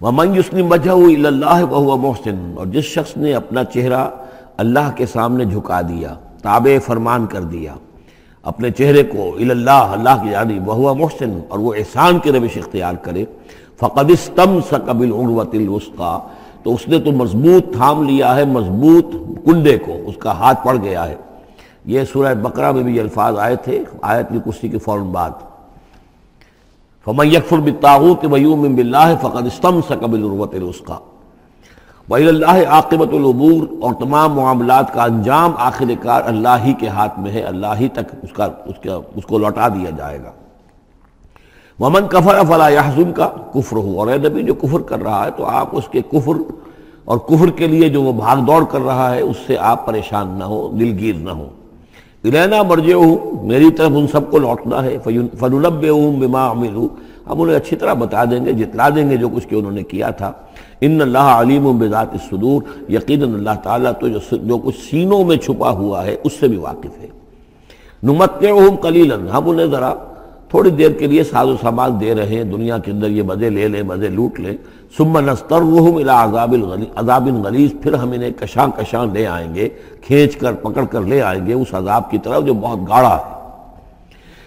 وَمَنْ 0.02 0.36
يُسْلِمْ 0.36 0.72
وَجْهَهُ 0.72 1.08
إِلَى 1.08 1.26
اللَّهِ 1.26 1.62
وَهُوَ 1.70 2.58
اور 2.58 2.66
جس 2.66 2.84
شخص 2.84 3.16
نے 3.16 3.34
اپنا 3.34 3.64
چہرہ 3.64 4.08
اللہ 4.56 4.90
کے 4.96 5.06
سامنے 5.06 5.44
جھکا 5.44 5.80
دیا، 5.80 6.14
تابع 6.42 6.78
فرمان 6.86 7.26
کر 7.26 7.40
دیا، 7.40 7.74
اپنے 8.42 8.70
چہرے 8.70 9.02
کو 9.02 9.36
اللہ 9.36 9.70
اللہ 9.70 10.22
کی 10.22 10.30
جانی 10.30 10.58
وَهُوَ 10.66 10.94
محسن 10.94 11.40
اور 11.48 11.58
وہ 11.58 11.74
احسان 11.74 12.18
کی 12.18 12.32
روش 12.32 12.56
اختیار 12.56 12.94
کرے، 12.94 13.24
فَقَدْ 13.80 14.10
اسْتَمْسَكَ 14.10 14.92
بِالْعُرْوَةِ 14.92 15.58
الْوُسْقَى۔ 15.58 16.18
تو 16.62 16.74
اس 16.74 16.88
نے 16.88 17.00
تو 17.00 17.12
مضبوط 17.12 17.72
تھام 17.72 18.02
لیا 18.02 18.36
ہے، 18.36 18.44
مضبوط 18.44 19.04
کنڈے 19.44 19.78
کو، 19.78 19.92
اس 20.06 20.14
کا 20.18 20.32
ہاتھ 20.32 20.66
پڑ 20.66 20.76
گیا 20.82 21.08
ہے۔ 21.08 21.16
یہ 21.84 22.00
سورہ 22.12 22.34
بقرہ 22.34 22.72
میں 22.72 22.82
بھی 22.82 22.96
یہ 22.96 23.00
الفاظ 23.00 23.38
آئے 23.38 23.56
تھے، 23.56 23.84
آیت 24.02 24.28
کی 24.28 24.38
کسی 24.44 24.68
کے 24.68 24.78
فوراً 24.78 25.04
بعد۔ 25.04 25.30
فمن 27.06 27.26
یکفر 27.26 27.58
بالطاغوت 27.58 28.24
ویومن 28.32 28.74
باللہ 28.74 29.14
فقد 29.20 29.46
استمسک 29.46 30.02
بالعروۃ 30.04 30.54
الوثقى۔ 30.54 30.98
وإلى 32.08 32.28
اللہ 32.28 32.68
عاقبت 32.76 33.12
الامور 33.14 33.62
اور 33.80 33.94
تمام 33.94 34.32
معاملات 34.32 34.92
کا 34.92 35.02
انجام 35.02 35.52
آخر 35.66 35.90
کار 36.02 36.22
اللہ 36.26 36.56
ہی 36.64 36.72
کے 36.78 36.88
ہاتھ 36.88 37.18
میں 37.20 37.32
ہے، 37.32 37.42
اللہ 37.42 37.74
ہی 37.80 37.88
تک 37.88 38.14
اس 38.22 38.32
کا 38.32 38.44
اس 38.44 38.78
کا 38.82 38.98
اس 39.16 39.26
کو 39.26 39.38
لوٹا 39.38 39.68
دیا 39.68 39.90
جائے 39.90 40.18
گا۔ 40.22 40.32
ومن 41.78 42.08
کفر 42.08 42.42
فلا 42.48 42.68
يحزن 42.68 43.12
کا 43.12 43.28
کفر 43.54 43.76
ہو 43.76 43.98
اور 43.98 44.08
اے 44.08 44.16
نبی 44.18 44.42
جو 44.42 44.54
کفر 44.54 44.80
کر 44.88 45.02
رہا 45.02 45.24
ہے 45.24 45.30
تو 45.36 45.46
آپ 45.46 45.68
اس 45.72 45.88
کے 45.90 46.02
کفر 46.10 46.36
اور 47.04 47.18
کفر 47.28 47.50
کے 47.56 47.66
لیے 47.66 47.88
جو 47.88 48.02
وہ 48.02 48.12
بھاگ 48.12 48.36
دوڑ 48.46 48.64
کر 48.70 48.80
رہا 48.80 49.14
ہے 49.14 49.20
اس 49.20 49.36
سے 49.46 49.56
آپ 49.58 49.86
پریشان 49.86 50.28
نہ 50.38 50.44
ہو، 50.44 50.68
دلگیر 50.80 51.14
نہ 51.14 51.30
ہو۔ 51.30 51.48
الینا 52.24 52.62
مرجے 52.62 52.92
ہوں 52.92 53.46
میری 53.46 53.70
طرف 53.70 53.90
ان 53.94 54.06
سب 54.06 54.30
کو 54.30 54.38
لوٹنا 54.38 54.84
ہے 54.84 54.96
فنلب 55.38 55.84
ہوں 55.88 56.20
بما 56.20 56.50
عملو۔ 56.50 56.88
ہم 57.26 57.40
انہیں 57.40 57.56
اچھی 57.56 57.76
طرح 57.76 57.92
بتا 57.92 58.24
دیں 58.24 58.44
گے، 58.44 58.52
جتلا 58.52 58.88
دیں 58.88 59.10
گے 59.10 59.16
جو 59.16 59.28
کچھ 59.28 59.48
کہ 59.48 59.54
انہوں 59.54 59.72
نے 59.72 59.82
کیا 59.82 60.10
تھا۔ 60.10 60.32
ان 60.80 61.00
اللہ 61.00 61.18
علیم 61.18 61.78
بذات 61.78 62.12
الصدور، 62.12 62.62
یقیناً 62.90 63.34
اللہ 63.34 63.56
تعالیٰ 63.62 63.92
تو 64.00 64.08
جو 64.36 64.58
کچھ 64.58 64.76
سینوں 64.90 65.24
میں 65.24 65.36
چھپا 65.36 65.70
ہوا 65.70 66.04
ہے، 66.04 66.16
اس 66.24 66.32
سے 66.32 66.48
بھی 66.48 66.56
واقف 66.56 67.02
ہے۔ 67.02 67.06
نمتعہم 68.02 68.76
قلیلا، 68.76 69.38
ہم 69.38 69.48
انہیں 69.48 69.66
ذرا 69.66 69.94
تھوڑی 70.48 70.70
دیر 70.70 70.90
کے 70.90 71.06
لیے 71.06 71.24
ساز 71.24 71.48
و 71.48 71.56
سامان 71.62 72.00
دے 72.00 72.14
رہے 72.14 72.36
ہیں، 72.36 72.44
دنیا 72.44 72.78
کے 72.78 72.90
اندر 72.90 73.10
یہ 73.10 73.22
مزے 73.22 73.50
لے 73.50 73.68
لیں، 73.68 73.82
مزے 73.82 74.08
لوٹ 74.08 74.40
لیں۔ 74.40 74.56
ثم 74.96 75.18
نسترہم 75.18 75.96
الى 75.96 76.08
عذاب 76.08 76.54
عذاب 76.96 77.28
غلیظ، 77.44 77.70
پھر 77.82 77.94
ہم 77.94 78.10
انہیں 78.10 78.30
کشاں 78.30 78.68
کشاں 78.76 79.06
لے 79.06 79.26
آئیں 79.26 79.54
گے، 79.54 79.68
کھینچ 80.00 80.36
کر، 80.36 80.52
پکڑ 80.52 80.84
کر 80.84 81.00
لے 81.00 81.22
آئیں 81.22 81.46
گے 81.46 81.52
اس 81.52 81.74
عذاب 81.74 82.10
کی 82.10 82.18
طرف 82.18 82.44
جو 82.44 82.54
بہت 82.54 82.78
گاڑا 82.88 83.16
ہے۔ 83.16 83.40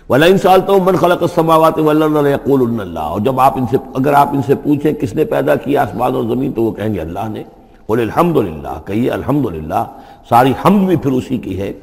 وَلَئِن 0.10 0.38
سَأَلْتَهُم 0.38 0.86
مَّن 0.86 0.96
خَلَقَ 0.96 1.24
السَّمَاوَاتِ 1.24 1.80
وَالْأَرْضَ 1.80 2.22
لَيَقُولُنَّ 2.22 2.82
اللَّهُ۔ 2.82 3.10
اور 3.10 3.20
جب 3.20 3.40
آپ 3.40 3.58
ان 3.58 3.66
سے 3.72 3.78
اگر 3.96 4.14
آپ 4.14 4.30
ان 4.30 4.42
سے 4.42 4.56
پوچھیں 4.56 4.94
کس 4.94 5.16
نے 5.16 5.26
پیدا 5.26 5.56
کیا 5.56 5.82
آسمان 5.82 6.16
اور 6.16 6.24
زمین، 6.24 6.52
تو 6.52 6.64
وہ 6.64 6.72
کہیں 6.72 6.94
گے 6.94 7.00
اللہ 7.00 7.30
نے۔ 7.30 7.44
قُلِ 7.86 8.02
الْحَمْدُ 8.02 8.44
کہیے 8.86 9.10
الحمدللہ 9.10 9.84
ساری 10.30 10.54
حمد 10.66 10.88
بھی 10.88 10.96
پھر 10.96 11.12
اسی 11.12 11.38
کی 11.38 11.60
ہے۔ 11.60 11.74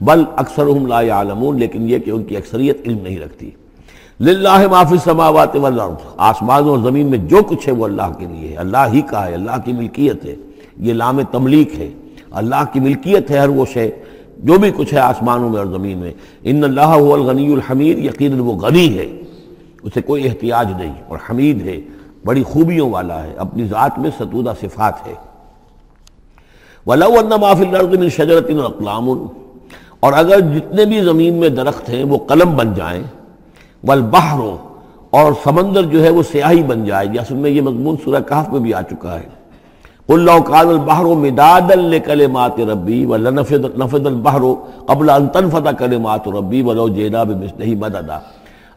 بل 0.00 0.24
اکثرہم 0.36 0.86
لا 0.86 1.00
يعلمون، 1.00 1.58
لیکن 1.58 1.90
یہ 1.90 1.98
کہ 1.98 2.10
ان 2.10 2.22
کی 2.22 2.36
اکثریت 2.36 2.80
علم 2.86 2.98
نہیں 3.02 3.18
رکھتی۔ 3.18 3.50
للہ 4.20 4.68
معافی 4.70 4.96
سماوات 5.04 5.56
والارض۔ 5.56 5.94
آسمان 6.16 6.64
اور 6.64 6.78
زمین 6.78 7.06
میں 7.06 7.18
جو 7.18 7.42
کچھ 7.48 7.68
ہے 7.68 7.72
وہ 7.72 7.84
اللہ 7.84 8.12
کے 8.18 8.26
لیے 8.26 8.48
ہے۔ 8.48 8.56
اللہ 8.56 8.76
ہی 8.92 9.00
کا 9.00 9.28
ہے، 9.28 9.34
اللہ 9.34 9.50
کی 9.64 9.72
ملکیت 9.72 10.24
ہے۔ 10.24 10.34
یہ 10.76 10.92
لام 10.92 11.22
تملیک 11.22 11.78
ہے۔ 11.78 11.90
اللہ 12.30 12.64
کی 12.72 12.80
ملکیت 12.80 13.30
ہے 13.30 13.38
ہر 13.38 13.48
وہ 13.48 13.64
شے۔ 13.72 13.90
جو 14.38 14.58
بھی 14.58 14.70
کچھ 14.76 14.94
ہے 14.94 14.98
آسمانوں 14.98 15.50
میں 15.50 15.58
اور 15.58 15.66
زمین 15.66 15.98
میں۔ 15.98 16.12
ان 16.42 16.64
اللہ 16.64 16.98
هو 16.98 17.14
الغنی 17.14 17.52
الحمید، 17.52 17.98
یقیناً 17.98 18.38
وہ 18.38 18.52
غنی 18.52 18.98
ہے۔ 18.98 19.22
اسے 19.82 20.02
کوئی 20.02 20.28
احتیاج 20.28 20.72
نہیں 20.72 20.94
اور 21.08 21.18
حمید 21.30 21.66
ہے۔ 21.66 21.76
بڑی 22.24 22.42
خوبیوں 22.42 22.90
والا 22.90 23.22
ہے۔ 23.22 23.34
اپنی 23.36 23.64
ذات 23.64 23.98
میں 23.98 24.10
ستودہ 24.18 24.52
صفات 24.60 25.06
ہے۔ 25.06 25.14
وَلَوْ 26.86 27.22
أَنَّ 27.22 27.34
مَا 27.40 27.54
فِي 27.54 27.64
الْأَرْضِ 27.66 27.98
مِنْ 27.98 28.10
شَجَرَةٍ 28.10 28.64
أَقْلَامٌ 28.64 29.26
اور 30.00 30.12
اگر 30.12 30.40
جتنے 30.40 30.84
بھی 30.84 31.00
زمین 31.00 31.34
میں 31.34 31.48
درخت 31.48 31.88
ہیں 31.88 32.04
وہ 32.04 32.18
قلم 32.18 32.56
بن 32.56 32.74
جائیں 32.74 33.02
والبحر، 33.84 34.40
اور 35.10 35.32
سمندر 35.44 35.82
جو 35.82 36.04
ہے 36.04 36.10
وہ 36.10 36.22
سیاہی 36.22 36.62
بن 36.62 36.84
جائے 36.84 37.06
جیسے 37.06 37.34
میں 37.34 37.50
یہ 37.50 37.60
مضمون 37.60 37.96
سورہ 38.04 38.20
کہف 38.28 38.52
میں 38.52 38.60
بھی 38.60 38.74
آ 38.74 38.82
چکا 38.82 39.18
ہے۔ 39.20 39.28
قل 40.06 40.20
لو 40.20 40.36
قال 40.46 40.68
البحر 40.68 41.04
مدادا 41.04 41.74
لكلمات 41.74 42.60
ربي 42.60 43.04
ولنفذ 43.04 43.64
نفذ 43.78 44.06
البحر 44.06 44.42
قبل 44.86 45.10
ان 45.10 45.28
تنفذ 45.28 45.66
كلمات 45.78 46.28
ربي 46.28 46.62
ولو 46.62 46.88
جئنا 46.88 47.22
بمثله 47.22 47.74
مددا۔ 47.78 48.18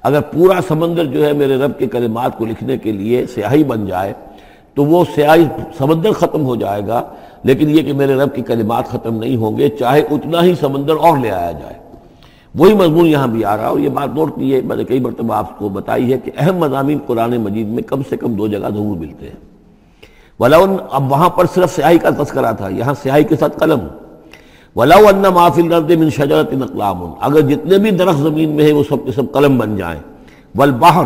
اگر 0.03 0.21
پورا 0.21 0.59
سمندر 0.67 1.05
جو 1.05 1.25
ہے 1.25 1.33
میرے 1.33 1.57
رب 1.57 1.71
کے 1.79 1.87
کلمات 1.87 2.37
کو 2.37 2.45
لکھنے 2.45 2.77
کے 2.77 2.91
لیے 2.91 3.25
سیاہی 3.25 3.63
بن 3.63 3.85
جائے، 3.85 4.13
تو 4.75 4.85
وہ 4.85 5.05
سیاہی 5.15 5.47
سمندر 5.77 6.11
ختم 6.11 6.45
ہو 6.45 6.55
جائے 6.55 6.81
گا۔ 6.87 7.03
لیکن 7.43 7.69
یہ 7.69 7.81
کہ 7.81 7.93
میرے 7.93 8.15
رب 8.15 8.35
کی 8.35 8.41
کلمات 8.41 8.87
ختم 8.87 9.15
نہیں 9.15 9.35
ہوں 9.35 9.57
گے، 9.57 9.69
چاہے 9.69 9.99
اتنا 9.99 10.43
ہی 10.43 10.53
سمندر 10.59 10.93
اور 10.95 11.17
لے 11.17 11.31
آیا 11.31 11.51
جائے۔ 11.51 11.80
وہی 12.55 12.73
مضمون 12.73 13.05
یہاں 13.05 13.27
بھی 13.27 13.45
آ 13.45 13.57
رہا 13.57 13.67
اور 13.67 13.79
یہ 13.79 13.89
بات 13.89 14.15
نوٹ 14.15 14.35
کی 14.35 14.55
ہے 14.55 14.61
میں 14.61 14.75
نے 14.75 14.83
کئی 14.83 14.99
مرتبہ 14.99 15.33
آپ 15.33 15.59
کو 15.59 15.69
بتائی 15.69 16.13
ہے 16.13 16.17
کہ 16.17 16.31
اہم 16.37 16.57
مضامین 16.57 16.97
قرآن 17.05 17.37
مجید 17.37 17.67
میں 17.67 17.83
کم 17.83 18.01
سے 18.09 18.17
کم 18.17 18.33
دو 18.33 18.47
جگہ 18.47 18.57
ضرور 18.57 18.97
ملتے 18.97 19.25
ہیں۔ 19.25 19.51
ولاؤن 20.39 20.75
اب 20.91 21.11
وہاں 21.11 21.29
پر 21.29 21.45
صرف 21.55 21.75
سیاہی 21.75 21.97
کا 21.97 22.09
تذکرہ 22.09 22.51
تھا، 22.51 22.67
یہاں 22.67 22.93
سیاہی 23.03 23.23
کے 23.23 23.35
ساتھ 23.35 23.59
قلم۔ 23.59 23.79
ولاؤ 24.75 24.99
ان 24.99 25.21
معافی 25.33 25.61
الرد 25.61 25.91
من 25.91 26.09
شجرت 26.09 26.49
اقلام 26.61 27.13
اگر 27.19 27.41
جتنے 27.41 27.77
بھی 27.77 27.91
درخت 27.91 28.19
زمین 28.19 28.49
میں 28.49 28.65
ہے 28.65 28.71
وہ 28.71 28.83
سب 28.89 29.05
کے 29.05 29.11
سب 29.11 29.31
قلم 29.31 29.57
بن 29.57 29.75
جائیں۔ 29.75 29.99
والبحر۔ 30.55 31.03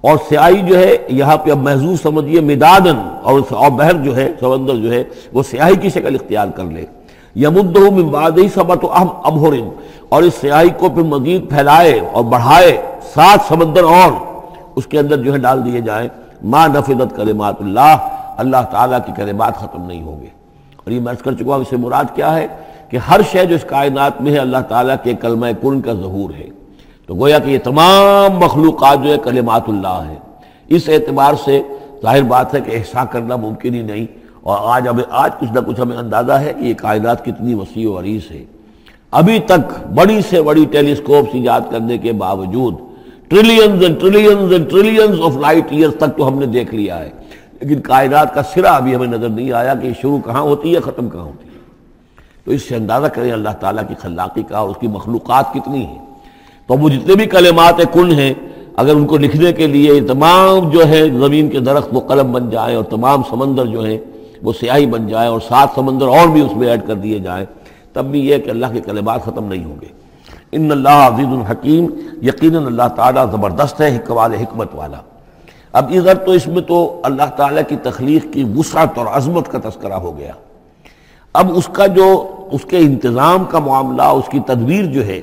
اور 0.00 0.16
سیاہی 0.28 0.62
جو 0.66 0.78
ہے، 0.78 0.96
یہاں 1.08 1.36
پہ 1.36 1.50
اب 1.50 1.58
محضوظ 1.58 2.02
سمجھیے 2.02 2.40
مدادن 2.40 2.96
اور 3.22 3.40
اور 3.50 3.70
بحر 3.70 3.92
جو 3.92 4.16
ہے، 4.16 4.32
سمندر 4.40 4.74
جو 4.74 4.92
ہے، 4.92 5.04
وہ 5.32 5.42
سیاہی 5.42 5.76
کی 5.76 5.88
شکل 5.88 6.14
اختیار 6.14 6.48
کر 6.48 6.64
لے۔ 6.64 6.84
یمدہ 7.36 7.78
من 7.80 8.02
بعد 8.02 8.30
ہی 8.30 8.48
سبت 8.54 8.84
ابہرن 9.24 9.68
اور 10.12 10.22
اس 10.22 10.34
سیاہی 10.40 10.68
کو 10.78 10.88
پھر 10.88 11.02
مزید 11.02 11.48
پھیلائے 11.48 12.00
اور 12.12 12.24
بڑھائے 12.24 12.82
سات 13.14 13.38
سمندر 13.48 13.84
اور 13.84 14.12
اس 14.76 14.86
کے 14.86 14.98
اندر 14.98 15.16
جو 15.16 15.32
ہے 15.32 15.38
ڈال 15.38 15.64
دیے 15.64 15.80
جائیں۔ 15.80 16.08
ما 16.44 16.66
نفدت 16.66 17.16
کلمات 17.16 17.54
اللہ 17.60 18.08
اللہ 18.36 18.56
تعالیٰ 18.70 18.98
کی 19.06 19.12
کلمات 19.16 19.56
ختم 19.56 19.86
نہیں 19.86 20.02
ہوں 20.02 20.20
گے۔ 20.20 20.26
اور 20.76 20.90
یہ 20.90 21.00
میں 21.00 21.12
کر 21.24 21.32
چکا 21.32 21.54
ہوں 21.54 21.60
اسے 21.60 21.76
مراد 21.76 22.04
کیا 22.14 22.36
ہے 22.36 22.46
کہ 22.88 22.96
ہر 22.96 23.20
شے 23.32 23.44
جو 23.44 23.54
اس 23.54 23.64
کائنات 23.64 24.20
میں 24.20 24.32
ہے، 24.32 24.38
اللہ 24.38 24.56
تعالیٰ 24.68 24.96
کے 25.02 25.14
کلمہ 25.14 25.46
کن 25.62 25.80
کا 25.80 25.92
ظہور 25.92 26.30
ہے۔ 26.38 26.48
تو 27.06 27.14
گویا 27.14 27.38
کہ 27.38 27.50
یہ 27.50 27.58
تمام 27.64 28.38
مخلوقات 28.38 28.98
جو 29.04 29.12
ہے 29.12 29.16
کلمات 29.24 29.62
اللہ 29.68 30.02
ہے 30.08 30.14
اس 30.68 30.88
اعتبار 30.88 31.34
سے 31.44 31.62
ظاہر 32.02 32.22
بات 32.22 32.54
ہے 32.54 32.60
کہ 32.60 32.76
احسا 32.76 33.04
کرنا 33.04 33.36
ممکن 33.36 33.74
ہی 33.74 33.82
نہیں۔ 33.82 34.06
اور 34.40 34.58
آج 34.62 34.88
اب 34.88 35.00
آج 35.10 35.30
کچھ 35.40 35.52
نہ 35.52 35.60
کچھ 35.60 35.80
ہمیں 35.80 35.96
اندازہ 35.96 36.32
ہے 36.32 36.52
کہ 36.58 36.64
یہ 36.64 36.74
کائنات 36.74 37.24
کتنی 37.24 37.54
وسیع 37.54 37.90
و 37.90 38.00
عریض 38.00 38.30
ہے۔ 38.30 38.44
ابھی 39.12 39.38
تک 39.38 39.88
بڑی 39.94 40.20
سے 40.30 40.42
بڑی 40.42 40.64
ٹیلیسکوپس 40.64 41.34
ایجاد 41.34 41.60
کرنے 41.70 41.98
کے 41.98 42.12
باوجود 42.12 42.74
trillions 43.28 43.82
and 43.82 44.00
trillions 44.00 44.52
and 44.52 44.70
trillions 44.70 45.20
of 45.20 45.36
light 45.36 45.64
years 45.70 45.94
تک 45.96 46.18
تو 46.18 46.28
ہم 46.28 46.38
نے 46.38 46.46
دیکھ 46.46 46.74
لیا 46.74 46.98
ہے۔ 46.98 47.10
لیکن 47.60 47.80
کائنات 47.80 48.34
کا 48.34 48.42
سرا 48.42 48.70
ابھی 48.70 48.94
ہمیں 48.94 49.06
نظر 49.06 49.28
نہیں 49.28 49.52
آیا 49.52 49.74
کہ 49.74 49.90
شروع 50.00 50.18
کہاں 50.24 50.40
ہوتی 50.40 50.74
ہے، 50.74 50.80
ختم 50.80 51.08
کہاں 51.08 51.22
ہوتی 51.22 51.48
ہے۔ 51.48 51.58
تو 52.44 52.50
اس 52.50 52.62
سے 52.62 52.76
اندازہ 52.76 53.06
کریں 53.06 53.32
اللہ 53.32 53.48
تعالیٰ 53.60 53.82
کی 53.88 53.94
خلاقی 54.00 54.42
کا 54.42 54.58
اور 54.58 54.68
اس 54.68 54.76
کی 54.80 54.86
مخلوقات 54.86 55.54
کتنی 55.54 55.84
ہیں۔ 55.84 55.98
تو 56.66 56.74
وہ 56.74 56.88
جتنے 56.88 57.14
بھی 57.14 57.26
کلمات 57.26 57.80
کن 57.92 58.10
ہیں، 58.10 58.34
اگر 58.76 58.94
ان 58.94 59.06
کو 59.06 59.16
لکھنے 59.16 59.52
کے 59.52 59.66
لیے 59.66 60.00
تمام 60.00 60.70
جو 60.70 60.88
ہے 60.88 61.08
زمین 61.08 61.50
کے 61.50 61.60
درخت 61.60 61.88
وہ 61.92 62.00
قلم 62.00 62.32
بن 62.32 62.50
جائیں 62.50 62.76
اور 62.76 62.84
تمام 62.84 63.22
سمندر 63.30 63.66
جو 63.66 63.84
ہیں 63.84 63.98
وہ 64.42 64.52
سیاہی 64.60 64.86
بن 64.86 65.06
جائیں 65.06 65.30
اور 65.30 65.40
سات 65.40 65.68
سمندر 65.74 66.06
اور 66.06 66.28
بھی 66.28 66.40
اس 66.40 66.56
میں 66.56 66.68
ایڈ 66.68 66.80
کر 66.86 66.94
دیے 66.94 67.18
جائیں 67.18 67.46
تب 67.92 68.04
بھی 68.04 68.26
یہ 68.26 68.38
کہ 68.38 68.50
اللہ 68.50 68.66
کے 68.72 68.80
کلمات 68.80 69.22
ختم 69.24 69.44
نہیں 69.44 69.64
ہوں 69.64 69.76
گے۔ 69.80 69.86
ان 70.52 70.72
اللہ 70.72 70.88
عزیز 70.88 71.26
الحکیم 71.26 71.86
یقیناً 72.22 72.66
اللہ 72.66 72.88
تعالیٰ 72.96 73.30
زبردست 73.30 73.80
ہے 73.80 73.96
حکمال 73.96 74.34
حکمت 74.34 74.68
والا۔ 74.74 74.98
اب 75.72 75.86
ادھر 75.90 76.14
تو 76.14 76.32
اس 76.32 76.46
میں 76.46 76.62
تو 76.62 77.00
اللہ 77.04 77.22
تعالیٰ 77.36 77.62
کی 77.68 77.76
تخلیق 77.82 78.26
کی 78.32 78.44
وسعت 78.56 78.98
اور 78.98 79.06
عظمت 79.06 79.48
کا 79.48 79.58
تذکرہ 79.58 79.92
ہو 79.92 80.18
گیا۔ 80.18 80.32
اب 81.32 81.52
اس 81.54 81.68
کا 81.72 81.86
جو، 81.86 82.36
اس 82.52 82.64
کے 82.64 82.78
انتظام 82.78 83.44
کا 83.44 83.58
معاملہ، 83.58 84.02
اس 84.02 84.28
کی 84.30 84.40
تدبیر 84.40 84.84
جو 84.84 85.06
ہے، 85.06 85.20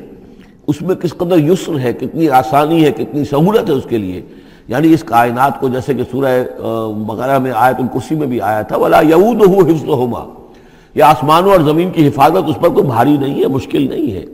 اس 0.68 0.82
میں 0.82 0.96
کس 0.96 1.14
قدر 1.18 1.38
یسر 1.38 1.80
ہے، 1.80 1.94
کتنی 1.94 2.30
آسانی 2.30 2.86
ہے، 2.86 2.92
کتنی 2.92 3.26
سہولت 3.26 3.70
ہے 3.70 3.74
اس 3.74 3.84
کے 3.90 3.98
لیے۔ 3.98 4.22
یعنی 4.68 4.94
اس 4.94 5.04
کائنات 5.04 5.60
کو 5.60 5.68
جیسے 5.68 5.94
کہ 5.94 6.04
سورہ 6.12 6.44
وغیرہ 7.08 7.40
میں 7.40 7.52
آیت 7.56 7.76
الکرسی 7.76 8.16
میں 8.16 8.28
بھی 8.28 8.42
آیا 8.42 8.62
تھا، 8.62 8.78
ولا 8.78 9.02
یعود 9.02 9.42
ہو 9.42 9.60
حفظ 9.60 9.84
یہ 10.96 11.04
آسمانوں 11.04 11.52
اور 11.52 11.60
زمین 11.60 11.92
کی 11.92 12.08
حفاظت 12.08 12.50
اس 12.50 12.60
پر 12.62 12.70
کوئی 12.70 12.86
بھاری 12.88 13.18
نہیں 13.18 13.42
ہے، 13.42 13.48
مشکل 13.48 13.90
نہیں 13.90 14.12
ہے۔ 14.12 14.26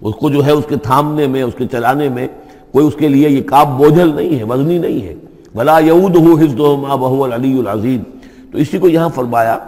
اس 0.00 0.14
کو 0.14 0.30
جو 0.30 0.44
ہے 0.46 0.50
اس 0.50 0.64
کے 0.68 0.76
تھامنے 0.76 1.26
میں، 1.26 1.42
اس 1.42 1.54
کے 1.58 1.66
چلانے 1.66 2.08
میں 2.08 2.26
کوئی 2.72 2.86
اس 2.86 2.94
کے 2.94 3.08
لیے 3.08 3.28
یہ 3.28 3.42
کاب 3.42 3.78
بوجھل 3.78 4.14
نہیں 4.16 4.38
ہے، 4.38 4.44
وزنی 4.44 4.78
نہیں 4.78 5.00
ہے۔ 5.06 5.14
ولا 5.54 5.78
یعود 5.78 6.16
ہو 6.16 6.34
حفظ 6.34 6.60
ہوما 6.60 6.94
بہو 6.94 7.24
العلی 7.24 7.58
العظیم 7.58 8.02
تو 8.52 8.58
اسی 8.58 8.78
کو 8.78 8.88
یہاں 8.88 9.08
فرمایا، 9.14 9.58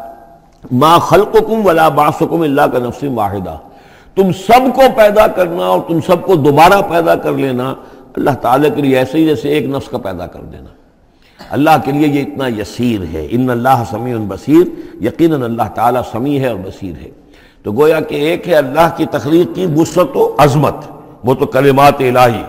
ما 0.72 0.98
خلقکم 0.98 1.66
ولا 1.66 1.88
باسکم 1.88 2.40
اللہ 2.40 2.66
کا 2.72 2.78
نفس 2.78 3.04
واحدہ 3.14 3.56
تم 4.14 4.32
سب 4.46 4.74
کو 4.74 4.82
پیدا 4.96 5.26
کرنا 5.26 5.66
اور 5.66 5.80
تم 5.88 6.00
سب 6.06 6.22
کو 6.22 6.34
دوبارہ 6.34 6.80
پیدا 6.88 7.14
کر 7.14 7.32
لینا، 7.32 7.74
اللہ 8.16 8.30
تعالیٰ 8.30 8.70
کے 8.74 8.82
لیے 8.82 8.96
ایسے 8.98 9.18
ہی 9.18 9.24
جیسے 9.26 9.48
ایک 9.48 9.66
نفس 9.66 9.88
کا 9.88 9.98
پیدا 9.98 10.26
کر 10.26 10.40
دینا۔ 10.40 10.81
اللہ 11.50 11.70
کے 11.84 11.92
لیے 11.92 12.08
یہ 12.08 12.22
اتنا 12.22 12.46
یسیر 12.46 13.00
ہے۔ 13.12 13.26
ان 13.30 13.50
اللہ 13.50 13.82
سمیع 13.90 14.16
بصیر۔ 14.28 14.94
یقیناً 15.04 15.42
اللہ 15.42 15.62
تعالیٰ 15.74 16.02
سمیع 16.12 16.40
ہے 16.40 16.48
اور 16.48 16.56
بصیر 16.56 16.92
ہے۔ 17.02 17.10
تو 17.62 17.72
گویا 17.72 18.00
کہ 18.00 18.14
ایک 18.14 18.48
ہے 18.48 18.54
اللہ 18.54 18.88
کی 18.96 19.06
تخلیق 19.06 19.54
کی 19.54 19.66
وسعت 19.76 20.16
و 20.16 20.34
عظمت۔ 20.38 20.74
وہ 21.24 21.34
تو 21.34 21.46
کلمات 21.46 21.94
الہی۔ 21.98 22.42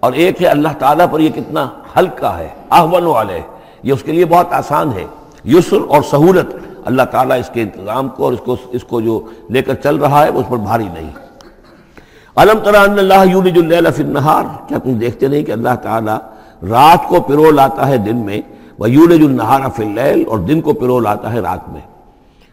اور 0.00 0.12
ایک 0.12 0.42
ہے 0.42 0.46
اللہ 0.46 0.68
تعالیٰ 0.78 1.06
پر 1.10 1.20
یہ 1.20 1.28
کتنا 1.28 1.68
ہلکا 1.98 2.38
ہے۔ 2.38 2.48
احون 2.70 3.04
والے 3.04 3.40
یہ 3.82 3.92
اس 3.92 4.02
کے 4.02 4.12
لیے 4.12 4.24
بہت 4.24 4.46
آسان 4.50 4.90
ہے۔ 4.92 5.04
یسر 5.44 5.76
اور 5.88 6.02
سہولت۔ 6.10 6.54
اللہ 6.84 7.02
تعالیٰ 7.02 7.38
اس 7.38 7.50
کے 7.52 7.62
انتظام 7.62 8.08
کو 8.08 8.24
اور 8.24 8.32
اس 8.32 8.40
کو 8.44 8.56
اس 8.70 8.84
کو 8.84 9.00
جو 9.00 9.20
لے 9.50 9.62
کر 9.62 9.74
چل 9.74 9.96
رہا 9.96 10.24
ہے، 10.24 10.28
اس 10.28 10.44
پر 10.48 10.56
بھاری 10.56 10.84
نہیں۔ 10.84 11.10
علم 12.36 12.58
ترا 12.58 12.82
ان 12.82 12.98
اللہ 12.98 13.30
یولج 13.30 13.58
اللیل 13.58 13.90
فی 13.96 14.02
النہار۔ 14.02 14.68
کیا 14.68 14.78
تم 14.78 14.92
دیکھتے 14.92 15.28
نہیں 15.28 15.42
کہ 15.42 15.52
اللہ 15.52 15.74
تعالیٰ 15.82 16.18
رات 16.62 17.08
کو 17.08 17.20
پرو 17.20 17.50
لاتا 17.50 17.88
ہے 17.88 17.96
دن 17.98 18.16
میں 18.16 18.40
وہ 18.78 18.90
یولج 18.90 19.22
النہار 19.22 19.68
فی 19.76 19.84
اللیل 19.84 20.22
اور 20.26 20.38
دن 20.38 20.60
کو 20.60 20.72
پرو 20.72 20.98
لاتا 21.00 21.32
ہے 21.32 21.40
رات 21.40 21.68
میں۔ 21.68 21.80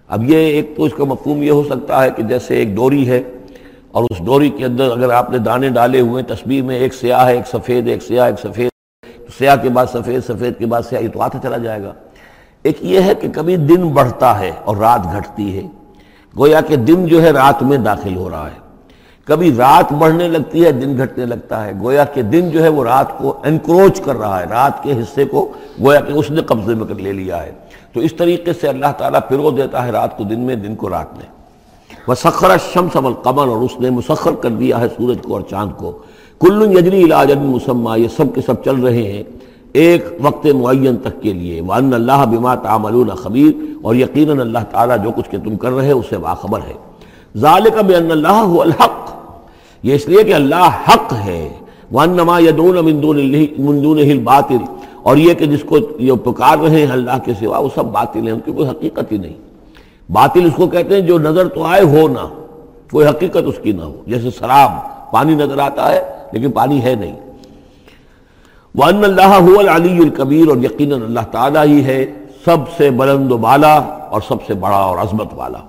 اب 0.10 0.24
یہ 0.30 0.38
ایک 0.38 0.76
تو 0.78 0.84
اس 0.84 0.94
کا 0.94 1.04
مفہوم 1.04 1.42
یہ 1.44 1.52
ہو 1.52 1.64
سکتا 1.64 2.04
ہے 2.04 2.12
کہ 2.12 2.24
جیسے 2.24 2.56
ایک 2.56 2.76
ڈوری 2.76 3.08
ہے، 3.10 3.22
اور 3.92 4.04
اس 4.10 4.18
ڈوری 4.26 4.50
کے 4.50 4.66
اندر 4.66 4.92
اگر 4.92 5.12
آپ 5.14 5.30
نے 5.32 5.38
دانے 5.38 5.70
ڈالے 5.70 6.00
ہوئے 6.00 6.24
تصویر 6.24 6.64
میں 6.64 6.78
ایک 6.78 6.94
سیاہ 6.94 7.26
ہے، 7.26 7.34
ایک 7.34 7.48
سفید، 7.48 7.88
ایک 7.88 8.04
سیاہ، 8.04 8.26
ایک 8.26 8.40
سفید۔ 8.40 8.70
سیاہ 9.38 9.56
کے 9.62 9.70
بعد 9.70 9.86
سفید 9.86 10.24
سفید 10.26 10.58
کے 10.60 10.66
بعد 10.66 10.82
سیاہ، 10.90 11.02
یہ 11.02 11.10
تو 11.14 11.22
آتا 11.22 11.40
چلا 11.44 11.58
جائے 11.58 11.82
گا۔ 11.84 11.94
ایک 12.66 12.78
یہ 12.82 13.02
ہے 13.02 13.14
کہ 13.16 13.28
کبھی 13.34 13.56
دن 13.56 13.88
بڑھتا 13.94 14.40
ہے 14.40 14.52
اور 14.64 14.78
رات 14.78 15.06
گھٹتی 15.14 15.58
ہے۔ 15.58 15.68
گویا 16.34 16.62
کہ 16.62 16.76
دن 16.76 17.06
جو 17.06 17.22
ہے 17.24 17.32
رات 17.32 17.64
میں 17.64 17.78
داخل 17.78 18.16
ہو 18.16 18.30
رہا 18.30 18.48
ہے۔ 18.48 18.58
کبھی 19.30 19.56
رات 19.58 19.94
بڑھنے 19.94 20.28
لگتی 20.28 20.66
ہے، 20.66 20.72
دن 20.72 20.98
گھٹنے 20.98 21.26
لگتا 21.26 21.66
ہے۔ 21.66 21.72
گویا 21.82 22.06
کہ 22.06 22.22
دن 22.22 22.50
جو 22.50 22.64
ہے 22.64 22.70
وہ 22.70 22.84
رات 22.84 23.18
کو 23.18 23.38
انکروچ 23.44 24.02
کر 24.02 24.16
رہا 24.16 24.40
ہے، 24.40 24.46
رات 24.50 24.84
کے 24.84 24.92
حصے 24.92 25.26
کو 25.26 25.52
گویا 25.82 26.00
کہ 26.00 26.14
اس 26.14 26.32
نے 26.32 26.42
قبضے 26.42 26.76
میں 26.76 26.86
کر 26.86 26.96
لے 26.96 27.14
لیا 27.14 27.44
ہے۔ 27.44 27.52
تو 27.94 28.00
اس 28.00 28.14
طریقے 28.14 28.54
سے 28.54 28.68
اللہ 28.68 28.86
تعالیٰ 28.98 29.20
پھرو 29.28 29.52
دیتا 29.52 29.86
ہے 29.86 29.92
رات 29.92 30.18
کو 30.18 30.24
دن 30.24 30.40
میں، 30.40 30.56
دن 30.56 30.76
کو 30.76 30.90
رات 30.90 31.14
میں۔ 31.14 31.26
وہ 32.08 32.16
سخر 32.16 32.58
شمس 32.74 32.96
اور 32.96 33.48
اس 33.48 33.80
نے 33.80 33.90
مسخر 33.90 34.32
کر 34.32 34.50
دیا 34.50 34.80
ہے 34.80 34.88
سورج 34.98 35.18
کو 35.24 35.34
اور 35.34 35.42
چاند 35.50 35.72
کو۔ 35.78 35.98
کل 36.42 36.78
یجری 36.78 37.04
علاج 37.04 37.32
مسمہ 37.32 38.00
یہ 38.00 38.08
سب 38.08 38.36
کے 38.36 38.42
سب 38.42 38.64
چل 38.66 38.76
رہے 38.76 39.04
ہیں 39.04 39.24
ایک 39.74 40.06
وقت 40.22 40.46
معین 40.46 40.98
تک 40.98 41.22
کے 41.22 41.34
لیے۔ 41.34 41.62
وان 41.62 41.94
اللہ 41.94 42.26
بما 42.26 42.56
تعملون 42.56 43.10
خبیر 43.10 43.76
اور 43.82 43.96
یقیناً 43.96 44.40
اللہ 44.40 44.60
تعالیٰ 44.72 45.04
جو 45.04 45.12
کچھ 45.12 45.30
کہ 45.30 45.38
تم 45.38 45.58
کر 45.58 45.72
رہے 45.72 45.92
اسے 45.92 46.18
باخبر 46.18 46.60
ہے۔ 46.68 46.74
ذالک 47.38 47.84
بان 47.84 48.12
اللہ 48.12 48.50
هو 48.50 48.62
الحق۔ 48.62 49.19
یہ 49.84 49.96
اس 49.96 50.08
لیے 50.08 50.24
کہ 50.24 50.34
اللہ 50.34 50.70
حق 50.88 51.14
ہے۔ 51.14 51.50
وانما 51.92 52.40
يدعون 52.40 52.86
من 52.86 53.04
دون 53.04 53.32
من 53.58 53.84
دونه 53.84 54.10
الباطل۔ 54.12 54.58
اور 55.04 55.18
یہ 55.18 55.34
کہ 55.34 55.46
جس 55.46 55.64
کو 55.64 55.78
یہ 56.00 56.14
پکار 56.24 56.58
رہے 56.58 56.86
ہیں 56.86 56.92
اللہ 56.92 57.12
کے 57.26 57.34
سوا، 57.40 57.58
وہ 57.58 57.70
سب 57.76 57.86
باطل 57.86 58.20
ہیں، 58.20 58.32
ان 58.32 58.40
کی 58.40 58.52
کوئی 58.52 58.70
حقیقت 58.70 59.12
ہی 59.12 59.18
نہیں۔ 59.18 59.34
باطل 60.12 60.46
اس 60.46 60.54
کو 60.56 60.68
کہتے 60.68 60.94
ہیں 60.94 61.02
جو 61.02 61.20
نظر 61.20 61.48
تو 61.48 61.64
آئے 61.64 61.82
ہو 61.82 62.08
نہ، 62.08 62.28
کوئی 62.92 63.08
حقیقت 63.08 63.38
اس 63.46 63.56
کی 63.64 63.72
نہ 63.72 63.82
ہو۔ 63.82 63.96
جیسے 64.08 64.30
شراب 64.40 64.72
پانی 65.12 65.36
نظر 65.36 65.60
آتا 65.60 65.92
ہے، 65.92 66.02
لیکن 66.32 66.52
پانی 66.52 66.84
ہے 66.84 66.96
نہیں۔ 66.96 67.20
وہ 68.76 68.84
ان 68.84 69.04
اللہ 69.04 69.60
العلی 69.60 69.98
الکبیر 69.98 70.48
اور 70.48 70.58
یقیناً 70.58 71.02
اللہ 71.02 71.20
تعالیٰ 71.32 71.66
ہی 71.66 71.84
ہے 71.84 72.06
سب 72.46 72.58
سے 72.78 72.90
بلند 72.92 73.32
و 73.32 73.38
بالا 73.38 73.74
اور 74.10 74.22
سب 74.28 74.36
سے 74.48 74.54
بڑا 74.54 74.78
اور 74.78 74.98
عظمت 74.98 75.28
والا۔ 75.36 75.69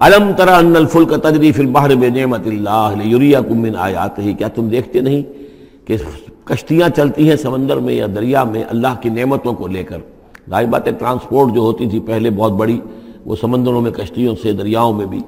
علم 0.00 0.32
ترا 0.36 0.56
ان 0.56 0.76
الفل 0.76 1.04
کا 1.04 1.16
تجریف 1.16 1.60
البحر 1.60 1.94
بے 1.94 2.08
نعمت 2.08 2.46
اللہ 2.46 2.94
یوریا 3.04 3.40
کمن 3.40 3.76
آیات 3.76 4.18
ہی 4.18 4.32
کیا 4.32 4.48
تم 4.48 4.68
دیکھتے 4.68 5.00
نہیں 5.00 5.22
کہ 5.86 5.96
کشتیاں 6.44 6.88
چلتی 6.96 7.28
ہیں 7.28 7.36
سمندر 7.36 7.76
میں 7.76 7.94
یا 7.94 8.06
دریا 8.14 8.44
میں 8.44 8.64
اللہ 8.70 8.94
کی 9.00 9.08
نعمتوں 9.08 9.52
کو 9.52 9.66
لے 9.66 9.84
کر؟ 9.84 9.98
ظاہر 10.50 10.66
باتیں 10.66 10.92
ٹرانسپورٹ 10.92 11.54
جو 11.54 11.60
ہوتی 11.60 11.88
تھی 11.88 12.00
پہلے 12.00 12.30
بہت 12.30 12.52
بڑی، 12.52 12.80
وہ 13.24 13.36
سمندروں 13.40 13.80
میں، 13.80 13.90
کشتیوں 13.90 14.34
سے، 14.42 14.52
دریاؤں 14.52 14.92
میں 14.92 15.06
بھی۔ 15.06 15.20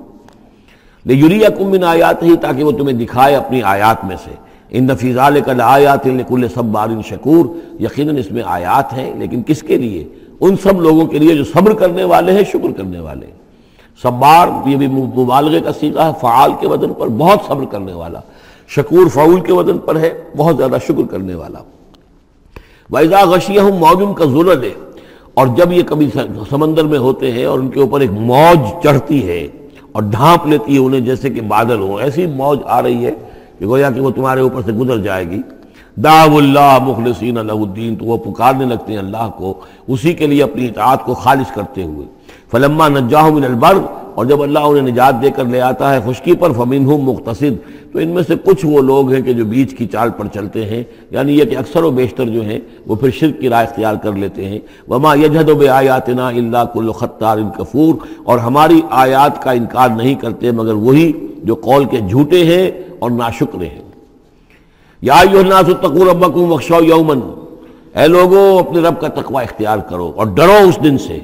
یوریا 1.04 1.48
کمن 1.48 1.84
آیات 1.84 2.22
ہی 2.22 2.36
تاکہ 2.36 2.64
وہ 2.64 2.72
تمہیں 2.72 2.96
دکھائے 2.96 3.36
اپنی 3.36 3.62
آیات 3.62 4.04
میں 4.04 4.16
سے۔ 4.24 4.30
ان 4.70 4.84
نفیز 4.84 5.18
کل 5.44 5.60
آیات 5.60 6.08
کل 6.28 6.48
سب 6.54 6.64
بارن 6.64 7.02
شکور۔ 7.02 7.46
یقیناً 7.80 8.16
اس 8.16 8.32
میں 8.32 8.42
آیات 8.46 8.92
ہیں، 8.92 9.14
لیکن 9.14 9.42
کس 9.42 9.62
کے 9.62 9.76
لیے؟ 9.76 10.08
ان 10.40 10.56
سب 10.62 10.80
لوگوں 10.80 11.06
کے 11.06 11.18
لیے 11.18 11.34
جو 11.34 11.44
صبر 11.44 11.74
کرنے 11.74 12.04
والے 12.04 12.32
ہیں، 12.32 12.44
شکر 12.52 12.72
کرنے 12.76 13.00
والے 13.00 13.26
صبار 14.02 14.48
یہ 14.66 14.76
بھی 14.76 14.86
مبالغے 14.86 15.60
کا 15.60 15.72
سیکھا 15.72 16.06
ہے، 16.06 16.12
فعال 16.20 16.52
کے 16.60 16.66
وزن 16.68 16.92
پر 16.94 17.08
بہت 17.08 17.46
صبر 17.46 17.64
کرنے 17.64 17.92
والا، 17.92 18.20
شکور 18.68 19.08
فعول 19.08 19.40
کے 19.40 19.52
وزن 19.52 19.78
پر 19.78 19.96
ہے، 19.96 20.10
بہت 20.36 20.56
زیادہ 20.56 20.76
شکر 20.86 21.06
کرنے 21.10 21.34
والا۔ 21.34 21.58
ویزا 22.90 23.24
غشیہ 23.24 23.60
ہوں 23.60 23.78
موجم 23.78 24.12
کا 24.14 24.24
ضرورت 24.24 24.64
ہے 24.64 24.72
اور 25.34 25.46
جب 25.46 25.72
یہ 25.72 25.82
کبھی 25.82 26.08
سمندر 26.50 26.84
میں 26.84 26.98
ہوتے 26.98 27.30
ہیں 27.32 27.44
اور 27.44 27.58
ان 27.58 27.68
کے 27.68 27.80
اوپر 27.80 28.00
ایک 28.00 28.10
موج 28.10 28.58
چڑھتی 28.82 29.26
ہے 29.28 29.46
اور 29.92 30.02
ڈھانپ 30.02 30.46
لیتی 30.46 30.74
ہے 30.74 30.78
انہیں 30.78 31.00
جیسے 31.00 31.30
کہ 31.30 31.40
بادل 31.40 31.80
ہو 31.80 31.96
ایسی 31.96 32.26
موج 32.26 32.58
آ 32.66 32.82
رہی 32.82 33.04
ہے 33.06 33.12
کہ 33.58 33.66
گویا 33.66 33.90
کہ 33.90 34.00
وہ 34.00 34.10
تمہارے 34.10 34.40
اوپر 34.40 34.62
سے 34.64 34.72
گزر 34.72 34.98
جائے 34.98 35.28
گی۔ 35.30 35.40
داو 35.96 36.36
اللہ 36.36 36.78
مخلصین 36.82 37.38
اللہ 37.38 37.52
الدین، 37.52 37.96
تو 37.96 38.04
وہ 38.04 38.16
پکارنے 38.16 38.64
لگتے 38.64 38.92
ہیں 38.92 38.98
اللہ 38.98 39.28
کو، 39.36 39.54
اسی 39.88 40.12
کے 40.12 40.26
لیے 40.26 40.42
اپنی 40.42 40.66
اطاعت 40.66 41.04
کو 41.04 41.14
خالص 41.14 41.54
کرتے 41.54 41.82
ہوئے۔ 41.82 42.06
فلما 42.52 42.88
نجاہ 42.88 43.30
من 43.30 43.44
البر 43.44 43.78
اور 44.14 44.26
جب 44.26 44.42
اللہ 44.42 44.58
انہیں 44.58 44.82
نجات 44.82 45.22
دے 45.22 45.30
کر 45.30 45.44
لے 45.44 45.60
آتا 45.60 45.94
ہے 45.94 46.00
خشکی 46.04 46.32
پر 46.32 46.52
فمین 46.52 46.84
ہوں 46.86 46.98
مختصد 46.98 47.72
تو 47.92 47.98
ان 47.98 48.08
میں 48.08 48.22
سے 48.22 48.34
کچھ 48.44 48.66
وہ 48.66 48.80
لوگ 48.80 49.12
ہیں 49.12 49.20
کہ 49.20 49.32
جو 49.32 49.44
بیچ 49.44 49.76
کی 49.76 49.86
چال 49.86 50.10
پر 50.10 50.26
چلتے 50.34 50.64
ہیں 50.64 50.84
یعنی 51.10 51.38
یہ 51.38 51.44
کہ 51.44 51.56
اکثر 51.56 51.82
و 51.82 51.90
بیشتر 51.90 52.24
جو 52.24 52.42
ہیں، 52.42 52.58
وہ 52.86 52.94
پھر 52.94 53.10
شرک 53.10 53.40
کی 53.40 53.48
رائے 53.48 53.66
اختیار 53.66 53.94
کر 53.94 54.12
لیتے 54.12 54.44
ہیں۔ 54.44 54.58
وما 54.88 55.14
یجہد 55.14 55.48
و 55.48 55.54
بے 55.54 55.68
آیاتنا 55.68 56.28
اللہ 56.28 56.64
کل 56.74 56.92
خطار 56.92 57.38
کفور 57.58 57.94
اور 58.24 58.38
ہماری 58.38 58.80
آیات 58.90 59.42
کا 59.42 59.50
انکار 59.50 59.88
نہیں 59.88 60.14
کرتے، 60.14 60.50
مگر 60.50 60.72
وہی 60.72 61.12
جو 61.44 61.54
قول 61.54 61.84
کے 61.84 61.96
جھوٹے 61.96 62.44
ہیں 62.44 62.70
اور 62.98 63.10
ناشکرے 63.10 63.66
ہیں۔ 63.66 63.82
یا 65.02 65.22
تقور 65.80 66.06
ربکم 66.06 66.52
وخشو 66.52 66.84
یومن 66.84 67.20
اے 67.94 68.06
لوگو، 68.06 68.58
اپنے 68.58 68.80
رب 68.80 69.00
کا 69.00 69.08
تقوی 69.08 69.44
اختیار 69.44 69.78
کرو 69.78 70.12
اور 70.16 70.26
ڈرو 70.26 70.58
اس 70.68 70.84
دن 70.84 70.98
سے۔ 70.98 71.18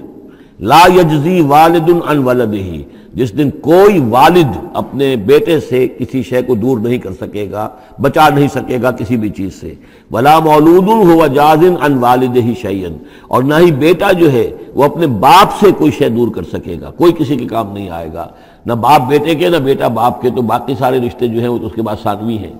لا 0.63 0.81
یجزی 0.97 1.41
والد 1.41 1.89
ان 2.09 2.19
ولدہی 2.19 2.83
جس 3.15 3.37
دن 3.39 3.51
کوئی 3.51 3.99
والد 4.09 4.57
اپنے 4.75 5.15
بیٹے 5.17 5.59
سے 5.61 5.87
کسی 5.89 6.23
شے 6.23 6.43
کو 6.43 6.55
دور 6.55 6.79
نہیں 6.79 6.99
کر 6.99 7.13
سکے 7.21 7.51
گا، 7.51 7.69
بچا 8.01 8.29
نہیں 8.29 8.49
سکے 8.49 8.79
گا 8.83 8.91
کسی 8.91 9.17
بھی 9.17 9.29
چیز 9.29 9.55
سے۔ 9.61 9.75
ولا 10.11 10.39
مولود 10.39 10.89
ہوا 10.89 11.27
جازن 11.27 11.75
ان 11.81 11.99
والد 11.99 12.37
ہی 12.37 12.55
شعین 12.63 12.97
اور 13.29 13.43
نہ 13.43 13.55
ہی 13.55 13.73
بیٹا 13.73 14.13
جو 14.13 14.33
ہے 14.33 14.51
وہ 14.75 14.85
اپنے 14.85 15.07
باپ 15.07 15.53
سے 15.61 15.71
کوئی 15.79 15.91
شے 15.91 16.09
دور 16.09 16.29
کر 16.35 16.43
سکے 16.53 16.77
گا، 16.81 16.91
کوئی 16.91 17.13
کسی 17.19 17.37
کے 17.37 17.47
کام 17.47 17.73
نہیں 17.73 17.91
آئے 17.91 18.09
گا۔ 18.15 18.27
نہ 18.67 18.73
باپ 18.73 19.09
بیٹے 19.09 19.35
کے، 19.35 19.49
نہ 19.49 19.57
بیٹا 19.57 19.89
باپ 19.89 20.23
کے، 20.23 20.31
تو 20.31 20.43
باقی 20.43 20.75
سارے 20.79 21.01
رشتے 21.07 21.29
جو 21.29 21.41
ہیں 21.41 21.49
وہ 21.49 21.59
اس 21.63 21.73
کے 21.75 21.83
بعد 21.83 22.03
ثانوی 22.03 22.39
ہیں۔ 22.39 22.53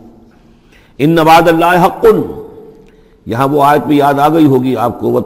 ان 0.99 1.11
نواد 1.11 1.49
اللہ 1.49 1.85
حق 1.87 2.07
یہاں 3.27 3.49
وہ 3.49 3.63
آیت 3.65 3.87
بھی 3.87 3.97
یاد 3.97 4.19
آ 4.19 4.29
گئی 4.29 4.47
ہوگی 4.47 4.77
آپ 4.77 5.01
کو 5.01 5.09
وہ 5.09 5.21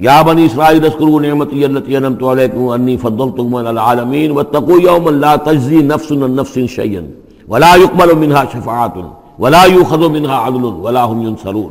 یا 0.00 0.22
بنی 0.22 0.44
اسرائیل 0.44 0.84
اسکرو 0.86 1.18
نعمتی 1.20 1.64
اللتی 1.64 1.96
انمت 1.96 2.22
علیکم 2.22 2.68
انی 2.68 2.96
فضلتکم 2.96 3.54
علی 3.54 3.68
العالمین 3.68 4.30
واتقوا 4.30 4.80
یوم 4.82 5.08
لا 5.08 5.36
تجزی 5.36 5.82
نفس 5.82 6.12
عن 6.12 6.36
نفس 6.36 6.58
شیئا 6.58 7.02
ولا 7.48 7.76
يقبل 7.76 8.16
منها 8.16 8.44
شفاعت 8.52 8.92
ولا 9.38 9.64
يؤخذ 9.64 10.08
منها 10.08 10.36
عدل 10.46 10.64
ولا 10.64 11.04
هم 11.04 11.22
ينصرون 11.22 11.70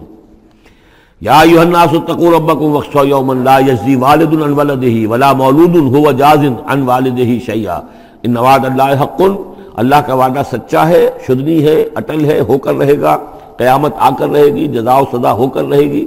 یا 1.21 1.41
ایها 1.41 1.61
الناس 1.61 1.93
اتقوا 1.93 2.31
ربکم 2.31 2.75
واخشوا 2.75 3.05
یوما 3.05 3.33
لا 3.33 3.59
یجزی 3.59 3.95
والد 3.95 4.33
عن 4.41 4.51
ولده 4.59 5.07
ولا 5.13 5.33
مولود 5.33 5.77
هو 5.95 6.11
جاز 6.11 6.43
عن 6.67 6.81
والده 6.81 7.39
شیئا. 7.45 7.79
ان 8.23 8.37
وعد 8.37 8.65
اللہ 8.65 9.03
حق، 9.03 9.21
اللہ 9.75 9.95
کا 9.95 10.13
وعدہ 10.13 10.41
سچا 10.51 10.87
ہے، 10.89 11.09
شدنی 11.27 11.63
ہے، 11.63 11.75
اٹل 11.95 12.25
ہے، 12.25 12.39
ہو 12.39 12.57
کر 12.57 12.75
رہے 12.75 13.01
گا، 13.01 13.17
قیامت 13.57 13.93
آ 13.99 14.09
کر 14.09 14.29
رہے 14.29 14.49
گی، 14.55 14.67
جزا 14.67 14.97
و 14.97 15.05
سزا 15.11 15.31
ہو 15.31 15.47
کر 15.47 15.65
رہے 15.65 15.91
گی۔ 15.91 16.05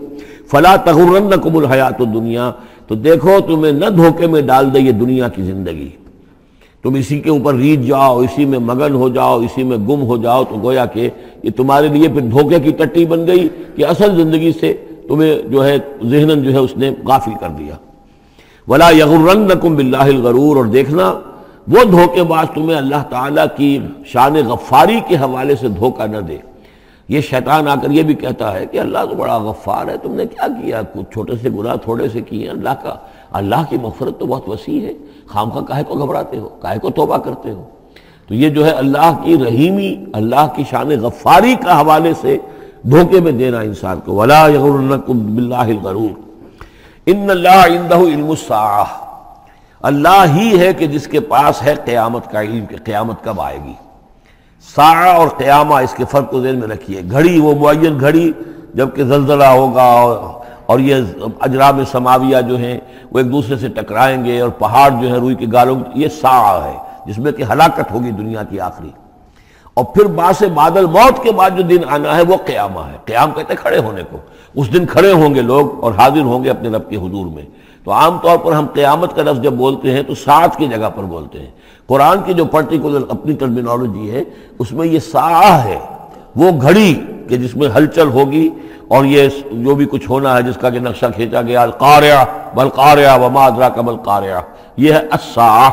فلا 0.51 0.75
تغرنکم 0.85 1.57
الحیات 1.57 2.01
الدنیا، 2.01 2.51
تو 2.87 2.95
دیکھو 2.95 3.39
تمہیں 3.47 3.73
نہ 3.73 3.89
دھوکے 3.97 4.27
میں 4.27 4.41
ڈال 4.43 4.73
دے 4.75 4.81
یہ 4.81 4.93
دنیا 4.93 5.29
کی 5.29 5.43
زندگی۔ 5.43 5.89
تم 6.85 6.95
اسی 6.95 7.19
کے 7.21 7.31
اوپر 7.31 7.55
ریچ 7.55 7.81
جاؤ، 7.87 8.19
اسی 8.19 8.45
میں 8.45 8.59
مگن 8.59 8.95
ہو 8.95 9.09
جاؤ، 9.15 9.39
اسی 9.45 9.63
میں 9.63 9.77
گم 9.89 10.03
ہو 10.07 10.17
جاؤ، 10.17 10.45
تو 10.45 10.57
گویا 10.63 10.85
کہ 10.95 11.09
یہ 11.43 11.51
تمہارے 11.57 11.89
لیے 11.89 12.09
پھر 12.09 12.23
دھوکے 12.31 12.61
کی 12.61 12.71
ٹٹی 12.79 13.05
بن 13.07 13.27
گئی 13.27 13.49
کہ 13.77 13.85
اصل 13.87 14.17
زندگی 14.17 14.53
سے 14.61 14.73
تمہیں 15.09 15.35
جو 15.51 15.65
ہے 15.65 15.77
ذہن 16.11 16.43
جو 16.43 16.53
ہے 16.53 16.59
اس 16.59 16.77
نے 16.77 16.91
غافل 17.07 17.33
کر 17.41 17.49
دیا۔ 17.59 17.75
ولا 18.69 18.91
یغرنکم 18.91 19.75
باللہ 19.77 20.09
الغرور، 20.15 20.57
اور 20.57 20.65
دیکھنا، 20.73 21.13
وہ 21.69 21.85
دھوکے 21.91 22.23
باز 22.23 22.47
تمہیں 22.55 22.77
اللہ 22.77 23.03
تعالیٰ 23.11 23.47
کی 23.57 23.79
شان 24.13 24.35
غفاری 24.49 24.99
کے 25.09 25.17
حوالے 25.17 25.57
سے 25.61 25.69
دھوکہ 25.69 26.07
نہ 26.07 26.21
دے۔ 26.29 26.37
یہ 27.11 27.21
شیطان 27.21 27.69
آ 27.69 27.75
کر 27.75 27.91
یہ 27.91 28.03
بھی 28.03 28.15
کہتا 28.15 28.55
ہے 28.55 28.67
کہ 28.67 28.79
اللہ 28.79 28.99
تو 29.11 29.17
بڑا 29.17 29.39
غفار 29.39 29.89
ہے، 29.89 29.97
تم 30.03 30.15
نے 30.15 30.27
کیا 30.27 30.47
کیا؟ 30.49 30.81
کچھ 30.83 31.13
چھوٹے 31.13 31.33
سے 31.43 31.51
گناہ 31.51 31.77
تھوڑے 31.77 32.09
سے 32.09 32.21
کیے 32.21 32.51
اللہ 32.51 32.69
کا۔ 32.83 32.95
اللہ 33.33 33.63
کی 33.69 33.77
مغفرت 33.83 34.19
تو 34.19 34.27
بہت 34.27 34.49
وسیع 34.49 34.87
ہے۔ 34.87 34.93
خام 35.27 35.51
کا 35.51 35.61
کاہے 35.61 35.85
کو 35.85 35.95
گھبراتے 35.95 36.39
ہو، 36.39 36.49
کاہے 36.49 36.79
کو 36.79 36.91
توبہ 36.91 37.17
کرتے 37.17 37.51
ہو۔ 37.51 37.65
تو 38.29 38.35
یہ 38.35 38.49
جو 38.49 38.67
ہے 38.67 38.71
اللہ 38.71 39.17
کی 39.25 39.45
رحیمی، 39.45 40.05
اللہ 40.13 40.47
کی 40.57 40.65
شان 40.71 40.89
غفاری 40.89 41.55
کا 41.55 41.81
حوالے 41.81 42.13
سے 42.21 42.39
دھوکے 42.83 43.21
میں 43.21 43.33
دینا 43.33 43.61
انسان 43.61 44.01
کو۔ 44.05 44.15
ولا 44.15 44.47
باللہ 45.07 45.55
الغرور۔ 45.55 46.21
ان 47.07 47.31
اللہ 47.31 47.67
علم 47.67 48.35
اللہ 49.83 50.25
ہی 50.35 50.59
ہے 50.59 50.73
کہ 50.73 50.87
جس 50.87 51.07
کے 51.07 51.21
پاس 51.21 51.63
ہے 51.63 51.75
قیامت 51.85 52.31
کا 52.31 52.43
علم، 52.43 52.67
کہ 52.67 52.77
قیامت 52.85 53.25
کب 53.25 53.41
آئے 53.41 53.59
گی۔ 53.65 53.90
سا 54.61 55.13
اور 55.13 55.29
قیامہ 55.29 55.75
اس 55.75 55.95
کے 55.95 56.05
فرق 56.11 56.31
کو 56.31 56.43
ذہن 56.43 56.59
میں 56.59 56.69
رکھیے۔ 56.69 57.03
گھڑی، 57.11 57.41
وہ 57.41 57.55
معین 57.55 58.01
گھڑی 58.01 58.33
جبکہ 58.75 59.05
زلزلہ 59.05 59.45
ہوگا 59.45 59.83
اور 60.67 60.79
یہ 60.79 60.95
اجرام 61.41 61.85
سماویہ 61.85 62.41
جو 62.41 62.57
ہیں، 62.57 62.81
وہ 63.11 63.19
ایک 63.19 63.33
دوسرے 63.33 63.57
سے 63.57 63.69
ٹکرائیں 63.69 64.25
گے 64.25 64.41
اور 64.41 64.51
پہاڑ 64.51 64.91
جو 65.03 65.09
ہے 65.09 65.15
روئی 65.15 65.35
کے 65.35 65.47
گالوں 65.53 65.81
یہ 65.95 66.09
سا 66.09 66.65
ہے، 66.65 66.77
جس 67.07 67.19
میں 67.19 67.33
کہ 67.33 67.43
ہلاکت 67.43 67.91
ہوگی 67.91 68.11
دنیا 68.11 68.43
کی 68.43 68.61
آخری۔ 68.61 68.91
اور 69.75 69.85
پھر 69.85 70.05
باس 70.05 70.43
بادل 70.55 70.87
موت 70.87 71.23
کے 71.23 71.33
بعد 71.33 71.51
جو 71.51 71.63
دن 71.63 71.79
آنا 71.89 72.17
ہے، 72.17 72.23
وہ 72.23 72.37
قیامہ 72.47 72.81
ہے۔ 72.81 72.97
قیام 73.05 73.31
کہتے 73.31 73.55
ہیں 73.55 73.63
کھڑے 73.63 73.79
ہونے 73.79 74.03
کو۔ 74.11 74.19
اس 74.55 74.73
دن 74.73 74.87
کھڑے 74.87 75.13
ہوں 75.13 75.35
گے 75.35 75.41
لوگ 75.41 75.85
اور 75.85 75.93
حاضر 75.93 76.21
ہوں 76.21 76.45
گے 76.45 76.51
اپنے 76.51 76.69
رب 76.69 76.91
کے 76.91 76.97
حضور 76.97 77.27
میں۔ 77.27 77.43
تو 77.85 77.93
عام 77.93 78.19
طور 78.19 78.39
پر 78.39 78.53
ہم 78.53 78.67
قیامت 78.75 79.15
کا 79.17 79.23
لفظ 79.23 79.41
جب 79.41 79.53
بولتے 79.53 79.91
ہیں 79.91 80.03
تو 80.03 80.15
ساتھ 80.15 80.57
کی 80.59 80.67
جگہ 80.67 80.89
پر 80.95 81.03
بولتے 81.03 81.39
ہیں۔ 81.39 81.51
قرآن 81.87 82.23
کی 82.23 82.35
جو 82.35 82.45
پرٹیکولر 82.45 83.01
اپنی 83.09 83.35
ٹرمینالوجی 83.35 84.11
ہے، 84.11 84.23
اس 84.59 84.73
میں 84.73 84.87
یہ 84.87 84.99
سا 84.99 85.65
ہے، 85.65 85.79
وہ 86.37 86.51
گھڑی 86.63 86.95
کہ 87.29 87.37
جس 87.37 87.57
میں 87.57 87.69
ہلچل 87.77 88.09
ہوگی 88.09 88.49
اور 88.89 89.05
یہ 89.05 89.29
جو 89.53 89.75
بھی 89.75 89.87
کچھ 89.91 90.11
ہونا 90.11 90.37
ہے، 90.37 90.43
جس 90.43 90.57
کا 90.61 90.71
کہ 90.71 90.79
نقشہ 90.79 91.07
کھینچا 91.15 91.43
گیا 91.43 91.63
القاریہ 91.63 92.25
بلقاریہ 92.55 93.17
وما 93.23 93.45
ادرا 93.47 93.69
کا 93.69 93.81
بلقاریہ 93.81 94.41
یہ 94.77 94.93
ہے 94.93 95.01
اسا 95.13 95.69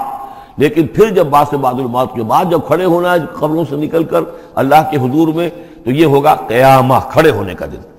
لیکن 0.57 0.87
پھر 0.87 1.09
جب 1.09 1.25
باس 1.25 1.53
باد 1.53 1.73
الموت 1.73 2.15
کے 2.15 2.23
بعد 2.23 2.45
جب 2.51 2.59
کھڑے 2.67 2.85
ہونا 2.85 3.13
ہے، 3.13 3.17
خبروں 3.33 3.65
سے 3.69 3.75
نکل 3.75 4.03
کر 4.03 4.21
اللہ 4.55 4.89
کے 4.91 4.97
حضور 4.97 5.27
میں، 5.27 5.49
تو 5.83 5.91
یہ 5.91 6.05
ہوگا 6.05 6.35
قیامہ، 6.47 6.93
کھڑے 7.09 7.31
ہونے 7.31 7.55
کا 7.55 7.65
دن۔ 7.65 7.96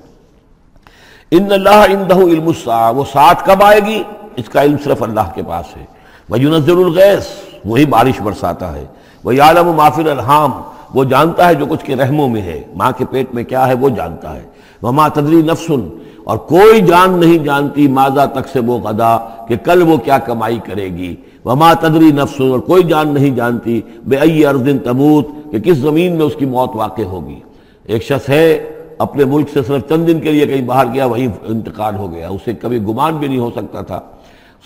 ان 1.31 1.53
اللہ 1.53 1.68
اندہ 1.68 2.14
علم 2.14 2.47
الساعہ، 2.47 2.95
وہ 2.95 3.05
ساتھ 3.12 3.47
کب 3.47 3.62
آئے 3.62 3.81
گی؟ 3.87 4.03
اس 4.37 4.49
کا 4.49 4.62
علم 4.62 4.76
صرف 4.85 5.03
اللہ 5.03 5.20
کے 5.35 5.43
پاس 5.49 5.76
ہے۔ 5.76 5.85
وَيُنَزِّلُ 6.31 6.85
الْغَيْسِ 6.85 7.26
وہی 7.64 7.85
بارش 7.85 8.20
برساتا 8.20 8.74
ہے۔ 8.74 8.85
وہ 9.24 9.33
عالم 9.41 9.72
معافر 9.72 10.07
الحام 10.07 10.51
وہ 10.95 11.05
جانتا 11.05 11.49
ہے 11.49 11.55
جو 11.55 11.66
کچھ 11.66 11.85
کے 11.85 11.97
رحموں 11.97 12.29
میں 12.29 12.43
ہے۔ 12.43 12.62
ماں 12.74 12.93
کے 12.99 13.05
پیٹ 13.05 13.35
میں 13.35 13.45
کیا 13.45 13.68
ہے، 13.68 13.74
وہ 13.74 13.89
جانتا 13.89 14.37
ہے۔ 14.37 14.43
وہ 14.83 14.93
ماں 14.93 15.09
تدری 15.09 15.37
نفسن 15.37 15.89
اور 16.24 16.39
کوئی 16.39 16.81
جان 16.81 17.12
نہیں 17.12 17.39
جانتی 17.39 17.89
ماضا 17.89 18.24
تک 18.24 18.49
سے 18.53 18.61
وہ 18.61 18.79
غدا 18.79 19.16
کہ 19.49 19.57
کل 19.57 19.83
وہ 19.83 19.97
کیا 19.97 20.18
کمائی 20.18 20.59
کرے 20.64 20.85
گی۔ 20.85 21.16
وہ 21.45 21.55
ماں 21.55 21.74
تدری 21.81 22.12
نفسن 22.12 22.51
اور 22.51 22.59
کوئی 22.59 22.83
جان 22.83 23.09
نہیں 23.09 23.37
جانتی 23.37 23.81
بے 24.07 24.16
ائی 24.16 24.47
ارزن 24.47 24.79
تبوت 24.79 25.26
کہ 25.51 25.59
کس 25.59 25.76
زمین 25.76 26.16
میں 26.16 26.26
اس 26.26 26.35
کی 26.39 26.47
موت 26.47 26.70
واقع 26.74 27.03
ہوگی۔ 27.03 27.41
ایک 27.85 28.03
شخص 28.03 28.29
ہے 28.29 28.70
اپنے 28.99 29.24
ملک 29.24 29.49
سے 29.53 29.61
صرف 29.62 29.88
چند 29.88 30.07
دن 30.07 30.20
کے 30.20 30.32
لیے 30.32 30.46
کہیں 30.46 30.62
باہر 30.62 30.86
گیا، 30.94 31.07
وہیں 31.07 31.28
انتقال 31.42 31.96
ہو 31.96 32.12
گیا۔ 32.12 32.28
اسے 32.28 32.53
کبھی 32.53 32.82
گمان 32.82 33.16
بھی 33.16 33.28
نہیں 33.28 33.38
ہو 33.38 33.51
سکتا 33.57 33.80
تھا۔ 33.80 34.01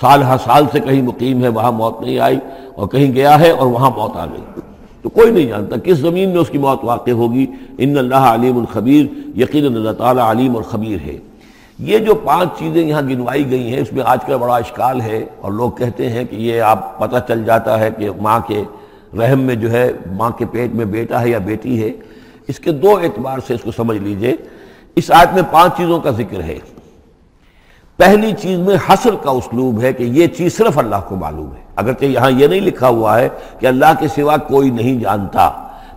سال 0.00 0.22
ہر 0.22 0.36
سال 0.44 0.64
سے 0.72 0.80
کہیں 0.80 1.02
مقیم 1.02 1.42
ہے، 1.42 1.48
وہاں 1.48 1.72
موت 1.72 2.00
نہیں 2.00 2.18
آئی 2.18 2.38
اور 2.74 2.88
کہیں 2.88 3.14
گیا 3.14 3.40
ہے 3.40 3.50
اور 3.50 3.66
وہاں 3.66 3.90
موت 3.96 4.16
آ 4.16 4.26
گئی۔ 4.26 4.60
تو 5.02 5.08
کوئی 5.08 5.30
نہیں 5.30 5.46
جانتا 5.46 5.76
کس 5.76 5.98
زمین 5.98 6.28
میں 6.28 6.38
اس 6.38 6.48
کی 6.48 6.58
موت 6.58 6.78
واقع 6.82 7.10
ہوگی۔ 7.10 7.46
ان 7.78 7.98
اللہ 7.98 8.14
علیم 8.14 8.58
الخبیر 8.58 9.38
یقین 9.38 9.66
اللہ 9.66 9.90
تعالیٰ 9.90 10.24
علیم 10.24 10.56
اور 10.56 10.62
خبیر 10.62 10.98
ہے۔ 11.06 11.16
یہ 11.78 11.98
جو 11.98 12.14
پانچ 12.14 12.48
چیزیں 12.58 12.86
یہاں 12.86 13.02
گنوائی 13.02 13.50
گئی 13.50 13.74
ہیں، 13.74 13.80
اس 13.80 13.92
میں 13.92 14.02
آج 14.06 14.18
کل 14.26 14.36
بڑا 14.36 14.56
اشکال 14.56 15.00
ہے 15.00 15.24
اور 15.40 15.52
لوگ 15.52 15.70
کہتے 15.70 16.08
ہیں 16.08 16.24
کہ 16.24 16.36
یہ 16.36 16.60
آپ 16.60 16.98
پتہ 16.98 17.16
چل 17.28 17.44
جاتا 17.44 17.80
ہے 17.80 17.90
کہ 17.98 18.10
ماں 18.20 18.40
کے 18.46 18.64
رحم 19.18 19.40
میں 19.40 19.54
جو 19.54 19.70
ہے، 19.70 19.92
ماں 20.12 20.30
کے 20.30 20.44
پیٹ 20.46 20.74
میں 20.74 20.84
بیٹا 20.84 21.20
ہے 21.20 21.30
یا 21.30 21.38
بیٹی 21.38 21.82
ہے۔ 21.82 22.11
اس 22.48 22.58
کے 22.58 22.72
دو 22.72 22.96
اعتبار 22.96 23.38
سے 23.46 23.54
اس 23.54 23.60
کو 23.60 23.70
سمجھ 23.70 23.98
لیجیے۔ 23.98 24.36
اس 24.96 25.10
آیت 25.10 25.34
میں 25.34 25.42
پانچ 25.50 25.76
چیزوں 25.76 26.00
کا 26.00 26.10
ذکر 26.10 26.42
ہے۔ 26.42 26.58
پہلی 27.96 28.32
چیز 28.40 28.58
میں 28.58 28.76
حسر 28.88 29.14
کا 29.22 29.30
اسلوب 29.30 29.80
ہے 29.82 29.92
کہ 29.92 30.02
یہ 30.02 30.26
چیز 30.26 30.56
صرف 30.56 30.78
اللہ 30.78 30.96
کو 31.08 31.16
معلوم 31.16 31.46
ہے۔ 31.46 31.62
اگرچہ 31.76 32.04
یہاں 32.04 32.30
یہ 32.30 32.46
نہیں 32.46 32.60
لکھا 32.60 32.88
ہوا 32.88 33.18
ہے 33.18 33.28
کہ 33.58 33.66
اللہ 33.66 33.92
کے 33.98 34.08
سوا 34.08 34.36
کوئی 34.36 34.70
نہیں 34.70 35.00
جانتا۔ 35.00 35.50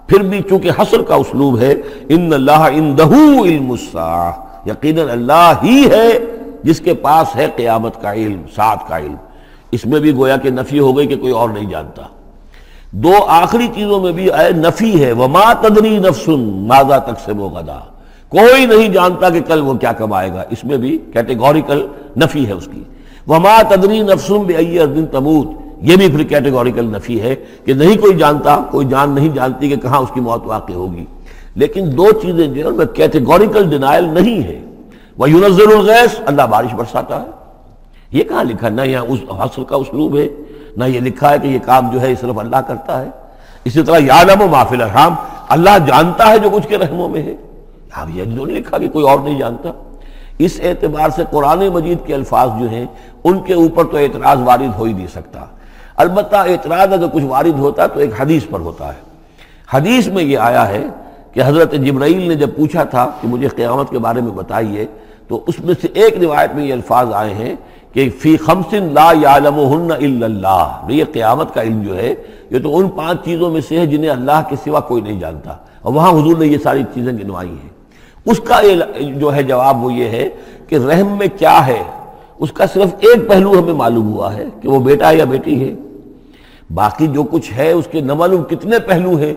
پھر 0.08 0.20
بھی 0.20 0.42
چونکہ 0.50 0.72
حسر 0.80 1.02
کا 1.02 1.16
اسلوب 1.16 1.60
ہے، 1.60 1.74
ان 2.10 2.34
اللہ 2.34 2.52
علم 2.52 2.96
یقیناً 4.66 5.10
اللہ 5.10 5.54
ہی 5.64 5.90
ہے 5.92 6.20
جس 6.64 6.80
کے 6.80 6.94
پاس 6.94 7.36
ہے 7.36 7.48
قیامت 7.56 8.02
کا 8.02 8.14
علم 8.14 8.42
ساتھ 8.56 8.90
کا 8.90 9.00
علم۔ 9.00 9.16
اس 9.72 9.86
میں 9.86 10.00
بھی 10.00 10.16
گویا 10.16 10.38
کہ 10.38 10.50
نفی 10.50 10.80
ہو 10.80 10.98
گئی 10.98 11.08
کہ 11.08 11.16
کوئی 11.16 11.32
اور 11.32 11.50
نہیں 11.50 11.70
جانتا۔ 11.70 12.02
دو 12.92 13.14
آخری 13.28 13.68
چیزوں 13.76 14.02
میں 14.02 14.12
بھی 14.12 14.30
اے 14.32 14.52
نفی 14.52 15.06
ہے، 15.06 15.12
وما 15.12 15.54
تدری 15.54 16.00
نفسن 16.00 16.66
ماضا 16.68 16.98
تک 16.98 17.20
سے 17.26 17.32
وہ 17.32 17.50
گدا 17.50 17.80
کوئی 18.30 18.66
نہیں 18.66 18.90
جانتا 18.90 19.30
کہ 19.30 19.40
کل 19.42 19.62
وہ 19.62 19.74
کیا 19.74 19.92
کمائے 19.92 20.30
گا۔ 20.34 20.44
اس 20.50 20.64
میں 20.64 20.78
بھی 20.78 20.98
کیٹیگوریکل 21.14 21.88
نفی 22.18 22.48
ہے 22.48 22.52
اس 22.52 22.70
کی۔ 22.72 22.84
وما 23.28 23.62
تدری 23.70 24.00
نفسن 24.00 24.38
بے 24.38 24.86
دن 24.86 25.06
تموت۔ 25.06 25.48
یہ 25.82 25.96
بھی 25.96 26.08
پھر 26.08 26.24
کیٹیگوریکل 26.24 26.86
نفی 26.86 27.22
ہے 27.22 27.36
کہ 27.66 27.74
نہیں 27.74 27.98
کوئی 27.98 28.18
جانتا، 28.18 28.62
کوئی 28.72 28.88
جان 28.88 29.10
نہیں 29.10 29.30
جانتی 29.30 29.70
کہ 29.70 29.76
کہاں 29.76 30.00
اس 30.00 30.10
کی 30.14 30.20
موت 30.20 30.42
واقع 30.46 30.74
ہوگی۔ 30.74 31.06
لیکن 31.56 31.98
دو 31.98 32.12
چیزیں 32.22 32.48
جو 32.48 32.70
ہے 32.70 32.86
کیٹیگوریکل 32.94 33.70
ڈینائل 33.70 34.06
نہیں 34.06 34.44
ہے۔ 34.44 34.66
وہ 35.18 35.30
یونزل 35.30 35.72
الغیث 35.72 36.20
اللہ 36.26 36.42
بارش 36.42 36.74
برساتا 36.74 37.22
ہے۔ 37.22 37.28
یہ 38.12 38.24
کہاں 38.24 38.44
لکھا 38.44 38.70
نہ 38.70 38.82
یہاں 38.82 39.04
اس 39.04 39.20
حصر 39.30 39.64
کا 39.64 39.76
اسلوب 39.76 40.18
ہے۔ 40.18 40.28
نہ 40.78 40.84
یہ 40.84 41.00
لکھا 41.00 41.32
ہے 41.32 41.40
کہ 41.40 41.48
یہ 41.48 41.60
کام 41.66 41.90
جو 41.92 42.02
ہے 42.02 42.16
صرف 42.22 42.40
اللہ 42.40 42.58
کرتا 42.58 43.02
ہے۔ 43.02 43.10
اسی 43.64 43.84
طرح 43.84 43.98
یادم 44.00 44.42
و 44.42 44.48
محفل 44.48 44.82
الرحام 44.82 45.16
اللہ 45.50 45.78
جانتا 45.86 46.30
ہے 46.30 46.40
جو 46.40 46.50
کچھ 46.50 46.68
کے 46.68 46.78
رحموں 46.78 47.10
میں 47.10 47.22
ہے۔ 47.24 47.36
اب 47.96 48.10
یہ 48.10 48.24
جو 48.24 48.46
نہیں 48.46 48.58
لکھا 48.58 48.78
کہ 48.78 48.90
کوئی 48.90 49.10
اور 49.10 49.20
نہیں 49.20 49.40
جانتا۔ 49.40 49.72
اس 50.40 50.60
اعتبار 50.64 51.10
سے 51.10 51.24
قرآن 51.32 51.68
مجید 51.68 51.98
کے 52.06 52.16
الفاظ 52.16 52.50
جو 52.60 52.70
ہیں، 52.70 52.86
ان 53.24 53.40
کے 53.40 53.54
اوپر 53.54 53.84
تو 53.84 53.98
اعتراض 53.98 54.38
وارد 54.44 54.76
ہو 54.78 54.84
ہی 54.84 54.94
نہیں 54.94 55.08
سکتا۔ 55.08 55.46
البتہ 55.96 56.36
اعتراض 56.36 56.94
اگر 56.94 57.08
کچھ 57.14 57.24
وارد 57.24 57.60
ہوتا 57.60 57.88
تو 57.88 58.00
ایک 58.00 58.22
حدیث 58.22 58.44
پر 58.50 58.60
ہوتا 58.60 58.88
ہے۔ 58.88 59.00
حدیث 59.74 60.08
میں 60.08 60.24
یہ 60.24 60.38
آیا 60.38 60.68
ہے 60.68 60.84
کہ 61.32 61.42
حضرت 61.46 61.72
جبرائیل 61.72 62.28
نے 62.28 62.36
جب 62.36 62.50
پوچھا 62.56 62.84
تھا 62.84 63.12
کہ 63.22 63.28
مجھے 63.28 63.48
قیامت 63.48 63.90
کے 63.90 64.00
بارے 64.00 64.22
میں 64.22 64.32
بتائیے، 64.32 64.86
تو 65.28 65.44
اس 65.48 65.60
میں 65.60 65.74
سے 65.82 65.88
ایک 65.94 66.18
روایت 66.22 66.56
میں 66.56 66.66
یہ 66.66 66.74
الفاظ 66.74 67.14
آئے 67.14 67.34
ہیں 67.34 67.56
کہ 67.96 68.10
فی 68.20 68.38
خمسن 68.38 68.94
لا 68.94 69.12
یعلمہن 69.22 69.92
الا 69.92 70.26
اللہ۔ 70.26 70.86
یہ 70.90 71.04
قیامت 71.12 71.54
کا 71.54 71.62
علم 71.62 71.82
جو 71.82 71.98
ہے، 71.98 72.14
یہ 72.50 72.60
تو 72.60 72.78
ان 72.78 72.90
پانچ 72.90 73.26
چیزوں 73.26 73.52
میں 73.52 73.62
سے 73.62 73.80
ہے 73.80 73.86
جنہیں 73.86 74.10
اللہ 74.10 74.42
کے 74.50 74.56
سوا 74.56 74.80
کوئی 74.80 75.02
نہیں 75.02 75.20
جانتا۔ 75.20 75.56
اور 75.82 75.94
وہاں 75.94 76.12
حضور 76.12 76.38
نے 76.38 76.48
یہ 76.48 76.58
ساری 76.64 76.84
چیزیں 76.94 77.14
گنوائی 77.14 77.50
ہیں۔ 77.50 77.70
اس 78.26 78.40
کا 78.40 78.62
جو 79.16 79.36
ہے 79.36 79.44
جواب 79.44 79.84
وہ 79.84 79.94
یہ 79.94 80.06
ہے 80.06 80.30
کہ 80.68 80.76
رحم 80.76 81.18
میں 81.18 81.28
کیا 81.40 81.68
ہے؟ 81.68 81.84
اس 82.40 82.52
کا 82.52 82.66
صرف 82.66 82.90
ایک 83.00 83.30
پہلو 83.30 83.60
ہمیں 83.60 83.74
معلوم 83.74 84.14
ہوا 84.14 84.34
ہے 84.34 84.46
کہ 84.62 84.70
وہ 84.70 84.80
بیٹا 84.80 85.12
ہے 85.12 85.18
یا 85.18 85.26
بیٹی 85.26 85.70
ہے۔ 85.70 85.76
باقی 86.74 87.08
جو 87.08 87.24
کچھ 87.24 87.54
ہے، 87.54 87.72
اس 87.72 87.88
کے 87.92 88.02
نہ 88.02 88.14
معلوم 88.14 88.44
کتنے 88.44 88.80
پہلو 88.80 89.18
ہیں 89.18 89.34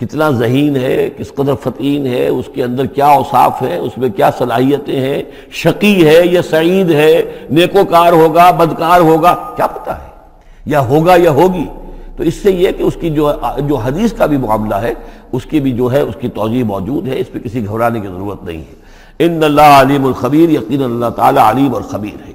کتنا 0.00 0.30
ذہین 0.30 0.76
ہے، 0.76 1.10
کس 1.16 1.34
قدر 1.34 1.54
فتین 1.62 2.06
ہے، 2.06 2.28
اس 2.28 2.44
کے 2.54 2.64
اندر 2.64 2.86
کیا 2.86 3.06
اوصاف 3.06 3.62
ہے، 3.62 3.76
اس 3.76 3.98
میں 3.98 4.08
کیا 4.08 4.30
صلاحیتیں 4.38 5.00
ہیں، 5.00 5.22
شقی 5.50 6.06
ہے 6.06 6.20
یا 6.24 6.42
سعید 6.42 6.90
ہے، 6.90 7.22
نیکوکار 7.50 8.12
ہوگا، 8.12 8.50
بدکار 8.50 9.00
ہوگا، 9.00 9.52
کیا 9.56 9.66
پتا 9.66 10.02
ہے؟ 10.02 10.08
یا 10.66 10.80
ہوگا 10.80 11.16
یا 11.16 11.30
ہوگی۔ 11.30 11.64
تو 12.16 12.22
اس 12.22 12.34
سے 12.34 12.50
یہ 12.50 12.68
کہ 12.78 12.82
اس 12.82 12.96
کی 13.00 13.10
جو 13.10 13.32
جو 13.68 13.76
حدیث 13.76 14.12
کا 14.12 14.26
بھی 14.26 14.36
معاملہ 14.36 14.74
ہے، 14.74 14.94
اس 15.32 15.44
کی 15.44 15.60
بھی 15.60 15.72
جو 15.72 15.92
ہے، 15.92 16.00
اس 16.00 16.14
کی 16.20 16.28
توجہ 16.28 16.64
موجود 16.64 17.08
ہے، 17.08 17.18
اس 17.18 17.32
پہ 17.32 17.38
کسی 17.38 17.66
گھبرانے 17.66 18.00
کی 18.00 18.08
ضرورت 18.08 18.44
نہیں 18.44 18.58
ہے۔ 18.58 18.74
ان 19.18 19.44
اللہ 19.44 19.60
علیم 19.60 20.06
الخبیر 20.06 20.50
یقین 20.50 20.82
اللہ 20.82 21.06
تعالیٰ 21.06 21.42
علیم 21.42 21.74
اور 21.74 21.82
خبیر 21.82 22.28
ہے۔ 22.28 22.32